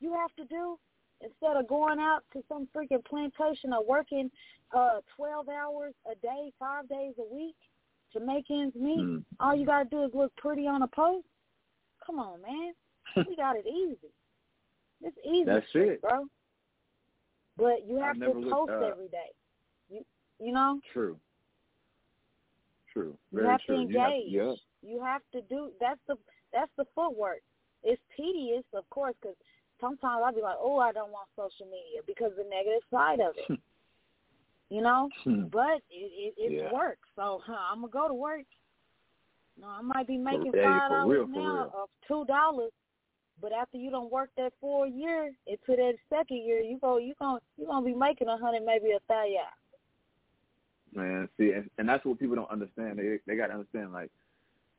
you 0.00 0.12
have 0.14 0.34
to 0.36 0.44
do, 0.46 0.78
instead 1.20 1.56
of 1.56 1.68
going 1.68 1.98
out 2.00 2.20
to 2.32 2.42
some 2.48 2.66
freaking 2.74 3.04
plantation 3.04 3.72
or 3.72 3.84
working 3.86 4.30
uh 4.74 5.00
twelve 5.16 5.48
hours 5.48 5.94
a 6.10 6.14
day, 6.16 6.52
five 6.58 6.88
days 6.88 7.14
a 7.18 7.34
week 7.34 7.56
to 8.12 8.20
make 8.20 8.46
ends 8.50 8.74
meet, 8.74 8.98
Mm. 8.98 9.24
all 9.38 9.54
you 9.54 9.64
gotta 9.66 9.88
do 9.88 10.04
is 10.04 10.10
look 10.14 10.34
pretty 10.36 10.66
on 10.66 10.82
a 10.82 10.88
post. 10.88 11.26
Come 12.04 12.18
on, 12.18 12.40
man. 12.42 12.72
we 13.28 13.36
got 13.36 13.56
it 13.56 13.66
easy. 13.66 14.12
It's 15.02 15.16
easy, 15.24 15.44
That's 15.44 15.66
shit, 15.72 15.88
it. 15.88 16.02
bro. 16.02 16.26
But 17.56 17.86
you 17.86 17.98
have 17.98 18.14
to 18.14 18.20
never 18.20 18.38
looked 18.38 18.52
post 18.52 18.70
every 18.70 19.08
day. 19.08 19.30
You 19.88 20.04
you 20.38 20.52
know, 20.52 20.80
True. 20.92 21.18
True. 22.92 23.16
you 23.32 23.40
have 23.40 23.60
true. 23.62 23.86
to 23.86 23.92
You 23.92 23.98
have, 23.98 24.12
engage. 24.12 24.32
yeah. 24.32 24.54
You 24.82 25.02
have 25.02 25.22
to 25.32 25.42
do. 25.42 25.70
That's 25.80 26.00
the 26.08 26.16
that's 26.52 26.70
the 26.76 26.84
footwork. 26.94 27.42
It's 27.82 28.00
tedious, 28.16 28.64
of 28.74 28.88
course, 28.90 29.14
because 29.20 29.36
sometimes 29.80 30.22
I'll 30.24 30.34
be 30.34 30.42
like, 30.42 30.56
oh, 30.58 30.78
I 30.78 30.92
don't 30.92 31.10
want 31.12 31.28
social 31.36 31.66
media 31.66 32.00
because 32.06 32.32
of 32.32 32.38
the 32.38 32.50
negative 32.50 32.82
side 32.90 33.20
of 33.20 33.34
it. 33.36 33.58
you 34.70 34.82
know, 34.82 35.08
Hmm. 35.24 35.48
but 35.52 35.82
it, 35.90 36.10
it 36.12 36.34
it's 36.36 36.54
Yeah. 36.54 36.72
work. 36.72 36.98
So 37.16 37.40
huh, 37.44 37.56
I'm 37.70 37.80
gonna 37.80 37.92
go 37.92 38.08
to 38.08 38.14
work. 38.14 38.46
No, 39.60 39.68
I 39.68 39.82
might 39.82 40.06
be 40.06 40.16
making 40.16 40.52
hey, 40.54 40.64
five 40.64 40.90
dollars 40.90 41.10
real, 41.10 41.26
now 41.26 41.70
or 41.74 41.86
two 42.08 42.24
dollars, 42.26 42.72
but 43.40 43.52
after 43.52 43.76
you 43.76 43.90
don't 43.90 44.10
work 44.10 44.30
that 44.36 44.52
for 44.60 44.86
a 44.86 44.90
year 44.90 45.32
into 45.46 45.76
that 45.76 45.94
second 46.08 46.38
year, 46.38 46.60
you 46.60 46.78
go 46.78 46.98
you 46.98 47.14
gonna 47.18 47.40
you 47.56 47.66
gonna 47.66 47.84
be 47.84 47.94
making 47.94 48.28
a 48.28 48.36
hundred, 48.38 48.64
maybe 48.64 48.92
a 48.92 49.00
thousand. 49.08 49.52
Man, 50.94 51.28
see, 51.38 51.52
and, 51.52 51.70
and 51.78 51.88
that's 51.88 52.04
what 52.04 52.18
people 52.18 52.36
don't 52.36 52.50
understand. 52.50 52.98
They 52.98 53.18
they 53.26 53.36
gotta 53.36 53.52
understand 53.52 53.92
like 53.92 54.10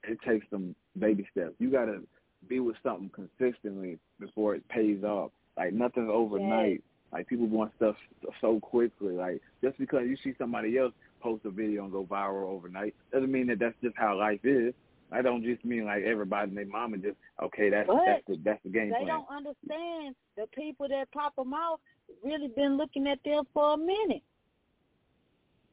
it 0.03 0.17
takes 0.27 0.45
some 0.49 0.75
baby 0.97 1.27
steps. 1.31 1.53
You 1.59 1.71
gotta 1.71 2.01
be 2.47 2.59
with 2.59 2.75
something 2.83 3.09
consistently 3.09 3.99
before 4.19 4.55
it 4.55 4.67
pays 4.69 5.03
off. 5.03 5.31
Like 5.57 5.73
nothing's 5.73 6.09
overnight. 6.11 6.83
Like 7.11 7.27
people 7.27 7.47
want 7.47 7.71
stuff 7.75 7.95
so 8.39 8.59
quickly. 8.59 9.15
Like 9.15 9.41
just 9.63 9.77
because 9.77 10.03
you 10.07 10.17
see 10.23 10.33
somebody 10.37 10.77
else 10.77 10.93
post 11.21 11.45
a 11.45 11.49
video 11.49 11.83
and 11.83 11.91
go 11.91 12.03
viral 12.03 12.49
overnight 12.49 12.95
doesn't 13.11 13.31
mean 13.31 13.47
that 13.47 13.59
that's 13.59 13.75
just 13.81 13.95
how 13.97 14.17
life 14.17 14.39
is. 14.43 14.73
I 15.11 15.21
don't 15.21 15.43
just 15.43 15.63
mean 15.65 15.85
like 15.85 16.03
everybody 16.03 16.49
and 16.49 16.57
their 16.57 16.65
mama 16.65 16.97
just 16.97 17.17
okay. 17.43 17.69
That's 17.69 17.87
But 17.87 17.99
that's 18.05 18.23
the 18.27 18.39
that's 18.43 18.63
the 18.63 18.69
game 18.69 18.89
They 18.89 19.03
plan. 19.03 19.07
don't 19.07 19.27
understand 19.29 20.15
the 20.37 20.47
people 20.53 20.87
that 20.87 21.11
pop 21.11 21.35
them 21.35 21.53
out 21.53 21.79
really 22.23 22.47
been 22.47 22.77
looking 22.77 23.07
at 23.07 23.19
them 23.23 23.43
for 23.53 23.73
a 23.73 23.77
minute. 23.77 24.23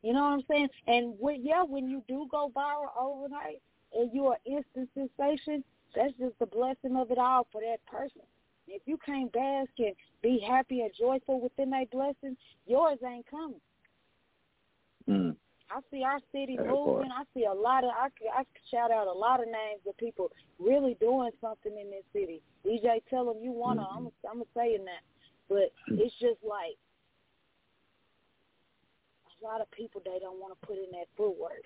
You 0.02 0.12
know 0.12 0.22
what 0.22 0.32
I'm 0.32 0.44
saying? 0.48 0.68
And 0.86 1.14
when, 1.18 1.44
yeah, 1.44 1.62
when 1.62 1.88
you 1.88 2.02
do 2.08 2.26
go 2.30 2.52
viral 2.54 2.96
overnight 2.98 3.60
and 3.96 4.10
you're 4.12 4.36
instant 4.44 4.88
sensation, 4.94 5.64
that's 5.94 6.12
just 6.18 6.38
the 6.38 6.46
blessing 6.46 6.96
of 6.96 7.10
it 7.10 7.18
all 7.18 7.46
for 7.50 7.60
that 7.60 7.84
person. 7.86 8.22
If 8.68 8.82
you 8.84 8.98
can't 9.04 9.32
bask 9.32 9.70
and 9.78 9.94
be 10.22 10.44
happy 10.46 10.82
and 10.82 10.90
joyful 10.98 11.40
within 11.40 11.70
that 11.70 11.90
blessing, 11.90 12.36
yours 12.66 12.98
ain't 13.04 13.26
coming. 13.30 13.60
Mm. 15.08 15.36
I 15.70 15.80
see 15.90 16.02
our 16.02 16.20
city 16.32 16.56
moving. 16.56 17.10
I 17.10 17.24
see 17.34 17.44
a 17.44 17.52
lot 17.52 17.84
of. 17.84 17.90
I 17.90 18.08
could, 18.18 18.28
I 18.32 18.38
could 18.38 18.62
shout 18.70 18.90
out 18.90 19.06
a 19.06 19.12
lot 19.12 19.40
of 19.40 19.46
names 19.46 19.80
of 19.86 19.96
people 19.98 20.30
really 20.58 20.96
doing 21.00 21.30
something 21.40 21.72
in 21.78 21.90
this 21.90 22.04
city. 22.12 22.40
DJ, 22.64 23.02
tell 23.10 23.26
them 23.26 23.42
you 23.42 23.52
wanna. 23.52 23.82
Mhm. 23.82 23.96
I'm. 23.96 24.10
I'm 24.30 24.42
saying 24.54 24.84
that, 24.84 25.02
but 25.48 25.72
it's 25.88 26.14
just 26.20 26.42
like 26.42 26.76
a 29.40 29.44
lot 29.44 29.60
of 29.60 29.70
people 29.70 30.00
they 30.04 30.18
don't 30.20 30.40
want 30.40 30.58
to 30.60 30.66
put 30.66 30.76
in 30.76 30.90
that 30.92 31.06
footwork, 31.16 31.64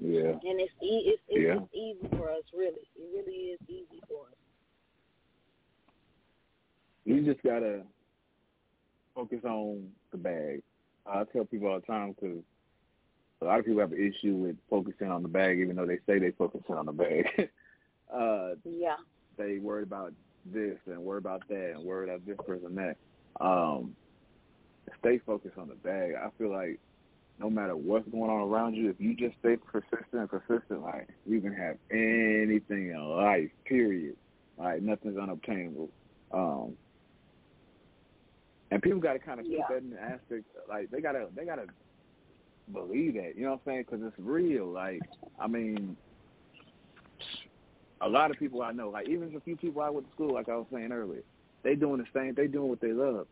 Yeah. 0.00 0.32
and 0.42 0.60
it's 0.60 0.72
e- 0.82 1.12
it's 1.12 1.22
it's, 1.28 1.40
Yeah. 1.40 1.62
it's 1.62 1.74
easy 1.74 2.08
for 2.16 2.30
us. 2.30 2.42
Really, 2.54 2.86
it 2.96 3.08
really 3.14 3.50
is 3.52 3.60
easy 3.68 4.00
for 4.08 4.26
us. 4.26 4.32
you 7.04 7.22
just 7.24 7.42
gotta 7.44 7.82
focus 9.14 9.44
on 9.44 9.92
the 10.10 10.18
bag. 10.18 10.62
I 11.06 11.22
tell 11.32 11.44
people 11.44 11.68
all 11.68 11.78
the 11.80 11.86
time 11.86 12.12
because 12.12 12.38
a 13.40 13.44
lot 13.44 13.60
of 13.60 13.64
people 13.64 13.80
have 13.80 13.92
an 13.92 13.98
issue 14.12 14.34
with 14.34 14.56
focusing 14.68 15.08
on 15.08 15.22
the 15.22 15.28
bag, 15.28 15.60
even 15.60 15.76
though 15.76 15.86
they 15.86 15.98
say 16.06 16.18
they 16.18 16.32
focusing 16.32 16.74
on 16.74 16.86
the 16.86 16.92
bag. 16.92 17.26
uh, 18.12 18.54
Yeah. 18.64 18.96
they 19.36 19.58
worry 19.58 19.84
about 19.84 20.12
this 20.46 20.78
and 20.86 20.98
worry 20.98 21.18
about 21.18 21.46
that 21.48 21.72
and 21.76 21.84
worry 21.84 22.08
about 22.08 22.26
this 22.26 22.36
person 22.44 22.74
that. 22.74 22.96
Um, 23.40 23.94
stay 24.98 25.18
focused 25.18 25.58
on 25.58 25.68
the 25.68 25.74
bag. 25.74 26.14
I 26.14 26.28
feel 26.38 26.50
like 26.50 26.78
no 27.38 27.50
matter 27.50 27.76
what's 27.76 28.08
going 28.08 28.30
on 28.30 28.48
around 28.48 28.74
you, 28.74 28.88
if 28.88 28.96
you 28.98 29.14
just 29.14 29.38
stay 29.40 29.56
persistent 29.56 30.00
and 30.12 30.30
consistent, 30.30 30.82
like 30.82 31.08
you 31.26 31.40
can 31.40 31.52
have 31.54 31.76
anything 31.90 32.90
in 32.90 33.04
life. 33.10 33.50
Period. 33.64 34.16
Like 34.58 34.82
nothing's 34.82 35.18
unobtainable. 35.18 35.90
Um, 36.32 36.72
and 38.70 38.82
people 38.82 39.00
got 39.00 39.12
to 39.12 39.18
kind 39.18 39.38
of 39.38 39.46
keep 39.46 39.58
Yeah. 39.58 39.66
that 39.68 39.78
in 39.78 39.90
the 39.90 40.00
aspect. 40.00 40.44
Like 40.68 40.90
they 40.90 41.00
gotta, 41.00 41.28
they 41.36 41.44
gotta 41.44 41.66
believe 42.72 43.14
that. 43.14 43.36
You 43.36 43.44
know 43.44 43.50
what 43.52 43.60
I'm 43.66 43.72
saying? 43.72 43.84
Because 43.90 44.06
it's 44.06 44.18
real. 44.18 44.66
Like 44.66 45.02
I 45.38 45.46
mean, 45.46 45.96
a 48.00 48.08
lot 48.08 48.30
of 48.30 48.38
people 48.38 48.62
I 48.62 48.72
know, 48.72 48.90
like 48.90 49.08
even 49.08 49.34
a 49.36 49.40
few 49.40 49.56
people 49.56 49.82
I 49.82 49.90
went 49.90 50.06
to 50.08 50.12
school, 50.14 50.34
like 50.34 50.48
I 50.48 50.56
was 50.56 50.66
saying 50.72 50.90
earlier, 50.92 51.22
they 51.62 51.74
doing 51.74 51.98
the 51.98 52.06
same. 52.18 52.34
They 52.34 52.46
doing 52.46 52.68
what 52.68 52.80
they 52.80 52.92
love. 52.92 53.26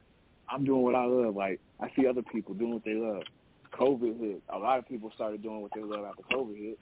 I'm 0.48 0.64
doing 0.64 0.82
what 0.82 0.94
I 0.94 1.04
love. 1.04 1.34
Like 1.36 1.60
I 1.80 1.88
see 1.96 2.06
other 2.06 2.22
people 2.22 2.54
doing 2.54 2.74
what 2.74 2.84
they 2.84 2.94
love. 2.94 3.22
COVID 3.78 4.20
hit. 4.20 4.42
A 4.50 4.58
lot 4.58 4.78
of 4.78 4.86
people 4.86 5.10
started 5.14 5.42
doing 5.42 5.60
what 5.60 5.72
they 5.74 5.82
love 5.82 6.04
after 6.04 6.22
COVID 6.34 6.56
hit. 6.56 6.78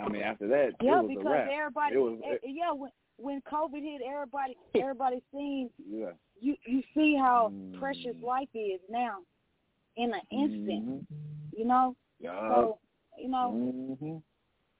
I 0.00 0.08
mean, 0.08 0.22
after 0.22 0.48
that, 0.48 0.70
Yeah, 0.80 1.00
it 1.00 1.02
was 1.02 1.08
because 1.10 1.26
a 1.26 1.30
wrap. 1.30 1.48
everybody. 1.52 1.94
It 1.94 1.98
was, 1.98 2.18
eh, 2.24 2.36
yeah, 2.44 2.72
when 2.72 2.90
when 3.18 3.40
COVID 3.42 3.82
hit, 3.82 4.00
everybody 4.02 4.56
everybody 4.74 5.22
seen 5.32 5.70
yeah. 5.88 6.12
you 6.40 6.56
you 6.66 6.82
see 6.94 7.16
how 7.16 7.50
Mm. 7.52 7.78
precious 7.78 8.16
life 8.22 8.48
is 8.54 8.80
now 8.88 9.18
in 9.96 10.14
an 10.14 10.20
instant. 10.30 10.86
Mhm. 10.88 11.06
You 11.56 11.64
know, 11.66 11.94
Yeah. 12.18 12.48
so 12.48 12.78
you 13.18 13.28
know, 13.28 13.50
hmm 13.52 14.16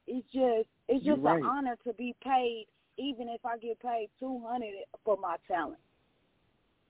it's 0.06 0.26
just 0.32 0.68
it's 0.88 1.04
You're 1.04 1.16
just 1.16 1.24
right. 1.24 1.40
an 1.40 1.44
honor 1.46 1.76
to 1.84 1.92
be 1.92 2.14
paid, 2.24 2.66
even 2.96 3.28
if 3.28 3.44
I 3.44 3.58
get 3.58 3.78
paid 3.80 4.08
two 4.18 4.40
hundred 4.46 4.74
for 5.04 5.16
my 5.18 5.36
talent. 5.46 5.78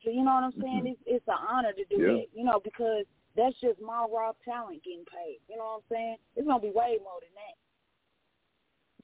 So 0.04 0.10
you 0.10 0.24
know 0.24 0.34
what 0.34 0.44
I'm 0.44 0.60
saying? 0.60 0.84
Mhm. 0.84 0.92
It's 0.92 1.00
it's 1.06 1.28
an 1.28 1.38
honor 1.48 1.72
to 1.72 1.84
do 1.86 1.98
Yeah. 1.98 2.12
that. 2.12 2.26
You 2.34 2.44
know, 2.44 2.60
because 2.60 3.06
that's 3.36 3.58
just 3.60 3.80
my 3.80 4.06
raw 4.10 4.32
talent 4.44 4.82
getting 4.84 5.04
paid. 5.06 5.40
You 5.48 5.56
know 5.56 5.64
what 5.64 5.76
I'm 5.76 5.88
saying? 5.90 6.16
It's 6.36 6.46
gonna 6.46 6.60
be 6.60 6.70
way 6.70 6.98
more 7.02 7.20
than 7.20 7.34
that. 7.34 7.56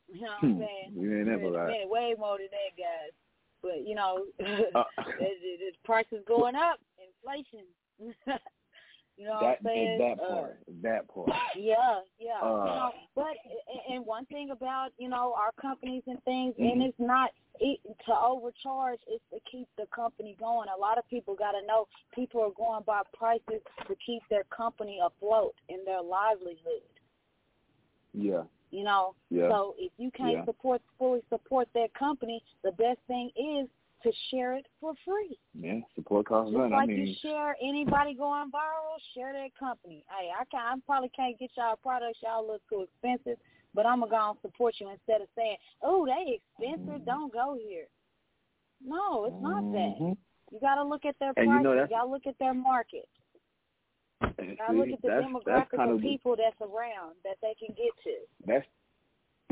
You 0.09 0.23
know 0.23 0.29
what 0.29 0.43
I'm 0.45 0.55
Hmm. 0.55 0.61
saying? 0.61 0.93
You 0.95 1.19
ain't 1.19 1.29
never 1.29 1.51
lied. 1.51 1.89
way 1.89 2.15
more 2.19 2.39
than 2.39 2.49
that, 2.51 2.77
guys. 2.77 3.13
But 3.63 3.87
you 3.87 3.95
know, 3.95 4.27
Uh, 4.75 4.85
the, 4.97 5.29
the, 5.43 5.57
the 5.59 5.73
prices 5.85 6.23
going 6.27 6.55
up, 6.57 6.81
inflation. 6.99 7.67
you 9.19 9.27
know 9.27 9.33
what 9.33 9.41
that 9.41 9.59
I'm 9.61 9.67
saying? 9.67 9.99
that 9.99 10.21
Uh, 10.23 10.29
part. 10.35 10.59
that 10.83 11.09
part. 11.09 11.29
yeah, 11.57 12.01
yeah. 12.19 12.39
Uh, 12.41 12.47
you 12.47 12.71
know, 12.71 12.91
but 13.15 13.37
and- 13.91 14.07
one 14.07 14.25
thing 14.27 14.51
about 14.51 14.93
you 14.97 15.09
know 15.09 15.35
our 15.35 15.53
companies 15.61 16.05
and 16.07 16.23
things, 16.25 16.55
Mhm. 16.57 16.73
and 16.73 16.83
it's 16.85 16.99
not 17.01 17.33
it, 17.61 17.81
to 18.07 18.17
overcharge. 18.19 19.01
It's 19.09 19.25
to 19.31 19.41
keep 19.51 19.69
the 19.77 19.87
company 19.87 20.35
going. 20.39 20.69
A 20.69 20.77
lot 20.81 20.97
of 20.99 21.07
people 21.09 21.35
got 21.35 21.53
to 21.53 21.63
know 21.67 21.89
people 22.15 22.41
are 22.43 22.51
going 22.53 22.85
by 22.85 23.03
prices 23.13 23.61
to 23.89 23.97
keep 23.97 24.23
their 24.31 24.45
company 24.45 25.01
afloat 25.01 25.55
and 25.69 25.85
their 25.85 26.01
livelihood. 26.01 26.83
Yeah. 28.15 28.45
You 28.71 28.85
know, 28.85 29.15
Yeah. 29.31 29.49
so 29.49 29.75
if 29.79 29.91
you 29.99 30.11
can't 30.13 30.33
Yeah. 30.39 30.45
support 30.45 30.83
fully 30.99 31.23
support 31.29 31.69
that 31.73 31.93
company, 31.95 32.43
the 32.63 32.73
best 32.73 33.01
thing 33.09 33.31
is 33.35 33.69
to 34.03 34.13
share 34.31 34.55
it 34.55 34.67
for 34.81 34.93
free. 35.05 35.39
Yeah. 35.55 35.81
Support 35.97 36.27
costs 36.27 36.53
Just 36.53 36.61
like 36.61 36.73
I 36.73 36.87
mean, 36.87 37.07
you 37.07 37.15
share 37.21 37.57
anybody 37.63 38.15
going 38.15 38.51
viral, 38.51 38.99
share 39.15 39.33
that 39.33 39.51
company. 39.59 40.05
Hey, 40.09 40.31
I 40.31 40.45
can 40.51 40.61
I 40.61 40.75
probably 40.87 41.11
can't 41.15 41.39
get 41.39 41.51
y'all 41.57 41.77
products, 41.77 42.19
y'all 42.23 42.47
look 42.47 42.63
too 42.69 42.83
expensive, 42.83 43.39
but 43.75 43.87
I'm 43.87 44.01
gonna 44.01 44.11
go 44.11 44.31
and 44.31 44.39
support 44.41 44.75
you 44.79 44.89
instead 44.91 45.21
of 45.21 45.29
saying, 45.37 45.57
Oh, 45.83 46.07
they 46.07 46.41
expensive, 46.41 47.03
Mhm. 47.03 47.07
don't 47.07 47.33
go 47.33 47.57
here. 47.61 47.87
No, 48.81 49.25
it's 49.25 49.43
not 49.43 49.63
that. 49.73 49.99
Mhm. 49.99 50.17
You 50.53 50.61
gotta 50.61 50.85
look 50.85 51.05
at 51.05 51.19
their 51.19 51.33
And 51.37 51.47
you 51.47 51.51
prices, 51.51 51.65
know, 51.65 51.73
you 51.75 51.89
gotta 51.89 52.09
look 52.09 52.27
at 52.27 52.39
their 52.39 52.55
market. 52.55 53.09
You 54.21 54.57
gotta 54.57 54.73
look 54.79 54.89
at 54.93 55.03
the 55.03 55.09
demographic 55.09 55.77
kind 55.77 55.91
of 55.91 55.97
of 55.97 56.03
people 56.03 56.37
that's 56.37 56.61
around 56.61 57.17
that 57.25 57.39
they 57.43 57.55
can 57.55 57.75
get 57.75 57.93
to. 58.05 58.17
that's 58.47 58.67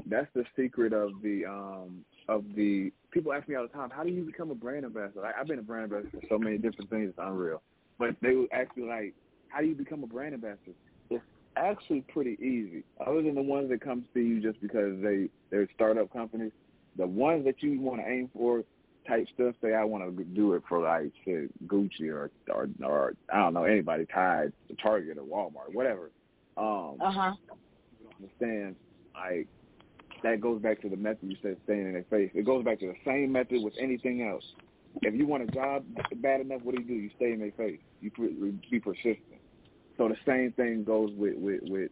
that's 0.06 0.32
the 0.34 0.44
secret 0.54 0.92
of 0.92 1.10
the 1.22 1.44
um 1.44 2.04
of 2.28 2.44
the 2.54 2.92
people 3.16 3.32
ask 3.32 3.48
me 3.48 3.54
all 3.54 3.62
the 3.62 3.72
time, 3.72 3.88
how 3.88 4.04
do 4.04 4.10
you 4.10 4.22
become 4.22 4.50
a 4.50 4.54
brand 4.54 4.84
ambassador? 4.84 5.22
Like, 5.22 5.34
I've 5.40 5.46
been 5.46 5.58
a 5.58 5.62
brand 5.62 5.84
ambassador 5.84 6.10
for 6.20 6.26
so 6.28 6.38
many 6.38 6.58
different 6.58 6.90
things, 6.90 7.08
it's 7.08 7.18
unreal. 7.18 7.62
But 7.98 8.14
they 8.20 8.34
would 8.34 8.52
ask 8.52 8.76
me 8.76 8.86
like, 8.86 9.14
how 9.48 9.60
do 9.60 9.66
you 9.66 9.74
become 9.74 10.04
a 10.04 10.06
brand 10.06 10.34
ambassador? 10.34 10.74
It's 11.08 11.24
actually 11.56 12.04
pretty 12.12 12.32
easy. 12.32 12.84
Other 13.06 13.22
than 13.22 13.34
the 13.34 13.42
ones 13.42 13.70
that 13.70 13.80
come 13.80 14.04
see 14.12 14.20
you 14.20 14.42
just 14.42 14.60
because 14.60 15.00
they 15.02 15.30
they're 15.50 15.66
startup 15.72 16.12
companies, 16.12 16.52
the 16.98 17.06
ones 17.06 17.46
that 17.46 17.62
you 17.62 17.80
want 17.80 18.02
to 18.02 18.06
aim 18.06 18.28
for 18.34 18.62
type 19.08 19.26
stuff, 19.32 19.54
say 19.64 19.72
I 19.72 19.84
want 19.84 20.04
to 20.14 20.24
do 20.24 20.52
it 20.52 20.62
for 20.68 20.80
like 20.80 21.10
shit, 21.24 21.48
Gucci 21.66 22.10
or 22.10 22.30
or 22.52 22.68
or 22.84 23.14
I 23.32 23.38
don't 23.38 23.54
know 23.54 23.64
anybody, 23.64 24.04
tied 24.12 24.52
to 24.68 24.76
Target 24.76 25.16
or 25.16 25.22
Walmart, 25.22 25.72
whatever. 25.72 26.10
Um, 26.58 26.96
Uh 27.00 27.10
huh. 27.10 27.32
understand, 28.20 28.76
like 29.14 29.48
that 30.22 30.40
goes 30.40 30.60
back 30.60 30.80
to 30.82 30.88
the 30.88 30.96
method 30.96 31.30
you 31.30 31.36
said 31.42 31.56
staying 31.64 31.86
in 31.86 31.92
their 31.92 32.04
face. 32.10 32.30
It 32.34 32.44
goes 32.44 32.64
back 32.64 32.80
to 32.80 32.86
the 32.86 32.94
same 33.04 33.32
method 33.32 33.62
with 33.62 33.74
anything 33.80 34.22
else. 34.22 34.44
If 35.02 35.14
you 35.14 35.26
want 35.26 35.42
a 35.42 35.46
job 35.46 35.84
bad 36.16 36.40
enough, 36.40 36.62
what 36.62 36.74
do 36.74 36.82
you 36.82 36.88
do? 36.88 36.94
You 36.94 37.10
stay 37.16 37.32
in 37.32 37.40
their 37.40 37.52
face. 37.52 37.80
You 38.00 38.10
be 38.70 38.80
persistent. 38.80 39.40
So 39.96 40.08
the 40.08 40.16
same 40.26 40.52
thing 40.52 40.84
goes 40.84 41.10
with 41.16 41.36
with 41.36 41.60
with 41.64 41.90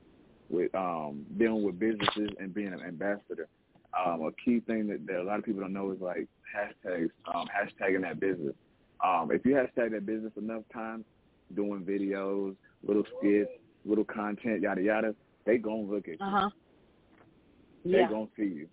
with 0.51 0.75
um 0.75 1.25
dealing 1.39 1.65
with 1.65 1.79
businesses 1.79 2.31
and 2.39 2.55
being 2.55 2.73
an 2.73 2.81
ambassador. 2.81 3.49
Um, 3.95 4.23
a 4.23 4.33
key 4.45 4.61
thing 4.61 4.89
that, 4.89 5.07
that 5.07 5.21
a 5.21 5.23
lot 5.23 5.39
of 5.39 5.45
people 5.45 5.61
don't 5.61 5.73
know 5.73 5.93
is 5.93 6.01
like 6.01 6.27
hashtags, 6.55 7.11
um, 7.33 7.47
hashtagging 7.47 8.03
that 8.03 8.19
business. 8.19 8.55
Um, 9.05 9.31
if 9.33 9.45
you 9.45 9.53
hashtag 9.53 9.93
that 9.93 10.05
business 10.05 10.33
enough 10.37 10.63
times, 10.73 11.05
doing 11.55 11.85
videos, 11.85 12.57
little 12.87 13.05
skits, 13.19 13.51
little 13.85 14.05
content, 14.05 14.63
yada 14.63 14.83
yada, 14.83 15.15
they 15.47 15.59
gonna 15.59 15.83
look 15.83 16.09
at 16.09 16.19
you 16.19 16.27
Uh 16.27 16.31
huh. 16.31 16.51
They 17.85 17.91
Yeah. 18.01 18.09
gonna 18.09 18.29
see 18.37 18.45
you. 18.45 18.69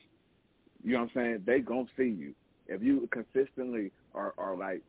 You 0.84 0.94
know 0.94 1.02
what 1.02 1.10
I'm 1.10 1.14
saying? 1.14 1.44
They 1.46 1.60
gonna 1.60 1.88
see 1.96 2.10
you. 2.10 2.34
If 2.68 2.82
you 2.82 3.08
consistently 3.12 3.92
are, 4.14 4.34
are 4.38 4.56
like 4.56 4.82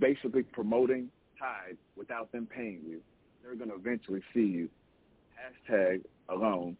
basically 0.00 0.42
promoting 0.42 1.10
Tide 1.38 1.76
without 1.96 2.32
them 2.32 2.46
paying 2.46 2.82
you, 2.86 3.00
they're 3.42 3.54
gonna 3.54 3.74
eventually 3.74 4.22
see 4.34 4.44
you. 4.44 4.68
Hashtag 5.38 6.04
alone. 6.28 6.76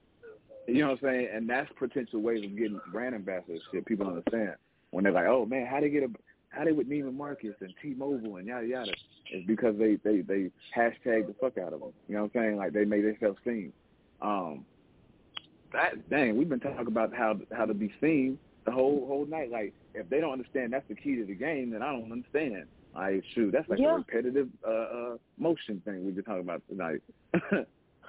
You 0.66 0.81
know 0.81 0.89
what 0.91 1.03
I'm 1.05 1.05
saying? 1.05 1.29
And 1.33 1.49
that's 1.49 1.71
potential 1.79 2.21
ways 2.21 2.45
of 2.45 2.57
getting 2.57 2.81
brand 2.93 3.14
ambassadorship. 3.14 3.87
People 3.87 4.09
understand 4.09 4.57
when 4.91 5.05
they're 5.05 5.12
like, 5.12 5.27
"Oh 5.27 5.47
man, 5.47 5.66
how 5.66 5.81
they 5.81 5.89
get 5.89 6.03
a 6.03 6.11
how 6.51 6.64
they 6.64 6.73
with 6.73 6.89
Neiman 6.89 7.14
Marcus 7.14 7.55
and 7.61 7.73
T-Mobile 7.81 8.37
and 8.37 8.47
yada 8.47 8.66
yada." 8.66 8.93
It's 9.31 9.47
because 9.47 9.79
they 9.79 9.97
they 9.97 10.23
they 10.23 10.51
hashtag 10.77 11.27
the 11.29 11.35
fuck 11.41 11.57
out 11.57 11.73
of 11.73 11.81
them. 11.81 11.93
You 12.09 12.16
know 12.16 12.23
what 12.25 12.33
I'm 12.35 12.41
saying? 12.43 12.57
Like 12.57 12.73
they 12.73 12.85
made 12.85 13.05
themselves 13.05 13.39
seen. 13.45 13.73
Um, 14.21 14.64
that 15.73 16.09
dang, 16.09 16.37
we've 16.37 16.49
been 16.49 16.61
talking 16.61 16.87
about 16.87 17.14
how 17.14 17.39
how 17.57 17.64
to 17.64 17.75
be 17.75 17.93
seen 18.01 18.39
the 18.64 18.73
whole 18.73 19.07
whole 19.07 19.27
night. 19.27 19.51
Like 19.51 19.73
if 19.95 20.09
they 20.09 20.21
don't 20.21 20.33
understand 20.33 20.73
that's 20.73 20.89
the 20.89 20.95
key 20.95 21.16
to 21.16 21.25
the 21.25 21.35
game, 21.35 21.71
then 21.71 21.83
I 21.83 21.93
don't 21.93 22.12
understand. 22.12 22.64
Like 22.95 23.23
shoot, 23.35 23.53
that's 23.53 23.69
like 23.69 23.79
Yeah. 23.79 23.95
a 23.95 23.97
repetitive 23.97 24.49
uh, 24.66 24.71
uh 24.71 25.16
motion 25.37 25.81
thing 25.85 26.05
we've 26.05 26.14
been 26.14 26.25
talking 26.25 26.43
about 26.43 26.62
tonight. 26.69 27.03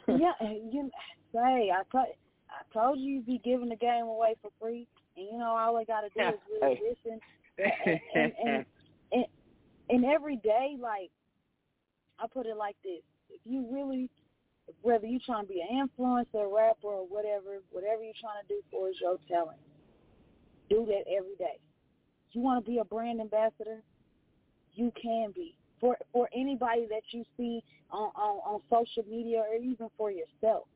yeah, 0.07 0.33
and 0.39 0.73
you 0.73 0.89
say 1.33 1.71
I 1.71 1.83
told 1.91 2.07
I 2.49 2.73
told 2.73 2.99
you 2.99 3.15
you'd 3.15 3.25
be 3.25 3.41
giving 3.43 3.69
the 3.69 3.75
game 3.75 4.05
away 4.05 4.35
for 4.41 4.51
free, 4.59 4.87
and 5.17 5.27
you 5.31 5.37
know 5.37 5.55
all 5.57 5.77
I 5.77 5.83
got 5.83 6.01
to 6.01 6.09
do 6.09 6.27
is 6.27 6.39
really 6.61 6.81
listen. 6.89 7.19
And, 7.57 8.01
and, 8.15 8.33
and, 8.45 8.65
and 9.11 9.25
and 9.89 10.05
every 10.05 10.37
day, 10.37 10.77
like 10.79 11.11
I 12.19 12.27
put 12.27 12.45
it 12.45 12.55
like 12.57 12.75
this: 12.83 13.01
if 13.29 13.41
you 13.45 13.67
really, 13.71 14.09
whether 14.81 15.05
you're 15.05 15.19
trying 15.25 15.45
to 15.45 15.53
be 15.53 15.61
an 15.61 15.87
influencer, 15.87 16.51
rapper, 16.51 16.87
or 16.87 17.07
whatever, 17.07 17.59
whatever 17.71 18.03
you're 18.03 18.13
trying 18.19 18.41
to 18.41 18.47
do 18.47 18.61
for 18.71 18.89
is 18.89 18.95
your 19.01 19.17
talent. 19.27 19.59
Do 20.69 20.85
that 20.85 21.09
every 21.11 21.35
day. 21.37 21.59
You 22.31 22.41
want 22.41 22.63
to 22.63 22.69
be 22.69 22.77
a 22.77 22.83
brand 22.83 23.19
ambassador? 23.19 23.81
You 24.73 24.91
can 25.01 25.31
be 25.35 25.55
for 25.79 25.97
for 26.13 26.29
anybody 26.33 26.85
that 26.89 27.01
you 27.11 27.23
see 27.37 27.63
on, 27.91 28.11
on 28.15 28.37
on 28.45 28.61
social 28.69 29.09
media 29.09 29.39
or 29.39 29.55
even 29.55 29.87
for 29.97 30.11
yourself. 30.11 30.67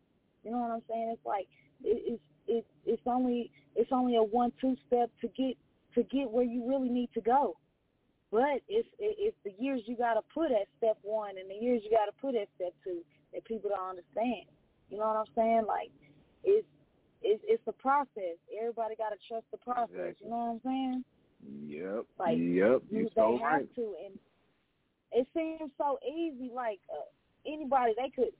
You 0.44 0.52
know 0.52 0.58
what 0.58 0.72
I'm 0.72 0.82
saying? 0.90 1.12
It's 1.14 1.26
like 1.26 1.48
it, 1.84 2.02
it's 2.14 2.24
it's 2.48 2.68
it's 2.86 3.02
only 3.06 3.52
it's 3.76 3.92
only 3.92 4.16
a 4.16 4.24
one 4.24 4.52
two 4.60 4.76
step 4.88 5.12
to 5.22 5.28
get 5.28 5.58
to 5.96 6.04
get 6.04 6.30
where 6.30 6.44
you 6.44 6.68
really 6.68 6.90
need 6.90 7.10
to 7.14 7.22
go. 7.22 7.56
But 8.32 8.62
it's 8.68 8.88
it, 8.98 9.16
it's 9.20 9.38
the 9.44 9.54
years 9.64 9.82
you 9.86 9.96
got 9.96 10.16
to 10.16 10.22
put 10.34 10.52
at 10.52 10.68
step 10.78 10.98
one 11.04 11.38
and 11.40 11.50
the 11.50 11.64
years 11.64 11.82
you 11.84 11.92
got 11.92 12.06
to 12.06 12.14
put 12.20 12.36
at 12.36 12.48
step 12.56 12.74
two 12.84 13.04
that 13.34 13.46
people 13.46 13.70
don't 13.70 13.90
understand. 13.90 14.46
You 14.90 14.98
know 14.98 15.08
what 15.08 15.18
I'm 15.18 15.34
saying? 15.36 15.66
Like 15.68 15.92
it's 16.44 16.68
it's 17.22 17.44
it's 17.48 17.64
a 17.68 17.72
process. 17.72 18.38
Everybody 18.60 18.96
got 18.96 19.10
to 19.10 19.20
trust 19.28 19.46
the 19.52 19.58
process. 19.58 19.90
Exactly. 19.96 20.26
You 20.26 20.30
know 20.30 20.38
what 20.38 20.54
I'm 20.54 20.62
saying? 20.64 21.04
yep. 21.68 22.06
Like, 22.20 22.38
yep. 22.38 22.82
You, 22.90 23.04
they 23.06 23.10
so 23.16 23.40
have 23.42 23.52
right. 23.52 23.76
to, 23.76 23.96
and 24.06 24.20
it 25.12 25.28
seems 25.34 25.72
so 25.78 26.00
easy. 26.06 26.52
Like 26.54 26.80
uh, 26.92 27.10
anybody, 27.46 27.94
they 27.98 28.10
could 28.10 28.34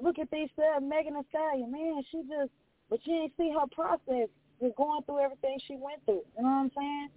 look 0.00 0.18
at 0.18 0.30
these 0.30 0.48
uh, 0.58 0.80
Megan 0.80 1.14
Thee 1.14 1.26
Stallion. 1.30 1.72
Man, 1.72 2.02
she 2.10 2.22
just, 2.22 2.52
but 2.90 3.00
you 3.04 3.14
ain't 3.14 3.32
see 3.36 3.52
her 3.52 3.66
process. 3.72 4.28
With 4.60 4.76
going 4.76 5.02
through 5.02 5.18
everything 5.18 5.58
she 5.66 5.74
went 5.74 6.04
through. 6.06 6.22
You 6.36 6.44
know 6.44 6.48
what 6.48 6.48
I'm 6.48 6.70
saying? 6.76 7.08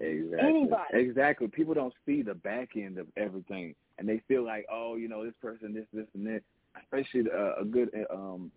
Exactly. 0.00 0.48
Anybody. 0.48 0.94
Exactly. 0.94 1.48
People 1.48 1.74
don't 1.74 1.92
see 2.06 2.22
the 2.22 2.34
back 2.34 2.70
end 2.76 2.96
of 2.96 3.06
everything, 3.16 3.74
and 4.00 4.08
they 4.08 4.20
feel 4.26 4.44
like, 4.44 4.66
oh, 4.72 4.96
you 4.96 5.08
know, 5.08 5.24
this 5.24 5.34
person, 5.40 5.74
this, 5.74 5.84
this, 5.92 6.06
and 6.14 6.26
this. 6.26 6.42
Especially 6.82 7.30
uh, 7.32 7.60
a 7.60 7.64
good 7.64 7.90
um, 8.10 8.50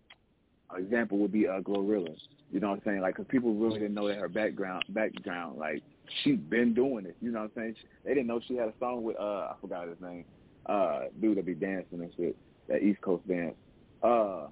example 0.76 1.18
would 1.18 1.32
be 1.32 1.46
uh, 1.46 1.60
Glorilla. 1.60 2.16
You 2.50 2.60
know 2.60 2.70
what 2.70 2.76
I'm 2.76 2.82
saying? 2.84 3.00
Like, 3.00 3.16
because 3.16 3.30
people 3.30 3.54
really 3.54 3.78
didn't 3.78 3.94
know 3.94 4.08
that 4.08 4.18
her 4.18 4.28
background, 4.28 4.84
background, 4.88 5.58
like 5.58 5.82
she's 6.22 6.38
been 6.38 6.74
doing 6.74 7.06
it. 7.06 7.16
You 7.20 7.30
know 7.30 7.40
what 7.40 7.50
I'm 7.56 7.62
saying? 7.62 7.74
She, 7.80 7.86
they 8.04 8.14
didn't 8.14 8.26
know 8.26 8.40
she 8.46 8.56
had 8.56 8.68
a 8.68 8.72
song 8.80 9.02
with 9.02 9.16
uh, 9.18 9.50
I 9.50 9.54
forgot 9.60 9.88
his 9.88 10.00
name, 10.00 10.24
uh, 10.66 11.00
dude 11.20 11.36
that 11.36 11.46
be 11.46 11.54
dancing 11.54 12.00
and 12.00 12.10
shit, 12.16 12.36
that 12.68 12.82
East 12.82 13.00
Coast 13.02 13.26
dance. 13.28 13.54
Uh, 14.02 14.46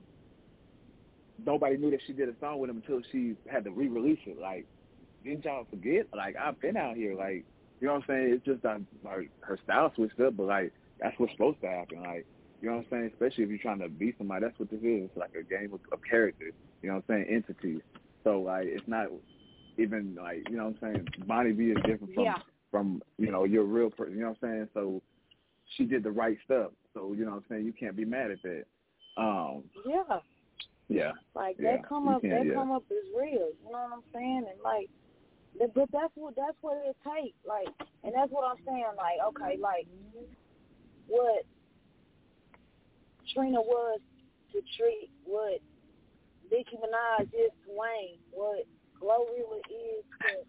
nobody 1.46 1.76
knew 1.76 1.90
that 1.90 2.00
she 2.06 2.12
did 2.12 2.28
a 2.28 2.34
song 2.40 2.58
with 2.58 2.68
him 2.68 2.82
until 2.84 3.00
she 3.12 3.34
had 3.50 3.64
to 3.64 3.70
re-release 3.70 4.20
it. 4.26 4.38
Like, 4.40 4.66
didn't 5.24 5.44
y'all 5.44 5.66
forget? 5.70 6.06
Like, 6.14 6.36
I've 6.36 6.60
been 6.60 6.76
out 6.76 6.96
here. 6.96 7.14
Like, 7.14 7.44
you 7.80 7.88
know 7.88 7.94
what 7.94 8.02
I'm 8.02 8.08
saying? 8.08 8.32
It's 8.34 8.44
just 8.44 8.62
that 8.62 8.80
like 9.04 9.30
her 9.40 9.58
style 9.64 9.92
switched 9.94 10.20
up, 10.20 10.36
but 10.36 10.46
like 10.46 10.72
that's 11.02 11.18
what's 11.18 11.32
supposed 11.32 11.60
to 11.62 11.68
happen. 11.68 12.02
Like, 12.02 12.26
you 12.60 12.70
know 12.70 12.76
what 12.76 12.86
I'm 12.86 12.90
saying? 12.90 13.10
Especially 13.12 13.44
if 13.44 13.50
you're 13.50 13.58
trying 13.58 13.80
to 13.80 13.88
be 13.88 14.14
somebody, 14.16 14.44
that's 14.46 14.58
what 14.58 14.70
this 14.70 14.80
is. 14.80 15.10
It's 15.10 15.16
like 15.16 15.34
a 15.34 15.42
game 15.42 15.74
of, 15.74 15.80
of 15.92 15.98
characters. 16.08 16.54
You 16.80 16.88
know 16.88 16.96
what 16.96 17.04
I'm 17.14 17.26
saying? 17.26 17.26
Entities. 17.28 17.82
So 18.22 18.40
like, 18.40 18.66
it's 18.66 18.86
not 18.86 19.08
even 19.78 20.16
like 20.20 20.48
you 20.48 20.56
know 20.56 20.66
what 20.66 20.76
I'm 20.82 20.94
saying. 20.94 21.08
Bonnie 21.26 21.52
B 21.52 21.64
is 21.64 21.76
different 21.84 22.14
from 22.14 22.24
Yeah. 22.24 22.38
from 22.70 23.02
you 23.18 23.32
know 23.32 23.44
your 23.44 23.64
real 23.64 23.90
person. 23.90 24.14
You 24.14 24.20
know 24.20 24.36
what 24.40 24.48
I'm 24.48 24.56
saying? 24.56 24.68
So 24.74 25.02
she 25.76 25.84
did 25.84 26.04
the 26.04 26.10
right 26.10 26.38
stuff. 26.44 26.70
So 26.94 27.14
you 27.16 27.24
know 27.24 27.32
what 27.32 27.38
I'm 27.38 27.44
saying. 27.48 27.64
You 27.64 27.72
can't 27.72 27.96
be 27.96 28.04
mad 28.04 28.30
at 28.30 28.38
that. 28.42 28.64
Um, 29.16 29.64
yeah. 29.86 30.18
Yeah. 30.88 31.12
Like 31.34 31.56
yeah. 31.58 31.76
that 31.76 31.88
come 31.88 32.08
up, 32.08 32.22
that 32.22 32.46
yeah. 32.46 32.54
come 32.54 32.70
up 32.70 32.84
is 32.90 33.08
real. 33.16 33.50
You 33.64 33.72
know 33.72 33.88
what 33.88 33.92
I'm 33.92 34.02
saying? 34.14 34.44
And 34.48 34.60
like, 34.62 34.88
but 35.74 35.88
that's 35.92 36.12
what 36.14 36.36
that's 36.36 36.56
what 36.60 36.76
it 36.84 36.96
takes. 37.02 37.36
Like, 37.46 37.68
and 38.04 38.12
that's 38.14 38.30
what 38.30 38.44
I'm 38.44 38.62
saying. 38.64 38.94
Like, 38.96 39.18
okay, 39.28 39.58
like 39.60 39.86
what 41.08 41.44
Trina 43.32 43.60
was 43.60 44.00
to 44.52 44.60
treat 44.76 45.10
what 45.24 45.60
Nicki 46.50 46.76
Minaj 46.76 47.24
is 47.24 47.50
to 47.64 47.70
Wayne, 47.70 48.18
what 48.32 48.66
Glorilla 49.00 49.58
is 49.70 50.04
to 50.20 50.44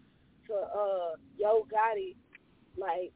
to 0.48 0.54
uh 0.54 1.16
Yo 1.38 1.66
Gotti, 1.72 2.14
like 2.76 3.12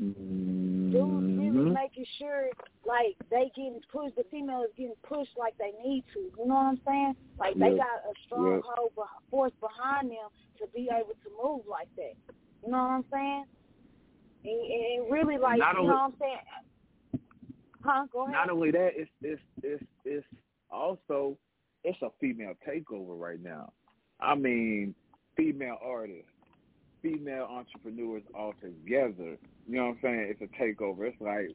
mm-hmm. 0.00 0.92
dudes 0.92 1.32
really 1.54 1.70
making 1.70 2.06
sure 2.18 2.48
like 2.86 3.16
they 3.30 3.50
getting 3.54 3.80
pushed, 3.92 4.16
the 4.16 4.24
female 4.30 4.62
is 4.62 4.70
getting 4.76 4.94
pushed 5.02 5.36
like 5.38 5.54
they 5.58 5.72
need 5.84 6.04
to. 6.14 6.20
You 6.38 6.46
know 6.46 6.54
what 6.54 6.66
I'm 6.66 6.80
saying? 6.86 7.14
Like 7.38 7.54
they 7.54 7.76
got 7.76 8.02
a 8.08 8.12
stronghold 8.26 8.92
yep. 8.96 9.06
force 9.30 9.52
behind 9.60 10.10
them 10.10 10.28
to 10.58 10.66
be 10.74 10.88
able 10.90 11.14
to 11.22 11.30
move 11.42 11.62
like 11.68 11.88
that. 11.96 12.14
You 12.64 12.70
know 12.70 12.78
what 12.78 12.90
I'm 12.90 13.04
saying? 13.12 13.44
And, 14.44 15.02
and 15.04 15.12
really, 15.12 15.38
like 15.38 15.58
not 15.58 15.74
you 15.74 15.80
only, 15.80 15.90
know 15.90 15.94
what 15.94 16.02
I'm 16.02 16.14
saying? 16.20 16.38
Huh? 17.84 18.06
Go 18.12 18.22
ahead. 18.22 18.32
Not 18.32 18.50
only 18.50 18.70
that, 18.70 18.90
it's 18.94 19.10
it's 19.22 19.40
it's 19.62 19.82
it's 20.04 20.26
also 20.70 21.36
it's 21.84 22.00
a 22.02 22.08
female 22.20 22.54
takeover 22.66 23.18
right 23.18 23.42
now. 23.42 23.72
I 24.20 24.34
mean, 24.34 24.94
female 25.36 25.78
artists, 25.84 26.30
female 27.02 27.48
entrepreneurs 27.50 28.22
all 28.34 28.54
together. 28.60 29.36
You 29.68 29.76
know 29.76 29.86
what 29.86 29.90
I'm 29.90 29.98
saying? 30.02 30.34
It's 30.40 30.42
a 30.42 30.62
takeover. 30.62 31.08
It's 31.08 31.20
like 31.20 31.50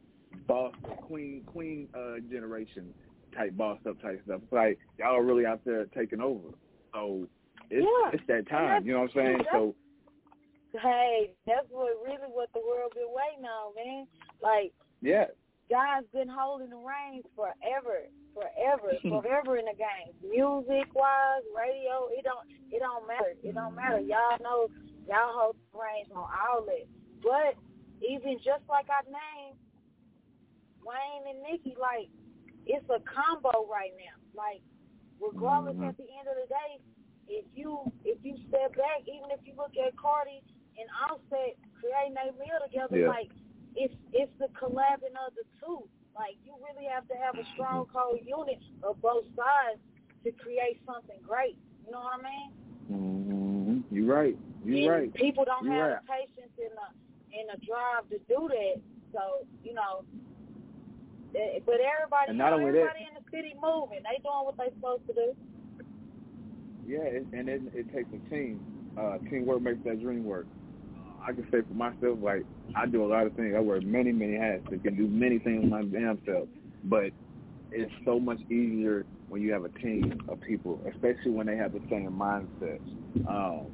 boss 0.47 0.73
queen 1.07 1.43
queen 1.45 1.88
uh 1.95 2.19
generation 2.30 2.93
type 3.36 3.55
boss 3.55 3.80
up 3.88 4.01
type 4.01 4.21
stuff. 4.25 4.41
It's 4.43 4.53
like 4.53 4.80
y'all 4.99 5.19
really 5.19 5.45
out 5.45 5.61
there 5.65 5.86
taking 5.86 6.21
over. 6.21 6.49
So 6.93 7.28
it's 7.69 7.86
yeah. 7.86 8.11
it's 8.13 8.23
that 8.28 8.49
time. 8.49 8.86
You 8.86 8.93
know 8.93 9.01
what 9.01 9.11
I'm 9.11 9.15
saying? 9.15 9.43
So 9.51 9.75
Hey, 10.82 11.32
that's 11.47 11.65
what 11.69 11.93
really 12.05 12.28
what 12.32 12.49
the 12.53 12.59
world 12.59 12.91
been 12.93 13.07
waiting 13.07 13.45
on, 13.45 13.73
man. 13.75 14.07
Like 14.41 14.73
Yeah. 15.01 15.25
God's 15.70 16.07
been 16.13 16.32
holding 16.32 16.70
the 16.72 16.80
reins 16.80 17.28
forever, 17.36 18.07
forever, 18.32 18.95
forever 19.03 19.57
in 19.59 19.65
the 19.68 19.76
game. 19.76 20.15
Music 20.24 20.88
wise, 20.95 21.43
radio, 21.51 22.07
it 22.15 22.24
don't 22.24 22.47
it 22.72 22.80
don't 22.80 23.07
matter. 23.07 23.36
It 23.43 23.53
don't 23.55 23.76
matter. 23.76 23.99
Y'all 23.99 24.39
know 24.39 24.72
y'all 25.07 25.36
hold 25.36 25.55
the 25.55 25.80
reins 25.80 26.11
on 26.15 26.24
all 26.24 26.63
that. 26.63 26.88
But 27.20 27.59
even 27.99 28.39
just 28.39 28.63
like 28.72 28.88
I 28.88 29.03
named 29.11 29.59
Wayne 30.88 31.36
and 31.36 31.39
Nicki, 31.43 31.76
like 31.76 32.07
it's 32.63 32.88
a 32.88 33.03
combo 33.03 33.68
right 33.68 33.91
now. 33.99 34.15
Like 34.32 34.63
regardless 35.20 35.76
mm-hmm. 35.76 35.91
at 35.91 35.97
the 35.97 36.07
end 36.07 36.32
of 36.32 36.39
the 36.39 36.47
day, 36.47 36.72
if 37.28 37.45
you 37.55 37.91
if 38.07 38.24
you 38.24 38.39
step 38.47 38.72
back, 38.80 39.03
even 39.03 39.36
if 39.36 39.43
you 39.43 39.51
look 39.59 39.76
at 39.76 39.91
Cardi 39.99 40.39
and 40.80 40.88
Offset 41.03 41.59
creating 41.76 42.15
a 42.15 42.32
meal 42.39 42.59
together, 42.63 43.03
yeah. 43.03 43.11
like 43.11 43.32
it's 43.78 43.93
it's 44.11 44.32
the 44.39 44.49
collabing 44.57 45.13
of 45.21 45.34
the 45.38 45.45
two. 45.61 45.86
Like 46.17 46.36
you 46.43 46.53
really 46.65 46.89
have 46.89 47.07
to 47.07 47.15
have 47.15 47.38
a 47.38 47.45
strong 47.53 47.86
core 47.86 48.17
unit 48.17 48.59
of 48.82 48.99
both 49.01 49.25
sides 49.38 49.80
to 50.25 50.32
create 50.34 50.82
something 50.86 51.21
great. 51.21 51.57
You 51.86 51.91
know 51.93 52.01
what 52.01 52.19
I 52.19 52.23
mean? 52.25 52.49
Mm-hmm. 52.91 53.95
You're 53.95 54.13
right. 54.13 54.38
You're 54.65 54.93
and 54.93 55.13
right. 55.13 55.13
People 55.13 55.45
don't 55.45 55.65
You're 55.65 55.78
have 55.78 56.01
right. 56.01 56.01
the 56.01 56.41
patience 56.41 56.53
and 56.57 56.73
the 56.73 56.89
and 57.38 57.45
the 57.53 57.57
drive 57.65 58.09
to 58.09 58.17
do 58.25 58.49
that. 58.49 58.82
So 59.13 59.45
you 59.63 59.73
know, 59.78 60.03
eh, 61.38 61.61
but 61.65 61.78
everybody, 61.78 62.34
and 62.34 62.38
you 62.38 62.43
not 62.43 62.49
know, 62.49 62.65
only 62.65 62.73
everybody 62.73 63.05
that, 63.05 63.13
in 63.13 63.23
the 63.23 63.25
city 63.30 63.53
moving. 63.61 64.01
They 64.01 64.17
doing 64.25 64.41
what 64.41 64.57
they 64.57 64.73
supposed 64.73 65.05
to 65.07 65.13
do. 65.13 65.30
Yeah, 66.88 67.05
it, 67.05 67.28
and 67.32 67.47
it, 67.47 67.61
it 67.73 67.93
takes 67.93 68.09
a 68.09 68.21
team. 68.34 68.59
Uh, 68.97 69.19
teamwork 69.30 69.61
makes 69.61 69.84
that 69.86 70.01
dream 70.01 70.23
work. 70.23 70.47
I 71.26 71.34
can 71.34 71.43
say 71.51 71.61
for 71.61 71.74
myself, 71.74 72.20
like 72.22 72.45
I 72.76 72.86
do 72.86 73.03
a 73.03 73.07
lot 73.07 73.26
of 73.26 73.34
things. 73.34 73.53
I 73.55 73.59
wear 73.59 73.82
many, 73.82 74.11
many 74.11 74.36
hats. 74.38 74.63
I 74.68 74.78
can 74.78 74.95
do 74.95 75.07
many 75.07 75.39
things 75.39 75.70
my 75.70 75.84
damn 75.84 76.20
self. 76.26 76.47
But 76.84 77.11
it's 77.72 77.91
so 78.05 78.20
much 78.20 78.39
easier 78.49 79.05
when 79.30 79.41
you 79.41 79.51
have 79.51 79.65
a 79.65 79.70
team 79.70 80.20
of 80.30 80.39
people, 80.41 80.80
especially 80.93 81.32
when 81.32 81.47
they 81.47 81.57
have 81.57 81.74
the 81.74 81.82
same 81.89 82.11
mindset. 82.11 82.80
Um, 83.28 83.68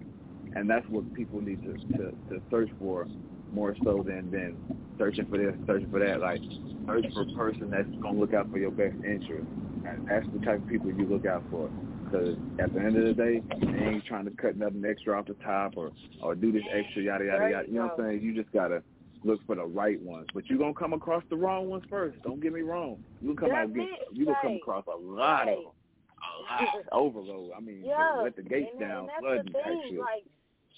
and 0.56 0.70
that's 0.70 0.88
what 0.90 1.12
people 1.14 1.42
need 1.42 1.62
to, 1.64 1.74
to, 1.98 2.12
to 2.30 2.42
search 2.50 2.70
for 2.80 3.08
more 3.52 3.76
so 3.84 4.04
than 4.06 4.32
than 4.32 4.58
searching 4.98 5.26
for 5.28 5.38
this, 5.38 5.54
searching 5.68 5.90
for 5.92 6.00
that. 6.00 6.20
Like 6.20 6.42
search 6.88 7.06
for 7.14 7.22
a 7.22 7.34
person 7.34 7.70
that's 7.70 7.90
gonna 8.02 8.20
look 8.20 8.34
out 8.34 8.52
for 8.52 8.58
your 8.58 8.72
best 8.72 8.96
interest. 9.04 9.48
And 9.86 10.08
that's 10.08 10.26
the 10.34 10.44
type 10.46 10.62
of 10.62 10.68
people 10.68 10.92
you 10.92 11.06
look 11.06 11.26
out 11.26 11.44
for. 11.52 11.70
Because 12.14 12.38
at 12.60 12.72
the 12.74 12.80
end 12.80 12.96
of 12.96 13.06
the 13.06 13.14
day, 13.14 13.42
they 13.60 13.86
ain't 13.86 14.06
trying 14.06 14.26
to 14.26 14.32
cut 14.32 14.56
nothing 14.56 14.84
extra 14.86 15.18
off 15.18 15.26
the 15.26 15.34
top 15.44 15.74
or 15.78 15.92
or 16.22 16.36
do 16.36 16.52
this 16.52 16.62
extra 16.72 17.02
yada 17.02 17.26
yada 17.26 17.50
yada. 17.50 17.68
You 17.68 17.74
know 17.76 17.88
what 17.88 18.06
I'm 18.06 18.12
saying? 18.12 18.22
You 18.22 18.36
just 18.36 18.54
gotta 18.54 18.84
look 19.24 19.40
for 19.48 19.56
the 19.56 19.66
right 19.66 20.00
ones. 20.00 20.28
But 20.32 20.46
you're 20.46 20.60
gonna 20.60 20.76
come 20.76 20.94
across 20.94 21.24
the 21.32 21.36
wrong 21.36 21.70
ones 21.70 21.84
first. 21.90 22.22
Don't 22.22 22.40
get 22.40 22.54
me 22.54 22.62
wrong. 22.62 23.04
You 23.20 23.34
come 23.34 23.50
out 23.50 23.74
get, 23.74 23.88
you 24.12 24.26
gonna 24.26 24.38
come 24.44 24.60
across 24.62 24.86
a 24.86 24.96
lot 24.96 25.50
of 25.50 25.58
them. 25.58 25.74
A 26.22 26.64
lot 26.64 26.86
overload. 26.92 27.52
I 27.58 27.60
mean, 27.60 27.82
yeah. 27.84 28.22
let 28.22 28.36
the 28.36 28.44
gates 28.44 28.70
and, 28.74 28.80
down, 28.80 29.00
and 29.00 29.10
that's 29.10 29.20
flooding 29.20 29.46
the 29.46 29.58
type 29.58 29.66
thing. 29.66 29.84
shit. 29.90 30.00
Like 30.00 30.26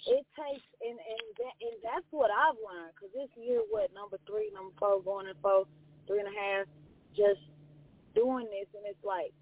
it 0.07 0.25
takes, 0.39 0.67
and 0.87 0.95
and 0.95 1.23
that, 1.35 1.55
and 1.59 1.75
that's 1.83 2.07
what 2.11 2.31
I've 2.31 2.55
learned. 2.63 2.95
Cause 2.95 3.11
this 3.11 3.29
year, 3.35 3.59
what 3.69 3.91
number 3.93 4.17
three, 4.25 4.55
number 4.55 4.71
four, 4.79 5.03
going 5.03 5.27
in 5.27 5.35
four, 5.43 5.67
three 6.07 6.23
and 6.23 6.31
a 6.31 6.37
half, 6.39 6.65
just 7.11 7.43
doing 8.15 8.47
this, 8.47 8.71
and 8.71 8.87
it's 8.87 9.03
like 9.03 9.35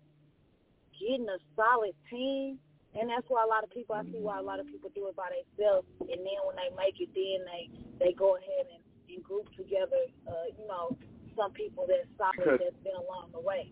getting 1.00 1.28
a 1.30 1.38
solid 1.56 1.94
team. 2.10 2.60
And 2.96 3.10
that's 3.10 3.26
why 3.28 3.44
a 3.44 3.48
lot 3.48 3.64
of 3.64 3.72
people, 3.72 3.96
I 3.96 4.04
see 4.04 4.22
why 4.22 4.38
a 4.38 4.42
lot 4.44 4.60
of 4.60 4.68
people 4.68 4.92
do 4.94 5.08
it 5.08 5.16
by 5.16 5.30
themselves. 5.34 5.88
And 6.00 6.10
then 6.10 6.40
when 6.46 6.56
they 6.56 6.70
make 6.78 7.02
it, 7.02 7.10
then 7.16 7.46
they 7.50 7.70
they 7.98 8.14
go 8.14 8.36
ahead 8.38 8.68
and, 8.70 8.84
and 9.10 9.24
group 9.24 9.50
together. 9.58 10.06
Uh, 10.28 10.54
you 10.58 10.68
know, 10.68 10.96
some 11.36 11.52
people 11.54 11.88
that's 11.88 12.08
solid 12.18 12.60
that's 12.60 12.84
been 12.84 12.94
along 12.94 13.30
the 13.34 13.40
way. 13.40 13.72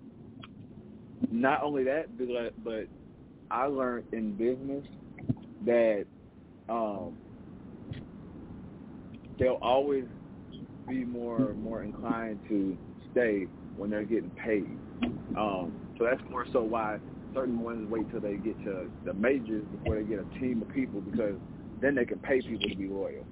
Not 1.29 1.61
only 1.61 1.83
that, 1.83 2.17
but 2.17 2.63
but 2.63 2.87
I 3.51 3.65
learned 3.65 4.05
in 4.11 4.33
business 4.33 4.85
that 5.65 6.05
um, 6.67 7.15
they'll 9.37 9.59
always 9.61 10.05
be 10.87 11.05
more 11.05 11.53
more 11.53 11.83
inclined 11.83 12.39
to 12.49 12.75
stay 13.11 13.47
when 13.77 13.89
they're 13.89 14.03
getting 14.03 14.31
paid. 14.31 14.77
Um, 15.37 15.73
so 15.97 16.05
that's 16.05 16.21
more 16.29 16.45
so 16.51 16.63
why 16.63 16.99
certain 17.33 17.59
ones 17.59 17.89
wait 17.89 18.09
till 18.11 18.19
they 18.19 18.35
get 18.35 18.61
to 18.63 18.89
the 19.05 19.13
majors 19.13 19.63
before 19.77 19.95
they 19.95 20.03
get 20.03 20.19
a 20.19 20.39
team 20.39 20.61
of 20.61 20.69
people 20.69 21.01
because 21.01 21.35
then 21.81 21.95
they 21.95 22.05
can 22.05 22.19
pay 22.19 22.41
people 22.41 22.69
to 22.69 22.75
be 22.75 22.87
loyal. 22.87 23.25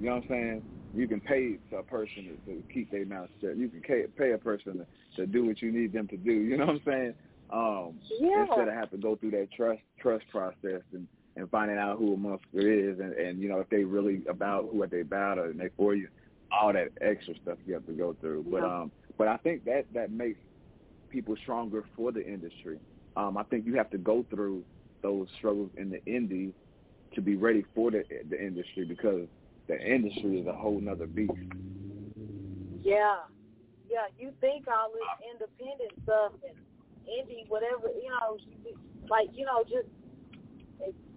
You 0.00 0.06
know 0.08 0.14
what 0.16 0.24
I'm 0.24 0.28
saying? 0.28 0.62
You 0.94 1.08
can 1.08 1.20
pay 1.20 1.58
a 1.76 1.82
person 1.82 2.38
to, 2.46 2.52
to 2.52 2.62
keep 2.72 2.90
their 2.90 3.06
mouth 3.06 3.28
shut. 3.40 3.56
You 3.56 3.68
can 3.68 3.80
pay 4.16 4.32
a 4.32 4.38
person 4.38 4.78
to, 4.78 4.86
to 5.16 5.26
do 5.26 5.46
what 5.46 5.62
you 5.62 5.72
need 5.72 5.92
them 5.92 6.08
to 6.08 6.16
do. 6.16 6.32
You 6.32 6.58
know 6.58 6.66
what 6.66 6.76
I'm 6.76 6.82
saying? 6.84 7.14
Um, 7.52 7.94
yeah. 8.20 8.46
Instead 8.46 8.68
of 8.68 8.74
having 8.74 8.90
to 8.90 8.96
go 9.02 9.16
through 9.16 9.32
that 9.32 9.48
trust 9.52 9.80
trust 10.00 10.24
process 10.30 10.82
and 10.92 11.06
and 11.36 11.50
finding 11.50 11.78
out 11.78 11.98
who 11.98 12.14
a 12.14 12.16
monster 12.16 12.60
is 12.60 12.98
and 12.98 13.12
and 13.14 13.40
you 13.40 13.48
know 13.48 13.60
if 13.60 13.68
they 13.70 13.84
really 13.84 14.22
about 14.28 14.68
who 14.72 14.86
they 14.86 15.00
about 15.00 15.38
or 15.38 15.52
they 15.52 15.68
for 15.76 15.94
you, 15.94 16.08
all 16.50 16.72
that 16.72 16.88
extra 17.00 17.34
stuff 17.42 17.58
you 17.66 17.74
have 17.74 17.86
to 17.86 17.92
go 17.92 18.16
through. 18.20 18.44
Yeah. 18.46 18.60
But 18.60 18.64
um, 18.64 18.92
but 19.18 19.28
I 19.28 19.36
think 19.38 19.64
that 19.66 19.84
that 19.94 20.10
makes 20.10 20.38
people 21.12 21.36
stronger 21.42 21.84
for 21.94 22.10
the 22.10 22.26
industry. 22.26 22.78
Um, 23.16 23.36
I 23.36 23.42
think 23.44 23.66
you 23.66 23.76
have 23.76 23.90
to 23.90 23.98
go 23.98 24.24
through 24.30 24.64
those 25.02 25.28
struggles 25.38 25.70
in 25.76 25.90
the 25.90 25.98
indie 26.10 26.52
to 27.14 27.20
be 27.20 27.36
ready 27.36 27.64
for 27.74 27.90
the 27.90 28.04
the 28.30 28.40
industry 28.40 28.84
because 28.84 29.26
the 29.68 29.78
industry 29.78 30.40
is 30.40 30.46
a 30.46 30.52
whole 30.52 30.80
nother 30.80 31.06
beast. 31.06 31.32
Yeah, 32.82 33.18
yeah. 33.88 34.08
You 34.18 34.32
think 34.40 34.66
all 34.66 34.90
this 34.90 35.30
independent 35.32 35.92
stuff 36.04 36.32
and 36.42 36.56
indie, 37.06 37.48
whatever, 37.48 37.88
you 38.02 38.08
know, 38.08 38.38
like 39.08 39.28
you 39.34 39.44
know, 39.44 39.62
just 39.64 39.88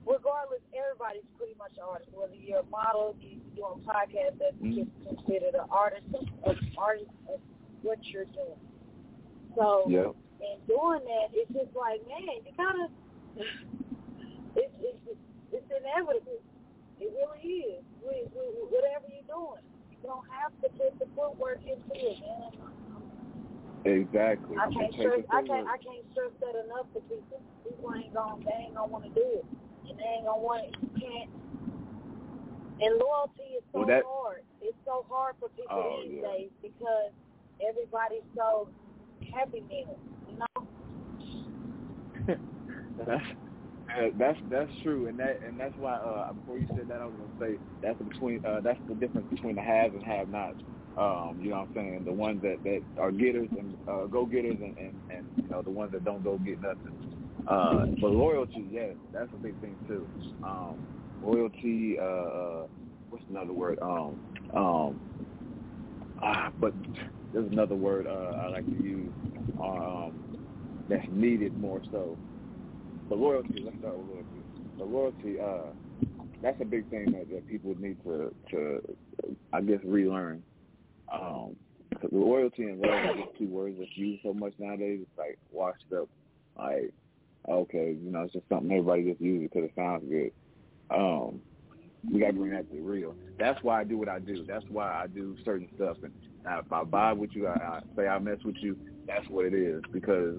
regardless, 0.06 0.62
everybody's 0.76 1.26
pretty 1.38 1.56
much 1.58 1.72
an 1.78 1.84
artist. 1.90 2.10
Whether 2.14 2.36
you're 2.36 2.60
a 2.60 2.66
model, 2.66 3.16
you're 3.22 3.40
doing 3.56 3.82
podcasts, 3.88 4.38
that's 4.40 4.56
mm-hmm. 4.62 5.16
considered 5.16 5.56
an 5.56 5.68
artist, 5.72 6.04
an 6.46 6.60
artist 6.78 7.10
what 7.82 8.00
you're 8.06 8.26
doing. 8.26 8.60
So, 9.56 9.88
yeah. 9.88 10.12
in 10.44 10.60
doing 10.68 11.04
that, 11.08 11.32
it's 11.34 11.52
just 11.52 11.76
like, 11.76 12.04
man, 12.08 12.44
you 12.44 12.52
gotta. 12.58 12.88
It's 14.56 14.72
it's 14.80 15.20
it's 15.52 15.70
inevitable. 15.72 16.40
It 17.00 17.12
really 17.12 17.76
is. 17.76 17.84
We, 18.00 18.24
we, 18.32 18.44
whatever 18.72 19.08
you're 19.12 19.28
doing, 19.28 19.64
you 19.92 19.98
don't 20.04 20.24
have 20.32 20.52
to 20.64 20.70
put 20.80 20.98
the 21.00 21.08
footwork 21.16 21.60
into 21.64 21.92
it, 21.92 22.20
man. 22.24 22.56
Exactly. 23.86 24.58
I 24.58 24.72
can't 24.72 24.94
stress. 24.94 25.22
I 25.30 25.42
can't. 25.44 25.68
I 25.68 25.78
can't 25.78 26.06
stress 26.12 26.34
that 26.42 26.56
enough 26.66 26.88
to 26.96 27.00
people. 27.06 27.42
People 27.64 27.94
ain't 27.94 28.14
gonna. 28.14 28.44
They 28.44 28.66
ain't 28.66 28.76
gonna 28.76 28.92
want 28.92 29.06
to 29.06 29.14
do 29.14 29.28
it, 29.40 29.46
and 29.90 30.00
they 30.00 30.10
ain't 30.18 30.26
gonna 30.26 30.42
want 30.42 30.66
it. 30.66 30.74
You 30.82 30.90
can't. 30.98 31.30
And 32.82 32.92
loyalty 33.00 33.56
is 33.56 33.64
so 33.72 33.80
well, 33.80 33.88
that, 33.88 34.04
hard. 34.04 34.44
It's 34.62 34.78
so 34.86 35.06
hard 35.08 35.36
for 35.40 35.50
people 35.50 35.80
oh, 35.80 36.02
these 36.04 36.20
yeah. 36.20 36.28
days 36.28 36.50
because 36.62 37.14
everybody's 37.62 38.26
so 38.36 38.68
happy 39.34 39.64
meal, 39.70 39.98
you 40.30 40.38
know. 40.38 42.36
that's 43.06 43.24
that's 44.18 44.40
that's 44.50 44.72
true, 44.84 45.08
and 45.08 45.20
that 45.20 45.40
and 45.46 45.60
that's 45.60 45.76
why 45.78 45.94
uh, 45.94 46.34
before 46.34 46.58
you 46.58 46.68
said 46.76 46.88
that, 46.88 47.02
I 47.02 47.06
was 47.06 47.16
gonna 47.18 47.52
say 47.54 47.60
that's 47.82 48.00
between 48.00 48.42
uh, 48.46 48.62
that's 48.62 48.80
the 48.88 48.96
difference 48.96 49.28
between 49.30 49.56
the 49.56 49.62
haves 49.62 49.94
and 49.94 50.04
have-nots. 50.04 50.58
Um, 50.98 51.38
you 51.42 51.50
know 51.50 51.58
what 51.58 51.68
I'm 51.70 51.74
saying? 51.76 52.04
The 52.06 52.14
ones 52.14 52.42
that 52.42 52.64
that 52.64 52.82
are 53.00 53.12
getters 53.12 53.50
and 53.58 53.76
uh, 53.88 54.06
go 54.06 54.26
getters, 54.26 54.58
and, 54.62 54.76
and 54.78 54.94
and 55.10 55.26
you 55.36 55.50
know 55.50 55.62
the 55.62 55.72
ones 55.72 55.92
that 55.92 56.04
don't 56.04 56.24
go 56.24 56.38
get 56.38 56.62
nothing. 56.62 56.94
Uh, 57.48 57.86
but 58.02 58.12
loyalty, 58.12 58.66
yes, 58.72 58.96
that's 59.14 59.32
a 59.34 59.38
big 59.38 59.60
thing 59.62 59.78
too. 59.88 60.08
Um, 60.44 60.78
loyalty. 61.22 61.98
Uh, 62.00 62.04
uh, 62.04 62.68
what's 63.10 63.24
another 63.30 63.54
word? 63.54 63.78
Um, 63.82 64.20
um, 64.56 65.00
ah, 66.22 66.52
but 66.60 66.74
there's 67.36 67.52
another 67.52 67.76
word 67.76 68.08
uh, 68.08 68.38
I 68.38 68.48
like 68.48 68.66
to 68.66 68.84
use 68.84 69.12
um, 69.62 70.14
that's 70.88 71.06
needed 71.12 71.60
more 71.60 71.82
so. 71.92 72.18
But 73.10 73.18
loyalty. 73.18 73.62
Let's 73.64 73.78
start 73.80 73.98
with 73.98 74.08
loyalty. 74.08 74.42
The 74.78 74.84
loyalty. 74.86 75.36
Uh, 75.40 75.74
that's 76.42 76.60
a 76.62 76.66
big 76.66 76.90
thing 76.90 77.12
that, 77.12 77.30
that 77.30 77.46
people 77.48 77.76
need 77.78 77.98
to, 78.04 78.34
to, 78.52 78.98
I 79.52 79.62
guess, 79.62 79.80
relearn. 79.84 80.44
Um, 81.12 81.58
cause 82.00 82.10
loyalty 82.14 82.64
and 82.64 82.80
love 82.80 82.92
are 82.92 83.16
just 83.16 83.38
two 83.38 83.48
words 83.48 83.76
that's 83.80 83.92
used 83.96 84.24
so 84.24 84.34
much 84.34 84.54
nowadays. 84.58 85.00
It's 85.02 85.18
like 85.18 85.38
washed 85.52 85.84
up. 85.94 86.08
Like, 86.58 86.94
okay, 87.50 87.98
you 88.02 88.12
know, 88.12 88.22
it's 88.22 88.34
just 88.34 88.48
something 88.48 88.72
everybody 88.72 89.10
just 89.10 89.20
uses 89.20 89.50
because 89.52 89.70
it 89.70 89.76
sounds 89.76 90.04
good. 90.10 90.32
Um, 90.90 91.42
we 92.10 92.22
got 92.22 92.28
to 92.28 92.34
bring 92.34 92.52
that 92.52 92.72
to 92.72 92.82
real. 92.82 93.14
That's 93.38 93.62
why 93.62 93.82
I 93.82 93.84
do 93.84 93.98
what 93.98 94.08
I 94.08 94.20
do. 94.20 94.46
That's 94.48 94.66
why 94.70 94.88
I 94.88 95.08
do 95.08 95.36
certain 95.44 95.68
stuff. 95.76 95.98
And 96.02 96.14
if 96.48 96.72
I 96.72 96.84
vibe 96.84 97.18
with 97.18 97.32
you, 97.34 97.48
I, 97.48 97.54
I 97.54 97.82
say 97.96 98.08
I 98.08 98.20
mess 98.20 98.38
with 98.44 98.56
you. 98.60 98.78
That's 99.08 99.28
what 99.30 99.46
it 99.46 99.54
is 99.54 99.82
because 99.92 100.36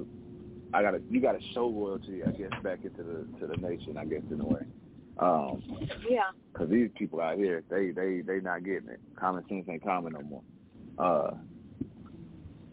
I 0.75 0.83
gotta 0.83 1.01
you 1.11 1.21
gotta 1.21 1.41
show 1.55 1.67
loyalty, 1.67 2.23
I 2.25 2.31
guess, 2.31 2.51
back 2.63 2.81
into 2.85 3.03
the 3.03 3.27
to 3.41 3.47
the 3.47 3.57
nation, 3.57 3.97
I 3.97 4.05
guess, 4.05 4.23
in 4.31 4.41
a 4.41 4.45
way. 4.45 4.63
Um, 5.19 5.63
yeah. 6.09 6.31
Because 6.53 6.69
these 6.71 6.91
people 6.97 7.21
out 7.21 7.39
here, 7.39 7.63
they 7.71 7.91
they 7.91 8.21
they 8.21 8.41
not 8.41 8.65
getting 8.65 8.89
it. 8.89 9.01
Common 9.19 9.45
sense 9.49 9.67
ain't 9.71 9.83
common 9.83 10.13
no 10.13 10.23
more. 10.23 10.43
Uh, 10.99 11.37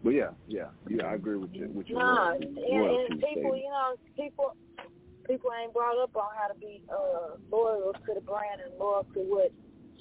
but 0.03 0.11
yeah, 0.11 0.31
yeah, 0.47 0.67
yeah, 0.89 1.05
I 1.05 1.13
agree 1.13 1.37
with 1.37 1.53
you. 1.53 1.69
With 1.73 1.87
your 1.87 1.99
nah, 1.99 2.31
loyalty, 2.31 2.45
and, 2.45 2.55
loyalty 2.57 3.05
and 3.11 3.21
people, 3.21 3.55
you 3.55 3.69
know, 3.69 3.95
people 4.17 4.55
people 5.27 5.49
ain't 5.61 5.73
brought 5.73 5.97
up 6.01 6.15
on 6.15 6.27
how 6.37 6.47
to 6.47 6.59
be 6.59 6.81
uh, 6.91 7.37
loyal 7.51 7.93
to 7.93 8.13
the 8.13 8.21
brand 8.21 8.61
and 8.65 8.77
loyal 8.77 9.07
to 9.13 9.19
what 9.19 9.51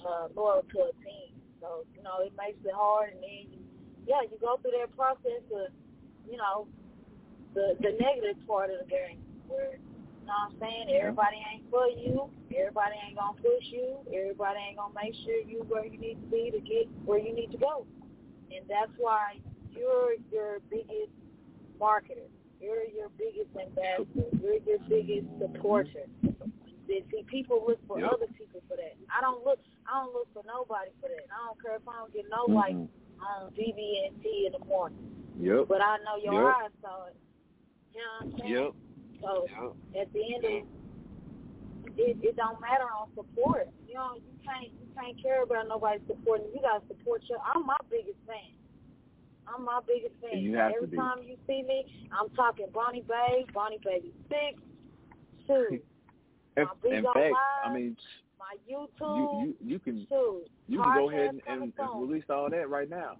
uh, 0.04 0.28
loyal 0.34 0.62
to 0.72 0.78
a 0.80 0.92
team. 1.04 1.31
So 1.62 1.86
you 1.94 2.02
know, 2.02 2.18
it 2.26 2.34
makes 2.36 2.58
it 2.66 2.74
hard, 2.74 3.14
and 3.14 3.22
then 3.22 3.46
you, 3.54 3.62
yeah, 4.04 4.26
you 4.26 4.36
go 4.42 4.58
through 4.58 4.74
that 4.82 4.90
process 4.98 5.46
of 5.54 5.70
you 6.28 6.36
know 6.36 6.66
the 7.54 7.78
the 7.78 7.94
negative 8.02 8.42
part 8.46 8.70
of 8.70 8.82
the 8.82 8.90
game 8.90 9.22
where. 9.46 9.78
You 10.22 10.28
know 10.28 10.54
what 10.54 10.54
I'm 10.54 10.86
saying? 10.86 10.86
Everybody 11.02 11.42
ain't 11.52 11.68
for 11.68 11.88
you. 11.88 12.30
Everybody 12.54 12.94
ain't 13.04 13.18
gonna 13.18 13.34
push 13.42 13.66
you. 13.74 13.98
Everybody 14.14 14.60
ain't 14.68 14.78
gonna 14.78 14.94
make 14.94 15.14
sure 15.26 15.34
you 15.42 15.66
where 15.66 15.84
you 15.84 15.98
need 15.98 16.14
to 16.22 16.28
be 16.30 16.48
to 16.54 16.60
get 16.60 16.86
where 17.04 17.18
you 17.18 17.34
need 17.34 17.50
to 17.50 17.58
go. 17.58 17.84
And 18.54 18.62
that's 18.68 18.92
why 18.98 19.42
you're 19.74 20.14
your 20.30 20.60
biggest 20.70 21.10
marketer. 21.80 22.30
You're 22.60 22.86
your 22.86 23.08
biggest 23.18 23.50
ambassador. 23.58 24.30
You're 24.40 24.62
your 24.62 24.78
biggest 24.88 25.26
supporter. 25.40 26.06
See, 27.10 27.24
people 27.24 27.64
look 27.66 27.80
for 27.88 27.98
Yep. 27.98 28.12
other 28.12 28.26
people 28.36 28.60
for 28.68 28.76
that. 28.76 28.96
I 29.08 29.20
don't 29.20 29.44
look. 29.44 29.58
I 29.88 30.04
don't 30.04 30.12
look 30.12 30.28
for 30.34 30.42
nobody 30.44 30.90
for 31.00 31.08
that. 31.08 31.26
I 31.32 31.46
don't 31.46 31.60
care 31.62 31.76
if 31.76 31.88
I 31.88 31.96
don't 31.96 32.12
get 32.12 32.28
no 32.28 32.46
Mhm. 32.46 32.54
likes 32.54 32.92
on 33.20 33.52
BBENT 33.54 34.46
in 34.46 34.52
the 34.52 34.64
morning, 34.66 35.32
Yep. 35.40 35.68
but 35.68 35.80
I 35.80 35.96
know 36.04 36.16
your 36.16 36.34
Yep. 36.34 36.54
eyes 36.54 36.70
saw 36.82 37.06
it. 37.06 37.16
You 37.94 38.00
know 38.00 38.12
what 38.12 38.22
I'm 38.22 38.38
saying? 38.38 38.52
Yep. 38.52 38.72
So 39.20 39.46
Yep. 39.48 40.02
at 40.02 40.12
the 40.12 40.34
end 40.34 40.44
of 40.44 40.50
it, 41.98 42.16
it 42.22 42.36
don't 42.36 42.60
matter 42.60 42.84
on 42.90 43.12
support. 43.14 43.68
You 43.86 43.94
know, 43.94 44.14
you 44.16 44.38
can't 44.44 44.72
you 44.72 44.86
can't 44.94 45.16
care 45.22 45.42
about 45.42 45.68
nobody 45.68 46.00
supporting. 46.06 46.46
you. 46.48 46.54
You 46.56 46.60
gotta 46.62 46.86
support 46.88 47.22
your. 47.28 47.38
I'm 47.40 47.64
my 47.66 47.76
biggest 47.90 48.18
fan. 48.26 48.54
I'm 49.46 49.64
my 49.64 49.80
biggest 49.86 50.14
fan. 50.20 50.38
You 50.38 50.54
have 50.56 50.70
to 50.70 50.76
Every 50.76 50.88
be. 50.88 50.96
time 50.96 51.22
you 51.22 51.36
see 51.46 51.62
me, 51.62 52.08
I'm 52.12 52.30
talking 52.30 52.66
Bonnie 52.72 53.02
Babe, 53.02 53.46
Bonnie 53.52 53.78
Baby 53.84 54.12
Six, 54.28 54.62
two, 55.46 55.80
In, 56.56 56.66
in 56.90 57.04
fact, 57.04 57.16
live. 57.16 57.34
I 57.64 57.72
mean, 57.72 57.96
my 58.38 58.56
you 58.66 58.88
YouTube, 59.00 59.42
you 59.42 59.54
you 59.60 59.78
can 59.78 60.06
two. 60.08 60.42
you 60.68 60.82
can 60.82 60.94
go 60.94 61.10
ahead 61.10 61.30
and, 61.30 61.40
and, 61.46 61.72
and 61.78 62.08
release 62.08 62.24
all 62.28 62.50
that 62.50 62.68
right 62.68 62.88
now. 62.88 63.16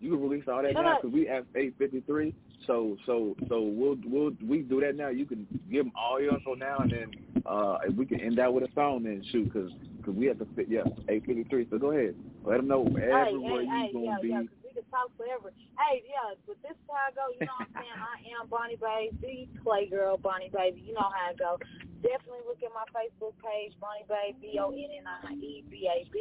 You 0.00 0.10
can 0.10 0.22
release 0.22 0.44
all 0.48 0.62
that 0.62 0.72
Shut 0.74 0.84
now 0.84 0.98
because 1.00 1.14
we 1.14 1.24
have 1.26 1.46
eight 1.54 1.74
fifty 1.78 2.00
three. 2.00 2.34
So 2.66 2.96
so 3.06 3.36
so 3.48 3.62
we'll 3.62 3.96
we'll 4.04 4.32
we 4.46 4.60
do 4.62 4.80
that 4.80 4.96
now. 4.96 5.08
You 5.08 5.24
can 5.24 5.46
give 5.70 5.84
them 5.84 5.92
all 5.96 6.20
your 6.20 6.34
info 6.34 6.54
now, 6.54 6.80
and 6.80 6.92
then 6.92 7.42
uh 7.46 7.78
if 7.84 7.94
we 7.94 8.04
can 8.04 8.20
end 8.20 8.38
that 8.38 8.52
with 8.52 8.64
a 8.64 8.72
song, 8.74 9.04
then 9.04 9.24
shoot, 9.32 9.44
because 9.44 9.70
cause 10.04 10.14
we 10.14 10.26
have 10.26 10.38
to 10.38 10.46
fit. 10.56 10.66
Yeah, 10.68 10.82
eight 11.08 11.24
fifty 11.24 11.44
three. 11.44 11.66
So 11.70 11.78
go 11.78 11.92
ahead, 11.92 12.14
let 12.44 12.58
them 12.58 12.68
know 12.68 12.84
Hey, 12.84 13.00
everywhere 13.02 13.62
hey, 13.62 13.66
hey, 13.68 13.90
you 13.92 14.00
yeah, 14.00 14.10
gonna 14.10 14.22
be. 14.22 14.28
yeah, 14.28 14.40
can 14.74 14.84
talk 14.90 15.14
forever. 15.16 15.54
Hey, 15.78 16.02
yeah, 16.04 16.34
but 16.46 16.58
this 16.62 16.74
is 16.74 16.84
how 16.90 17.08
I 17.08 17.14
go. 17.14 17.30
You 17.30 17.46
know 17.46 17.54
what 17.62 17.70
I'm 17.70 17.78
saying? 17.86 17.94
I 17.94 18.18
am 18.34 18.50
Bonnie 18.50 18.76
Baby, 18.76 19.48
the 19.54 19.62
Playgirl 19.62 20.20
Bonnie 20.20 20.50
Baby. 20.50 20.82
You 20.82 20.94
know 20.94 21.06
how 21.06 21.30
I 21.30 21.34
go. 21.38 21.58
Definitely 22.02 22.44
look 22.44 22.60
at 22.60 22.74
my 22.74 22.84
Facebook 22.92 23.32
page, 23.40 23.72
Bonnie 23.80 24.04
Baby, 24.10 24.58
B-O-N-N-I-E-B-A-B. 24.58 26.16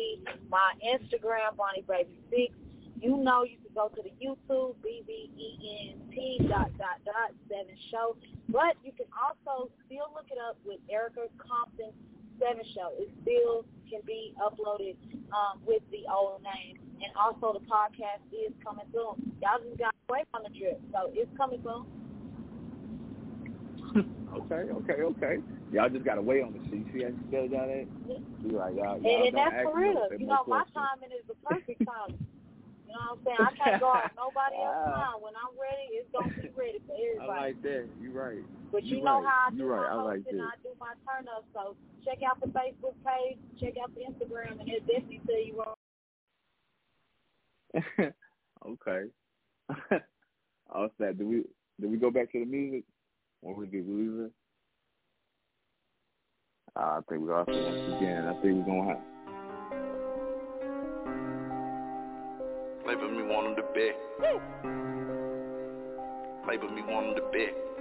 My 0.48 0.78
Instagram, 0.80 1.58
Bonnie 1.58 1.84
Baby 1.84 2.22
6. 2.30 2.54
You 3.04 3.18
know 3.18 3.44
you 3.44 3.58
can 3.60 3.74
go 3.76 3.90
to 3.90 4.00
the 4.00 4.14
YouTube, 4.16 4.80
B-B-E-N-T 4.80 6.48
dot, 6.48 6.72
dot, 6.78 7.04
dot, 7.04 7.36
7 7.50 7.68
show. 7.92 8.16
But 8.48 8.78
you 8.86 8.94
can 8.96 9.12
also 9.12 9.72
still 9.86 10.08
look 10.16 10.32
it 10.32 10.38
up 10.40 10.56
with 10.64 10.80
Erica 10.90 11.28
Compton 11.36 11.92
7 12.40 12.64
show. 12.74 12.96
It 12.96 13.12
still 13.22 13.66
can 13.90 14.00
be 14.08 14.34
uploaded 14.40 14.96
um, 15.36 15.60
with 15.66 15.84
the 15.92 16.08
old 16.08 16.44
name. 16.44 16.80
And 17.04 17.12
also 17.20 17.60
the 17.60 17.66
podcast 17.68 18.24
is 18.32 18.54
coming 18.64 18.86
soon. 18.94 19.20
Y'all 19.44 19.60
just 19.60 19.78
got 19.78 19.94
wait 20.10 20.24
on 20.34 20.44
the 20.44 20.50
drip. 20.58 20.80
So 20.94 21.12
it's 21.14 21.30
coming 21.38 21.62
soon. 21.64 21.86
Okay, 24.34 24.66
okay, 24.74 24.98
okay. 25.06 25.36
Y'all 25.72 25.90
just 25.94 26.04
gotta 26.04 26.22
wait 26.22 26.42
on 26.42 26.54
the. 26.58 26.60
You 26.76 26.82
see 26.90 27.06
how 27.06 27.14
you 27.14 27.20
spelled 27.30 27.54
that? 27.54 27.86
You 28.42 28.58
like 28.58 28.74
y'all, 28.74 28.98
And, 28.98 29.06
y'all 29.06 29.30
and 29.30 29.36
don't 29.38 29.46
that's 29.54 29.62
for 29.62 29.78
real. 29.78 30.10
You 30.18 30.26
know, 30.26 30.42
my 30.50 30.66
questions. 30.66 30.74
timing 30.74 31.12
is 31.14 31.22
the 31.30 31.38
perfect 31.46 31.78
timing. 31.86 32.18
You 32.90 32.98
know 32.98 33.14
what 33.14 33.22
I'm 33.22 33.22
saying? 33.30 33.38
I 33.46 33.52
can't 33.54 33.78
go 33.78 33.94
on 33.94 34.10
nobody 34.18 34.58
else's 34.58 34.90
Ah. 34.90 35.14
time. 35.14 35.18
When 35.22 35.38
I'm 35.38 35.54
ready, 35.54 35.86
it's 36.02 36.10
going 36.10 36.34
to 36.34 36.38
be 36.42 36.50
ready 36.58 36.82
for 36.90 36.98
everybody. 36.98 37.30
I 37.30 37.46
like 37.54 37.62
that. 37.62 37.86
You're 38.02 38.18
right. 38.18 38.42
But 38.74 38.82
you, 38.90 38.98
You 38.98 39.04
know 39.06 39.22
right. 39.22 39.30
how 39.30 39.40
I 39.46 39.50
do 39.54 39.66
right. 39.70 39.86
my 39.86 39.94
I 39.94 40.02
like 40.02 40.22
hosting, 40.26 40.42
that. 40.42 40.50
I 40.50 40.56
do 40.66 40.70
my 40.82 40.94
turn 41.06 41.26
up. 41.30 41.46
So 41.54 41.62
check 42.02 42.26
out 42.26 42.42
the 42.42 42.50
Facebook 42.50 42.98
page, 43.06 43.38
check 43.62 43.78
out 43.78 43.94
the 43.94 44.02
Instagram, 44.10 44.58
and 44.58 44.66
it'll 44.66 44.82
definitely 44.90 45.22
tell 45.30 45.38
you 45.46 45.62
where 45.62 45.73
okay. 48.66 49.04
All 50.74 50.90
set. 50.98 51.18
Do 51.18 51.28
we 51.28 51.44
do 51.82 51.90
we 51.90 51.98
go 51.98 52.12
back 52.12 52.32
to 52.32 52.40
the 52.40 52.46
music? 52.46 52.84
Or 53.42 53.56
we 53.56 53.68
get 53.68 53.88
losing? 53.88 54.32
Uh, 56.76 56.80
I 56.80 57.00
think 57.08 57.22
we 57.22 57.32
also 57.32 57.52
once 57.52 57.98
again. 57.98 58.26
I 58.26 58.34
think 58.42 58.56
we're 58.56 58.66
gonna 58.66 58.88
have. 58.90 59.02
Label 62.88 63.10
me 63.12 63.24
want 63.24 63.48
him 63.48 63.56
to 63.56 63.64
bet. 63.74 63.96
Label 66.48 66.70
me 66.70 66.82
want 66.82 67.08
him 67.08 67.16
to 67.16 67.22
bet. 67.32 67.73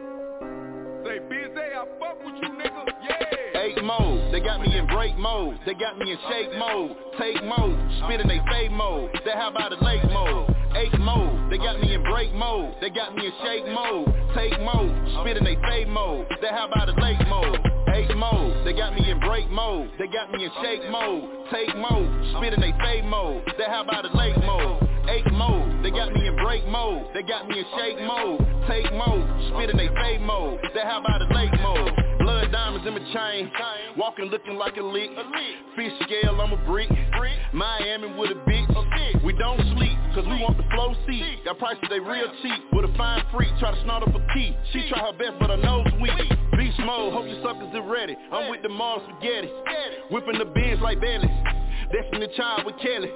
Break 5.02 5.18
mode, 5.18 5.58
they 5.66 5.74
got 5.74 5.98
me 5.98 6.12
in 6.12 6.18
shake 6.30 6.56
mode, 6.56 6.94
take 7.18 7.42
mode, 7.42 7.74
spit 8.04 8.20
in 8.20 8.28
they 8.28 8.38
fade 8.48 8.70
mode, 8.70 9.10
they 9.24 9.32
how 9.32 9.50
about 9.50 9.72
a 9.72 9.84
lake 9.84 10.04
mode, 10.04 10.46
eight 10.76 10.96
mode, 11.00 11.50
they 11.50 11.58
got 11.58 11.80
me 11.80 11.92
in 11.92 12.04
break 12.04 12.32
mode, 12.32 12.76
they 12.80 12.88
got 12.88 13.12
me 13.12 13.26
in 13.26 13.32
shake 13.42 13.66
mode, 13.66 14.06
take 14.36 14.54
mode, 14.62 14.94
spit 15.18 15.36
in 15.36 15.42
they 15.42 15.56
fade 15.66 15.88
mode, 15.88 16.28
they 16.40 16.46
how 16.54 16.68
about 16.68 16.88
a 16.88 16.94
lake 17.02 17.18
mode, 17.26 17.58
eight 17.94 18.14
mode, 18.16 18.64
they 18.64 18.72
got 18.74 18.94
me 18.94 19.10
in 19.10 19.18
break 19.18 19.50
mode, 19.50 19.90
they 19.98 20.06
got 20.06 20.30
me 20.30 20.44
in 20.44 20.50
shake 20.62 20.88
mode, 20.88 21.50
take 21.50 21.74
mode, 21.74 22.36
spit 22.38 22.54
in 22.54 22.60
they 22.60 22.72
fade 22.78 23.04
mode, 23.04 23.42
they 23.58 23.64
how 23.66 23.82
about 23.82 24.04
a 24.06 24.16
lake 24.16 24.38
mode, 24.46 24.86
eight 25.10 25.26
mode, 25.32 25.82
they 25.82 25.90
got 25.90 26.12
me 26.14 26.28
in 26.28 26.36
break 26.36 26.64
mode, 26.68 27.10
they 27.12 27.24
got 27.24 27.48
me 27.48 27.58
in 27.58 27.66
shake 27.74 27.98
mode, 28.06 28.38
take 28.70 28.86
mode, 28.94 29.26
spit 29.50 29.68
in 29.68 29.76
they 29.78 29.90
fade 29.98 30.20
mode, 30.22 30.60
they 30.72 30.82
how 30.86 31.00
about 31.00 31.20
a 31.22 31.34
lake 31.34 31.58
mode, 31.58 32.11
blood 32.22 32.52
diamonds 32.52 32.86
in 32.86 32.94
my 32.94 33.02
chain, 33.12 33.50
walking 33.96 34.26
looking 34.26 34.54
like 34.54 34.76
a 34.76 34.82
lick, 34.82 35.10
fish 35.76 35.92
scale 36.02 36.40
I'm 36.40 36.52
a 36.52 36.66
brick, 36.66 36.88
Miami 37.52 38.14
with 38.16 38.30
a 38.30 38.38
bitch, 38.48 39.24
we 39.24 39.32
don't 39.34 39.60
sleep, 39.76 39.98
cause 40.14 40.24
we 40.26 40.38
want 40.40 40.56
the 40.56 40.64
flow 40.74 40.94
seat, 41.06 41.44
got 41.44 41.58
prices 41.58 41.84
they 41.90 41.98
real 41.98 42.30
cheap, 42.42 42.62
with 42.72 42.88
a 42.88 42.94
fine 42.96 43.24
freak, 43.34 43.50
try 43.58 43.74
to 43.74 43.82
snort 43.82 44.02
up 44.04 44.14
a 44.14 44.34
key, 44.34 44.56
she 44.72 44.88
try 44.88 45.00
her 45.00 45.12
best 45.18 45.34
but 45.40 45.50
her 45.50 45.56
nose 45.56 45.86
weak, 46.00 46.12
beast 46.56 46.78
mode, 46.80 47.12
hope 47.12 47.26
your 47.26 47.42
suckers 47.42 47.74
are 47.74 47.88
ready, 47.88 48.16
I'm 48.32 48.50
with 48.50 48.62
the 48.62 48.68
Mars 48.68 49.02
spaghetti, 49.08 49.50
whipping 50.10 50.38
the 50.38 50.46
beans 50.46 50.80
like 50.80 51.00
bellies, 51.00 51.30
Destiny 51.92 52.28
Child 52.36 52.66
with 52.66 52.76
Kelly. 52.78 53.10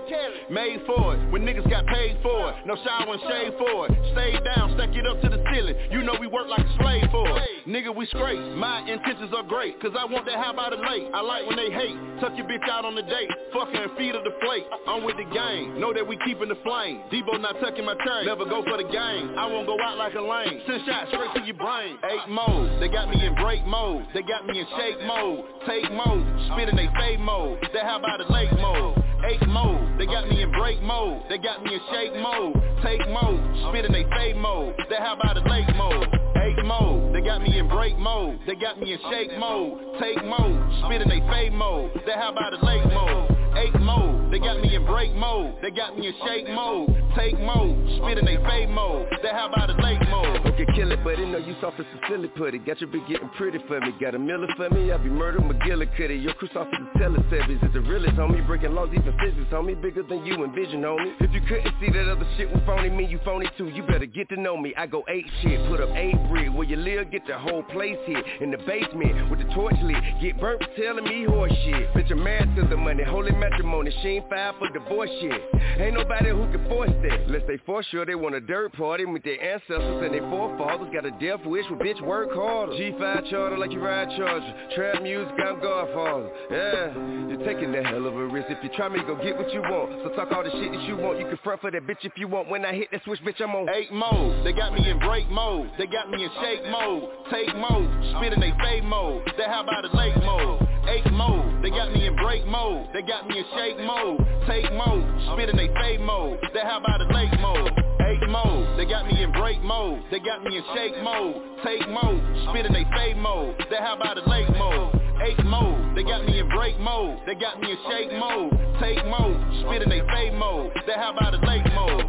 Made 0.50 0.82
for 0.86 1.14
it, 1.16 1.30
when 1.30 1.42
niggas 1.42 1.68
got 1.70 1.86
paid 1.86 2.18
for 2.22 2.50
it. 2.50 2.66
No 2.66 2.76
shower 2.84 3.12
and 3.12 3.22
shade 3.28 3.52
for 3.58 3.86
it. 3.86 3.92
Stay 4.12 4.36
down, 4.44 4.76
stack 4.76 4.94
it 4.94 5.06
up 5.06 5.20
to 5.22 5.28
the 5.28 5.42
ceiling. 5.52 5.76
You 5.90 6.02
know 6.02 6.14
we 6.20 6.26
work 6.26 6.48
like 6.48 6.66
a 6.66 6.76
slave 6.78 7.08
for 7.10 7.26
it. 7.38 7.66
Nigga, 7.66 7.94
we 7.94 8.06
straight. 8.06 8.38
My 8.56 8.80
intentions 8.86 9.32
are 9.34 9.42
great, 9.42 9.80
cause 9.80 9.92
I 9.98 10.04
want 10.04 10.26
that 10.26 10.36
how 10.36 10.52
about 10.52 10.72
it 10.72 10.80
late. 10.80 11.08
I 11.14 11.20
like 11.20 11.46
when 11.46 11.56
they 11.56 11.70
hate. 11.70 11.96
Tuck 12.20 12.32
your 12.36 12.46
bitch 12.46 12.68
out 12.68 12.84
on 12.84 12.94
the 12.94 13.02
date. 13.02 13.30
Fucking 13.52 13.76
and 13.76 13.96
feed 13.96 14.14
her 14.14 14.22
the 14.22 14.34
plate. 14.40 14.64
I'm 14.86 15.04
with 15.04 15.16
the 15.16 15.28
gang. 15.32 15.80
Know 15.80 15.92
that 15.92 16.06
we 16.06 16.18
keeping 16.24 16.48
the 16.48 16.58
flame. 16.62 17.02
Debo 17.12 17.40
not 17.40 17.60
tucking 17.60 17.84
my 17.84 17.94
chain. 17.94 18.26
Never 18.26 18.44
go 18.44 18.62
for 18.64 18.76
the 18.76 18.88
game. 18.88 19.36
I 19.38 19.46
won't 19.46 19.66
go 19.66 19.76
out 19.82 19.96
like 19.96 20.14
a 20.14 20.20
lane. 20.20 20.60
Send 20.66 20.82
shots 20.86 21.10
straight 21.12 21.32
to 21.34 21.42
your 21.44 21.56
brain. 21.56 21.98
Eight 22.04 22.28
mode. 22.28 22.80
They 22.80 22.88
got 22.88 23.08
me 23.08 23.24
in 23.24 23.34
break 23.36 23.64
mode. 23.66 24.06
They 24.14 24.22
got 24.22 24.46
me 24.46 24.60
in 24.60 24.66
shake 24.78 25.00
mode. 25.06 25.44
Take 25.66 25.90
mode. 25.92 26.24
Spit 26.52 26.68
in 26.68 26.76
they 26.76 26.88
fade 26.98 27.20
mode. 27.20 27.58
They 27.72 27.80
how 27.80 27.98
about 27.98 28.20
it 28.20 28.30
late 28.30 28.45
mode. 28.52 29.05
Eight 29.24 29.46
mode. 29.48 29.98
They 29.98 30.06
got 30.06 30.28
me 30.28 30.42
in 30.42 30.52
break 30.52 30.82
mode. 30.82 31.22
They 31.28 31.38
got 31.38 31.62
me 31.62 31.74
in 31.74 31.80
shake 31.92 32.14
mode. 32.14 32.54
Take 32.84 33.00
mode. 33.08 33.40
Spit 33.68 33.84
in 33.84 33.92
they 33.92 34.04
fade 34.10 34.36
mode. 34.36 34.74
They 34.90 34.96
how 34.96 35.14
about 35.14 35.36
it 35.36 35.46
late 35.48 35.68
mode. 35.76 36.08
Eight 36.36 36.64
mode. 36.64 37.14
They 37.14 37.22
got 37.22 37.42
me 37.42 37.58
in 37.58 37.68
break 37.68 37.98
mode. 37.98 38.38
They 38.46 38.54
got 38.54 38.78
me 38.78 38.92
in 38.92 38.98
shake 39.10 39.38
mode. 39.38 39.78
Take 40.00 40.24
mode. 40.24 40.60
Spit 40.84 41.02
in 41.02 41.08
they 41.08 41.20
fade 41.30 41.52
mode. 41.52 41.90
They 42.04 42.12
how 42.12 42.30
about 42.32 42.52
it 42.52 42.62
late 42.62 42.84
mode. 42.92 43.30
Eight 43.56 43.80
mode. 43.80 44.30
They 44.30 44.38
got 44.38 44.60
me 44.60 44.74
in 44.74 44.84
break 44.84 45.14
mode. 45.14 45.54
They 45.62 45.70
got 45.70 45.96
me 45.98 46.08
in 46.08 46.14
shake 46.26 46.48
mode. 46.48 46.92
Take 47.16 47.40
mode. 47.40 47.74
Spit 47.98 48.18
in 48.18 48.26
they 48.26 48.36
fade 48.44 48.68
mode. 48.68 49.08
They 49.22 49.30
how 49.30 49.48
about 49.48 49.70
it 49.70 49.78
late 49.82 50.02
mode. 50.10 50.44
Okay, 50.46 50.66
kill 50.76 50.92
it, 50.92 51.02
but 51.02 51.18
it 51.18 51.26
know 51.26 51.38
you 51.38 51.56
soft 51.60 51.80
as 51.80 51.86
a 51.86 52.08
silly 52.08 52.28
putty. 52.28 52.58
Got 52.58 52.80
your 52.80 52.90
bitch 52.90 53.08
getting 53.08 53.30
pretty 53.30 53.58
for 53.66 53.80
me. 53.80 53.92
Got 53.98 54.14
a 54.14 54.18
miller 54.18 54.48
for 54.56 54.68
me. 54.70 54.92
I 54.92 54.98
be 54.98 55.08
murdered 55.08 55.42
McGillicuddy. 55.42 56.22
Your 56.22 56.34
crew 56.34 56.48
soft 56.52 56.70
as 56.74 56.80
a 56.80 56.98
Teletubbies. 56.98 57.64
Is 57.66 57.72
the 57.72 57.80
realest, 57.80 58.16
homie. 58.16 58.46
Breaking 58.46 58.74
laws, 58.74 58.90
even 58.92 59.05
physics, 59.12 59.50
homie. 59.50 59.80
Bigger 59.80 60.02
than 60.02 60.24
you 60.24 60.44
envision, 60.44 60.82
homie. 60.82 61.12
If 61.20 61.32
you 61.32 61.40
couldn't 61.42 61.74
see 61.80 61.90
that 61.90 62.08
other 62.08 62.26
shit 62.36 62.50
was 62.50 62.62
phony, 62.66 62.90
me, 62.90 63.06
you 63.06 63.20
phony 63.24 63.46
too. 63.58 63.68
You 63.68 63.82
better 63.82 64.06
get 64.06 64.28
to 64.30 64.40
know 64.40 64.56
me. 64.56 64.74
I 64.76 64.86
go 64.86 65.04
eight 65.08 65.26
shit. 65.42 65.60
Put 65.68 65.80
up 65.80 65.90
eight 65.94 66.16
brick. 66.28 66.52
Where 66.52 66.66
you 66.66 66.76
live, 66.76 67.10
get 67.10 67.26
the 67.26 67.38
whole 67.38 67.62
place 67.64 67.98
here. 68.06 68.22
In 68.40 68.50
the 68.50 68.58
basement 68.58 69.30
with 69.30 69.40
the 69.40 69.54
torch 69.54 69.76
lit. 69.82 70.02
Get 70.20 70.40
burnt 70.40 70.62
for 70.62 70.82
telling 70.82 71.04
me 71.04 71.24
horse 71.24 71.52
shit. 71.64 71.92
Bitch, 71.94 72.10
I'm 72.10 72.22
mad 72.22 72.54
to 72.56 72.66
the 72.68 72.76
money. 72.76 73.04
Holy 73.04 73.32
matrimony. 73.32 73.92
She 74.02 74.08
ain't 74.20 74.28
filed 74.28 74.56
for 74.58 74.68
divorce 74.70 75.10
shit. 75.20 75.40
Ain't 75.78 75.94
nobody 75.94 76.30
who 76.30 76.50
can 76.50 76.66
force 76.68 76.90
that. 77.02 77.20
Unless 77.26 77.42
they 77.46 77.58
for 77.66 77.82
sure 77.84 78.06
they 78.06 78.14
want 78.14 78.34
a 78.34 78.40
dirt 78.40 78.72
party 78.74 79.04
with 79.04 79.22
their 79.22 79.40
ancestors 79.42 80.02
and 80.04 80.14
their 80.14 80.28
forefathers. 80.30 80.88
Got 80.92 81.06
a 81.06 81.10
death 81.12 81.44
wish 81.44 81.64
with 81.70 81.80
bitch 81.80 82.00
work 82.02 82.32
harder. 82.32 82.72
G5 82.72 83.30
charter 83.30 83.58
like 83.58 83.72
you 83.72 83.80
ride 83.80 84.08
charger. 84.16 84.54
Trap 84.74 85.02
music, 85.02 85.34
I'm 85.38 85.60
Godfather. 85.60 86.30
Yeah, 86.50 86.94
you're 87.28 87.44
taking 87.44 87.72
that 87.72 87.86
hell 87.86 88.06
of 88.06 88.16
a 88.16 88.26
risk. 88.26 88.48
If 88.50 88.62
you 88.62 88.70
try 88.76 88.88
me, 88.88 88.95
go 89.02 89.16
get 89.16 89.36
what 89.36 89.52
you 89.52 89.60
want. 89.60 89.92
So 90.04 90.16
talk 90.16 90.32
all 90.32 90.44
the 90.44 90.50
shit 90.50 90.72
that 90.72 90.82
you 90.82 90.96
want. 90.96 91.18
You 91.18 91.26
can 91.26 91.38
front 91.42 91.60
for 91.60 91.70
that 91.70 91.82
bitch 91.86 92.02
if 92.02 92.12
you 92.16 92.28
want. 92.28 92.48
When 92.48 92.64
I 92.64 92.72
hit 92.72 92.88
that 92.92 93.02
switch, 93.04 93.20
bitch, 93.20 93.40
I'm 93.40 93.54
on 93.54 93.68
Eight 93.68 93.92
mode. 93.92 94.44
They 94.44 94.52
got 94.52 94.72
me 94.72 94.88
in 94.88 94.98
break 95.00 95.28
mode. 95.28 95.70
They 95.78 95.86
got 95.86 96.10
me 96.10 96.24
in 96.24 96.30
shake 96.40 96.64
mode. 96.70 97.10
Take 97.30 97.54
mode. 97.56 97.88
Spit 98.16 98.32
in 98.32 98.40
they 98.40 98.52
fade 98.62 98.84
mode. 98.84 99.22
They 99.36 99.44
how 99.44 99.62
about 99.62 99.84
it 99.84 99.94
late 99.94 100.16
mode. 100.24 100.62
Eight 100.88 101.10
mode. 101.12 101.62
They 101.62 101.70
got 101.70 101.92
me 101.92 102.06
in 102.06 102.16
break 102.16 102.46
mode. 102.46 102.88
They 102.94 103.02
got 103.02 103.26
me 103.26 103.38
in 103.38 103.44
shake 103.56 103.78
mode. 103.84 104.20
Take 104.46 104.72
mode. 104.72 105.04
Spit 105.32 105.50
in 105.50 105.56
they 105.56 105.68
fade 105.74 106.00
mode. 106.00 106.38
They 106.54 106.60
how 106.60 106.78
about 106.78 107.00
it 107.00 107.10
late 107.12 107.34
mode. 107.40 107.72
Eight 108.06 108.28
mode. 108.28 108.78
They 108.78 108.86
got 108.86 109.06
me 109.06 109.22
in 109.22 109.32
break 109.32 109.60
mode. 109.62 110.02
They 110.10 110.20
got 110.20 110.42
me 110.42 110.56
in 110.56 110.64
shake 110.74 111.02
mode. 111.02 111.42
Take 111.64 111.88
mode. 111.88 112.22
Spit 112.48 112.66
in 112.66 112.72
they 112.72 112.84
fade 112.94 113.16
mode. 113.16 113.56
They 113.70 113.76
how 113.76 113.96
about 113.96 114.18
it 114.18 114.26
late 114.28 114.48
mode. 114.56 115.05
Eight 115.22 115.44
mode. 115.44 115.96
They 115.96 116.02
got 116.02 116.24
me 116.26 116.38
in 116.40 116.48
break 116.48 116.78
mode. 116.78 117.20
They 117.26 117.34
got 117.34 117.60
me 117.60 117.70
in 117.70 117.78
shake 117.88 118.12
mode. 118.12 118.52
Take 118.80 119.04
mode. 119.06 119.36
Spit 119.64 119.82
in 119.82 119.88
they 119.88 120.00
fade 120.12 120.34
mode. 120.34 120.72
They 120.86 120.92
how 120.92 121.12
about 121.12 121.34
it 121.34 121.40
late 121.42 121.64
mode. 121.74 122.04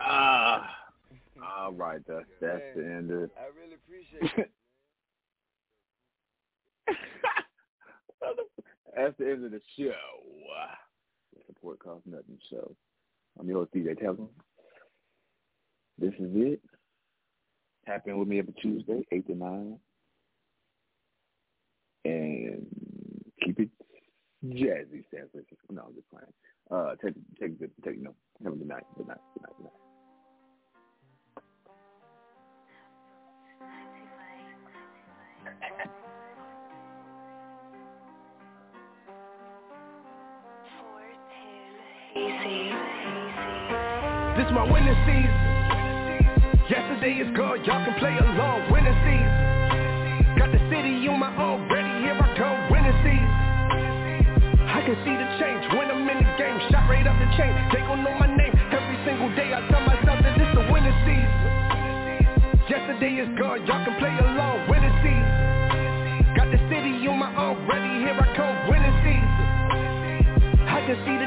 Ah, 0.00 0.68
all 1.42 1.72
right. 1.72 2.00
That's 2.06 2.24
that's 2.40 2.62
the 2.76 2.84
end 2.84 3.10
of. 3.10 3.22
it. 3.22 3.30
I 3.38 3.46
really 3.56 3.74
appreciate 3.74 4.46
it. 4.46 4.50
that's 8.96 9.16
the 9.18 9.30
end 9.30 9.44
of 9.44 9.50
the 9.50 9.60
show. 9.78 9.92
The 11.34 11.40
support 11.46 11.78
costs 11.78 12.06
nothing 12.06 12.38
show. 12.50 12.74
I'm 13.38 13.48
your 13.48 13.58
host 13.58 13.74
DJ 13.74 13.98
Tellem. 13.98 14.28
This 15.98 16.12
is 16.18 16.30
it. 16.34 16.60
Tap 17.86 18.06
in 18.06 18.18
with 18.18 18.28
me 18.28 18.38
every 18.38 18.54
Tuesday, 18.54 19.06
eight 19.12 19.26
to 19.26 19.34
nine, 19.34 19.78
and 22.04 22.66
keep 23.44 23.60
it 23.60 23.68
jazzy, 24.44 25.04
San 25.10 25.28
Francisco. 25.30 25.70
No, 25.70 25.82
I'm 25.88 25.94
just 25.94 26.10
playing. 26.10 26.32
Uh, 26.70 26.94
take 27.04 27.14
take 27.38 27.60
take, 27.60 27.70
take 27.84 28.02
no. 28.02 28.14
Have 28.42 28.54
a 28.54 28.56
good 28.56 28.68
night. 28.68 28.84
Good 28.96 29.08
night. 29.08 29.18
This 44.44 44.52
my 44.52 44.68
winning 44.68 45.00
season. 45.08 45.40
Yesterday 46.68 47.16
is 47.16 47.32
gone, 47.32 47.64
y'all 47.64 47.80
can 47.80 47.96
play 47.96 48.12
along. 48.12 48.68
Winning 48.68 48.92
season. 49.00 50.36
Got 50.36 50.52
the 50.52 50.60
city 50.68 51.00
on 51.08 51.16
my 51.16 51.32
own, 51.32 51.64
ready, 51.72 51.88
here 52.04 52.12
I 52.12 52.28
come. 52.36 52.68
Winning 52.68 52.92
season. 53.00 53.32
I 54.68 54.84
can 54.84 55.00
see 55.00 55.16
the 55.16 55.28
change 55.40 55.64
when 55.72 55.88
I'm 55.88 56.04
in 56.04 56.20
the 56.20 56.28
game. 56.36 56.60
Shot 56.68 56.84
right 56.92 57.08
up 57.08 57.16
the 57.16 57.28
chain. 57.40 57.56
They 57.72 57.80
gon' 57.88 58.04
know 58.04 58.12
my 58.20 58.28
name 58.28 58.52
every 58.68 58.98
single 59.08 59.32
day. 59.32 59.48
I 59.48 59.64
tell 59.72 59.80
myself 59.80 60.20
that 60.20 60.36
this 60.36 60.50
the 60.52 60.68
winning 60.68 60.98
season. 61.08 61.40
Yesterday 62.68 63.24
is 63.24 63.30
gone, 63.40 63.64
y'all 63.64 63.80
can 63.80 63.96
play 63.96 64.12
along. 64.12 64.68
Winning 64.68 64.96
season. 65.00 66.36
Got 66.36 66.52
the 66.52 66.60
city 66.68 67.00
on 67.08 67.16
my 67.16 67.32
own, 67.32 67.64
ready, 67.64 68.04
here 68.04 68.12
I 68.12 68.28
come. 68.36 68.68
Winning 68.68 68.96
season. 69.08 70.68
I 70.68 70.84
can 70.84 71.00
see 71.08 71.16
the 71.16 71.23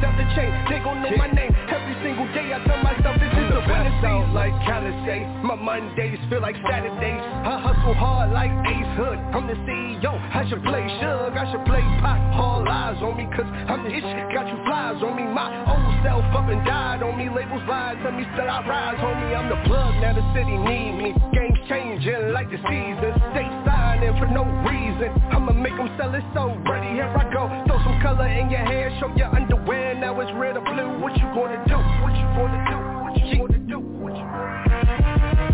Up 0.00 0.16
the 0.16 0.24
chain. 0.34 0.50
They 0.70 0.78
gon' 0.78 1.02
know 1.02 1.14
my 1.14 1.30
name 1.30 1.59
single 2.02 2.26
day. 2.32 2.52
I 2.52 2.58
tell 2.64 2.80
myself 2.80 3.16
this 3.20 3.32
is 3.32 3.48
the 3.52 3.60
season. 3.68 4.32
like 4.32 4.54
Callis 4.64 4.96
say 5.04 5.20
My 5.44 5.54
Mondays 5.54 6.18
feel 6.28 6.40
like 6.40 6.56
Saturdays. 6.64 7.22
I 7.44 7.60
hustle 7.60 7.94
hard 7.94 8.32
like 8.32 8.50
Ace 8.68 8.92
Hood. 8.96 9.18
I'm 9.36 9.46
the 9.46 9.56
CEO, 9.68 10.12
I 10.12 10.48
should 10.48 10.62
play 10.64 10.84
Suge 11.00 11.36
I 11.36 11.44
should 11.52 11.64
play 11.64 11.84
Pop, 12.00 12.18
all 12.34 12.64
eyes 12.68 13.00
on 13.02 13.16
me 13.16 13.28
Cause 13.36 13.48
I'm 13.68 13.84
the 13.84 13.92
ish, 13.92 14.06
got 14.32 14.48
you 14.48 14.58
flies 14.64 15.00
on 15.04 15.16
me. 15.16 15.24
My 15.28 15.52
old 15.68 15.92
self 16.02 16.24
up 16.32 16.48
and 16.48 16.64
died 16.64 17.02
on 17.02 17.18
me. 17.20 17.28
Labels 17.28 17.62
lies, 17.68 17.96
tell 18.02 18.12
me 18.12 18.24
still 18.32 18.48
I 18.48 18.64
rise 18.64 18.98
Homie, 18.98 19.36
I'm 19.36 19.48
the 19.52 19.60
plug, 19.68 19.92
now 20.00 20.16
the 20.16 20.24
city 20.32 20.56
need 20.56 20.92
me. 20.96 21.10
Game's 21.36 21.60
changing 21.68 22.32
like 22.32 22.48
the 22.48 22.60
season. 22.64 23.12
Stay 23.36 23.48
signing 23.68 24.16
for 24.16 24.26
no 24.26 24.48
reason. 24.64 25.12
I'ma 25.30 25.52
make 25.52 25.76
them 25.76 25.92
sell 26.00 26.14
it 26.14 26.24
so 26.32 26.56
ready, 26.64 26.96
here 26.96 27.12
I 27.12 27.28
go. 27.28 27.44
Throw 27.68 27.78
some 27.84 28.00
color 28.00 28.28
in 28.28 28.48
your 28.50 28.64
hair, 28.64 28.88
show 29.00 29.12
your 29.16 29.28
underwear. 29.34 29.94
Now 29.94 30.18
it's 30.20 30.32
red 30.34 30.56
or 30.56 30.64
blue, 30.64 31.00
what 31.00 31.12
you 31.16 31.28
gonna 31.36 31.60
do? 31.68 31.89
What 32.02 32.12
you 32.16 32.26
gonna 32.36 32.60
do? 32.68 32.76
What 33.04 33.14
you 33.16 33.38
gonna 33.38 33.58
do? 33.68 33.78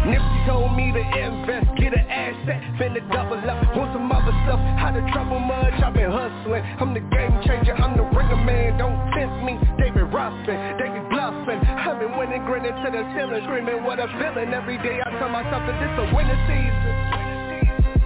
Nipsey 0.07 0.41
told 0.47 0.79
me 0.79 0.95
to 0.95 1.03
invest, 1.03 1.67
get 1.75 1.91
an 1.91 2.07
asset, 2.07 2.63
finna 2.79 3.03
double 3.11 3.43
up, 3.43 3.59
want 3.75 3.91
some 3.91 4.07
other 4.07 4.31
stuff, 4.47 4.63
how 4.79 4.95
to 4.95 5.03
trouble 5.11 5.43
much, 5.43 5.75
I've 5.83 5.95
been 5.95 6.15
hustling, 6.15 6.63
I'm 6.79 6.95
the 6.95 7.03
game 7.03 7.35
changer, 7.43 7.75
I'm 7.75 7.99
the 7.99 8.07
ringer 8.15 8.39
man, 8.39 8.79
don't 8.79 8.95
tempt 9.19 9.43
me, 9.43 9.59
they 9.83 9.91
been 9.91 10.07
David 10.07 10.15
Ruffin, 10.15 10.79
David 10.79 11.11
bluffing, 11.11 11.59
I've 11.59 11.99
been 11.99 12.15
winning, 12.15 12.47
grinning 12.47 12.71
to 12.71 12.89
the 12.95 13.03
ceiling, 13.19 13.43
screaming 13.51 13.83
what 13.83 13.99
I'm 13.99 14.15
feeling, 14.15 14.55
every 14.55 14.79
day 14.79 15.03
I 15.03 15.11
tell 15.19 15.29
myself 15.29 15.67
that 15.67 15.75
this 15.75 15.91
a 15.99 16.07
winning 16.15 16.43
season. 16.47 17.27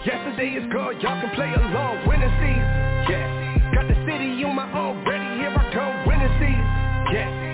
Yesterday 0.01 0.57
is 0.57 0.65
gone, 0.73 0.97
y'all 1.05 1.21
can 1.21 1.29
play 1.37 1.53
along. 1.53 2.09
Winning 2.09 2.33
season. 2.41 2.65
Yeah. 3.13 3.77
Got 3.77 3.93
the 3.93 3.97
city 4.09 4.41
on 4.49 4.57
my 4.57 4.65
own, 4.73 5.05
ready, 5.05 5.29
here 5.37 5.53
I 5.53 5.69
come. 5.77 6.09
Winning 6.09 6.33
season. 6.41 7.13
Yeah. 7.13 7.50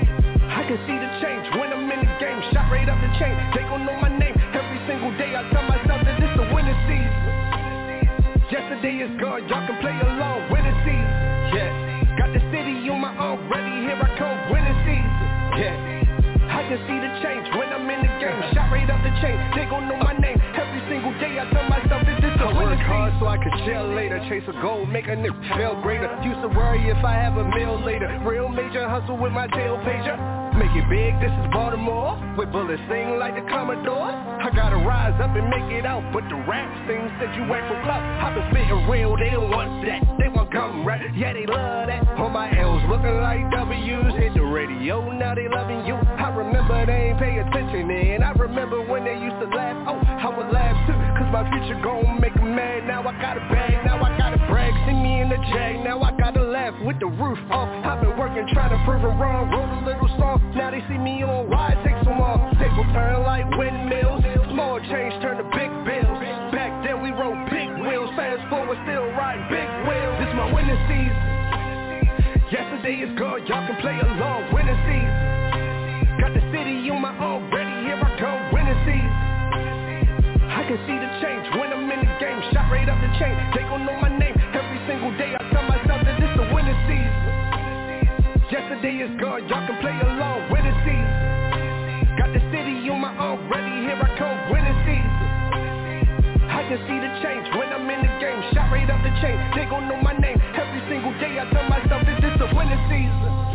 I 0.66 0.74
can 0.74 0.82
see 0.82 0.98
the 0.98 1.10
change 1.22 1.46
when 1.62 1.70
I'm 1.70 1.86
in 1.86 2.02
the 2.02 2.10
game. 2.18 2.42
Shot 2.50 2.66
right 2.74 2.90
up 2.90 2.98
the 2.98 3.06
chain. 3.22 3.38
They 3.54 3.62
gon' 3.70 3.86
know 3.86 3.94
my 4.02 4.10
name 4.10 4.34
every 4.50 4.82
single 4.90 5.14
day. 5.14 5.30
I 5.30 5.46
tell 5.54 5.62
myself 5.62 6.02
that 6.02 6.18
this 6.18 6.26
the 6.34 6.42
winning 6.50 6.74
season. 6.90 7.22
Yesterday 8.50 8.98
is 8.98 9.14
gone, 9.22 9.46
y'all 9.46 9.62
can 9.62 9.78
play 9.78 9.94
along. 9.94 10.50
Winning 10.50 10.74
season. 10.82 11.06
Yeah. 11.54 12.18
Got 12.18 12.34
the 12.34 12.42
city 12.50 12.82
on 12.90 12.98
my 12.98 13.14
own, 13.14 13.46
ready, 13.46 13.86
here 13.86 13.94
I 13.94 14.10
come. 14.18 14.34
Winning 14.50 14.78
season. 14.82 15.14
Yeah. 15.54 16.50
I 16.50 16.66
can 16.66 16.82
see 16.90 16.98
the 16.98 17.14
change 17.22 17.46
when 17.54 17.70
I'm 17.70 17.86
in 17.86 18.02
the 18.02 18.10
game. 18.18 18.34
Shot 18.50 18.66
right 18.74 18.90
up 18.90 18.98
the 19.06 19.14
chain. 19.22 19.38
They 19.54 19.70
gon' 19.70 19.86
know 19.86 20.02
my 20.02 20.18
name 20.18 20.42
every 20.58 20.82
single 20.90 21.14
day. 21.22 21.38
I 21.38 21.46
tell 21.46 21.62
myself 21.70 22.02
that 22.10 22.18
this 22.18 22.34
the 22.42 22.42
I 22.42 22.50
winning 22.50 22.74
work 22.74 22.90
hard 22.90 23.14
so 23.22 23.30
I 23.30 23.38
could 23.38 23.54
chill 23.62 23.94
later 23.94 24.18
Chase 24.26 24.50
a 24.50 24.56
goal, 24.58 24.82
make 24.82 25.06
a 25.06 25.14
nigga 25.14 25.38
feel 25.54 25.78
greater 25.86 26.10
Used 26.26 26.42
to 26.42 26.50
worry 26.50 26.90
if 26.90 26.98
I 27.06 27.14
have 27.14 27.38
a 27.38 27.46
meal 27.54 27.78
later 27.86 28.10
Real 28.26 28.50
major 28.50 28.88
hustle 28.90 29.14
with 29.14 29.30
my 29.30 29.46
tail 29.46 29.78
pager 29.86 30.35
Make 30.56 30.72
it 30.72 30.88
big, 30.88 31.12
this 31.20 31.28
is 31.28 31.46
Baltimore. 31.52 32.16
With 32.32 32.48
bullets 32.48 32.80
sing 32.88 33.20
like 33.20 33.36
the 33.36 33.44
Commodore. 33.44 34.08
I 34.08 34.48
gotta 34.56 34.80
rise 34.80 35.12
up 35.20 35.36
and 35.36 35.52
make 35.52 35.68
it 35.68 35.84
out 35.84 36.00
But 36.16 36.24
the 36.32 36.36
rap 36.48 36.64
things 36.88 37.12
said 37.20 37.28
you 37.36 37.44
ain't 37.44 37.68
for 37.68 37.76
club. 37.84 38.00
I've 38.00 38.32
been 38.32 38.48
spitting 38.48 38.88
real, 38.88 39.20
they 39.20 39.28
don't 39.28 39.52
want 39.52 39.84
that. 39.84 40.00
They 40.16 40.32
want 40.32 40.48
gum 40.52 40.88
rap, 40.88 41.04
yeah 41.12 41.36
they 41.36 41.44
love 41.44 41.92
that. 41.92 42.08
All 42.16 42.30
my 42.32 42.48
L's 42.56 42.80
looking 42.88 43.20
like 43.20 43.44
W's 43.52 44.16
Hit 44.16 44.32
the 44.32 44.48
radio, 44.48 45.04
now 45.12 45.34
they 45.36 45.44
loving 45.44 45.84
you. 45.84 45.92
I 45.92 46.32
remember 46.32 46.86
they 46.88 47.12
ain't 47.12 47.18
pay 47.20 47.36
attention 47.36 47.92
And 47.92 48.24
I 48.24 48.32
remember 48.32 48.80
when 48.80 49.04
they 49.04 49.20
used 49.20 49.36
to 49.44 49.48
laugh. 49.52 49.76
Oh, 49.84 50.00
I 50.00 50.32
would 50.32 50.52
laugh 50.56 50.76
too 50.88 50.96
Cause 51.20 51.28
my 51.36 51.44
future 51.52 51.76
gon' 51.84 52.16
make 52.16 52.32
them 52.32 52.56
mad. 52.56 52.88
Now 52.88 53.04
I 53.04 53.12
got 53.20 53.36
a 53.36 53.44
bag, 53.52 53.84
now 53.84 54.00
I 54.00 54.16
got 54.16 54.32
a 54.32 54.40
brag. 54.48 54.72
See 54.88 54.96
me 54.96 55.20
in 55.20 55.28
the 55.28 55.36
jag, 55.52 55.84
now 55.84 56.00
I 56.00 56.16
gotta 56.16 56.45
laugh 56.66 56.86
with 56.86 56.98
the 56.98 57.06
roof 57.06 57.38
off 57.50 57.68
I've 57.86 58.00
been 58.00 58.16
working 58.18 58.46
trying 58.52 58.74
to 58.74 58.80
prove 58.84 59.02
it 59.02 59.14
wrong. 59.18 59.50
Wrote 59.50 59.70
a 59.70 59.82
little 59.86 60.10
song, 60.18 60.42
now 60.54 60.70
they 60.70 60.82
see 60.88 60.98
me 60.98 61.22
on 61.22 61.48
why 61.50 61.72
it 61.72 61.80
takes 61.86 62.02
so 62.02 62.10
long 62.10 62.54
Tables 62.58 62.86
turn 62.92 63.22
like 63.22 63.46
windmills. 63.54 64.22
Small 64.50 64.80
change 64.90 65.14
turn 65.22 65.38
to 65.38 65.46
big 65.54 65.70
bills. 65.86 66.18
Back 66.50 66.72
then 66.82 67.02
we 67.02 67.10
rode 67.14 67.38
big 67.50 67.70
wheels. 67.78 68.10
Fast 68.18 68.42
forward 68.50 68.78
still 68.82 69.06
ride 69.14 69.42
big 69.46 69.68
wheels. 69.86 70.14
This 70.18 70.32
my 70.34 70.46
winning 70.50 70.80
season. 70.90 71.18
Yesterday 72.50 73.02
is 73.02 73.12
gone, 73.18 73.46
y'all 73.46 73.62
can 73.66 73.76
play 73.82 73.94
along. 73.98 74.50
Winning 74.50 74.80
season. 74.86 75.14
Got 76.18 76.32
the 76.34 76.42
city 76.50 76.88
on 76.90 77.02
my 77.02 77.14
own, 77.20 77.46
ready, 77.52 77.74
here 77.84 78.00
I 78.00 78.10
come 78.18 78.40
Winning 78.50 78.80
season. 78.88 79.12
I 80.50 80.64
can 80.64 80.78
see 80.88 80.96
the 80.98 81.10
change 81.20 81.44
when 81.60 81.68
I'm 81.70 81.90
in 81.90 82.00
the 82.00 82.12
game. 82.18 82.40
Shot 82.50 82.72
right 82.72 82.88
up 82.88 82.98
the 82.98 83.12
chain, 83.20 83.36
they 83.54 83.62
gon' 83.68 83.84
know 83.84 84.00
my 84.00 84.15
this 89.06 89.20
girl, 89.20 89.38
y'all 89.38 89.62
can 89.66 89.78
play 89.78 89.94
along 89.94 90.50
with 90.50 90.66
the 90.66 90.74
season. 90.82 92.18
Got 92.18 92.34
the 92.34 92.42
city 92.50 92.90
on 92.90 92.98
my 92.98 93.14
arm, 93.14 93.38
ready, 93.46 93.86
here 93.86 93.94
I 93.94 94.10
come, 94.18 94.36
winning 94.50 94.78
season. 94.82 95.14
I 96.50 96.66
can 96.66 96.78
see 96.90 96.98
the 96.98 97.10
change 97.22 97.46
when 97.54 97.70
I'm 97.70 97.86
in 97.86 98.02
the 98.02 98.12
game, 98.18 98.40
shot 98.50 98.66
right 98.72 98.88
up 98.90 98.98
the 99.06 99.14
chain, 99.22 99.38
they 99.54 99.64
gon' 99.70 99.86
know 99.86 100.00
my 100.02 100.16
name. 100.18 100.40
Every 100.58 100.82
single 100.90 101.14
day 101.22 101.38
I 101.38 101.46
tell 101.54 101.68
myself 101.70 102.02
that 102.02 102.18
this 102.18 102.34
a 102.34 102.48
winning 102.56 102.82
season. 102.90 103.45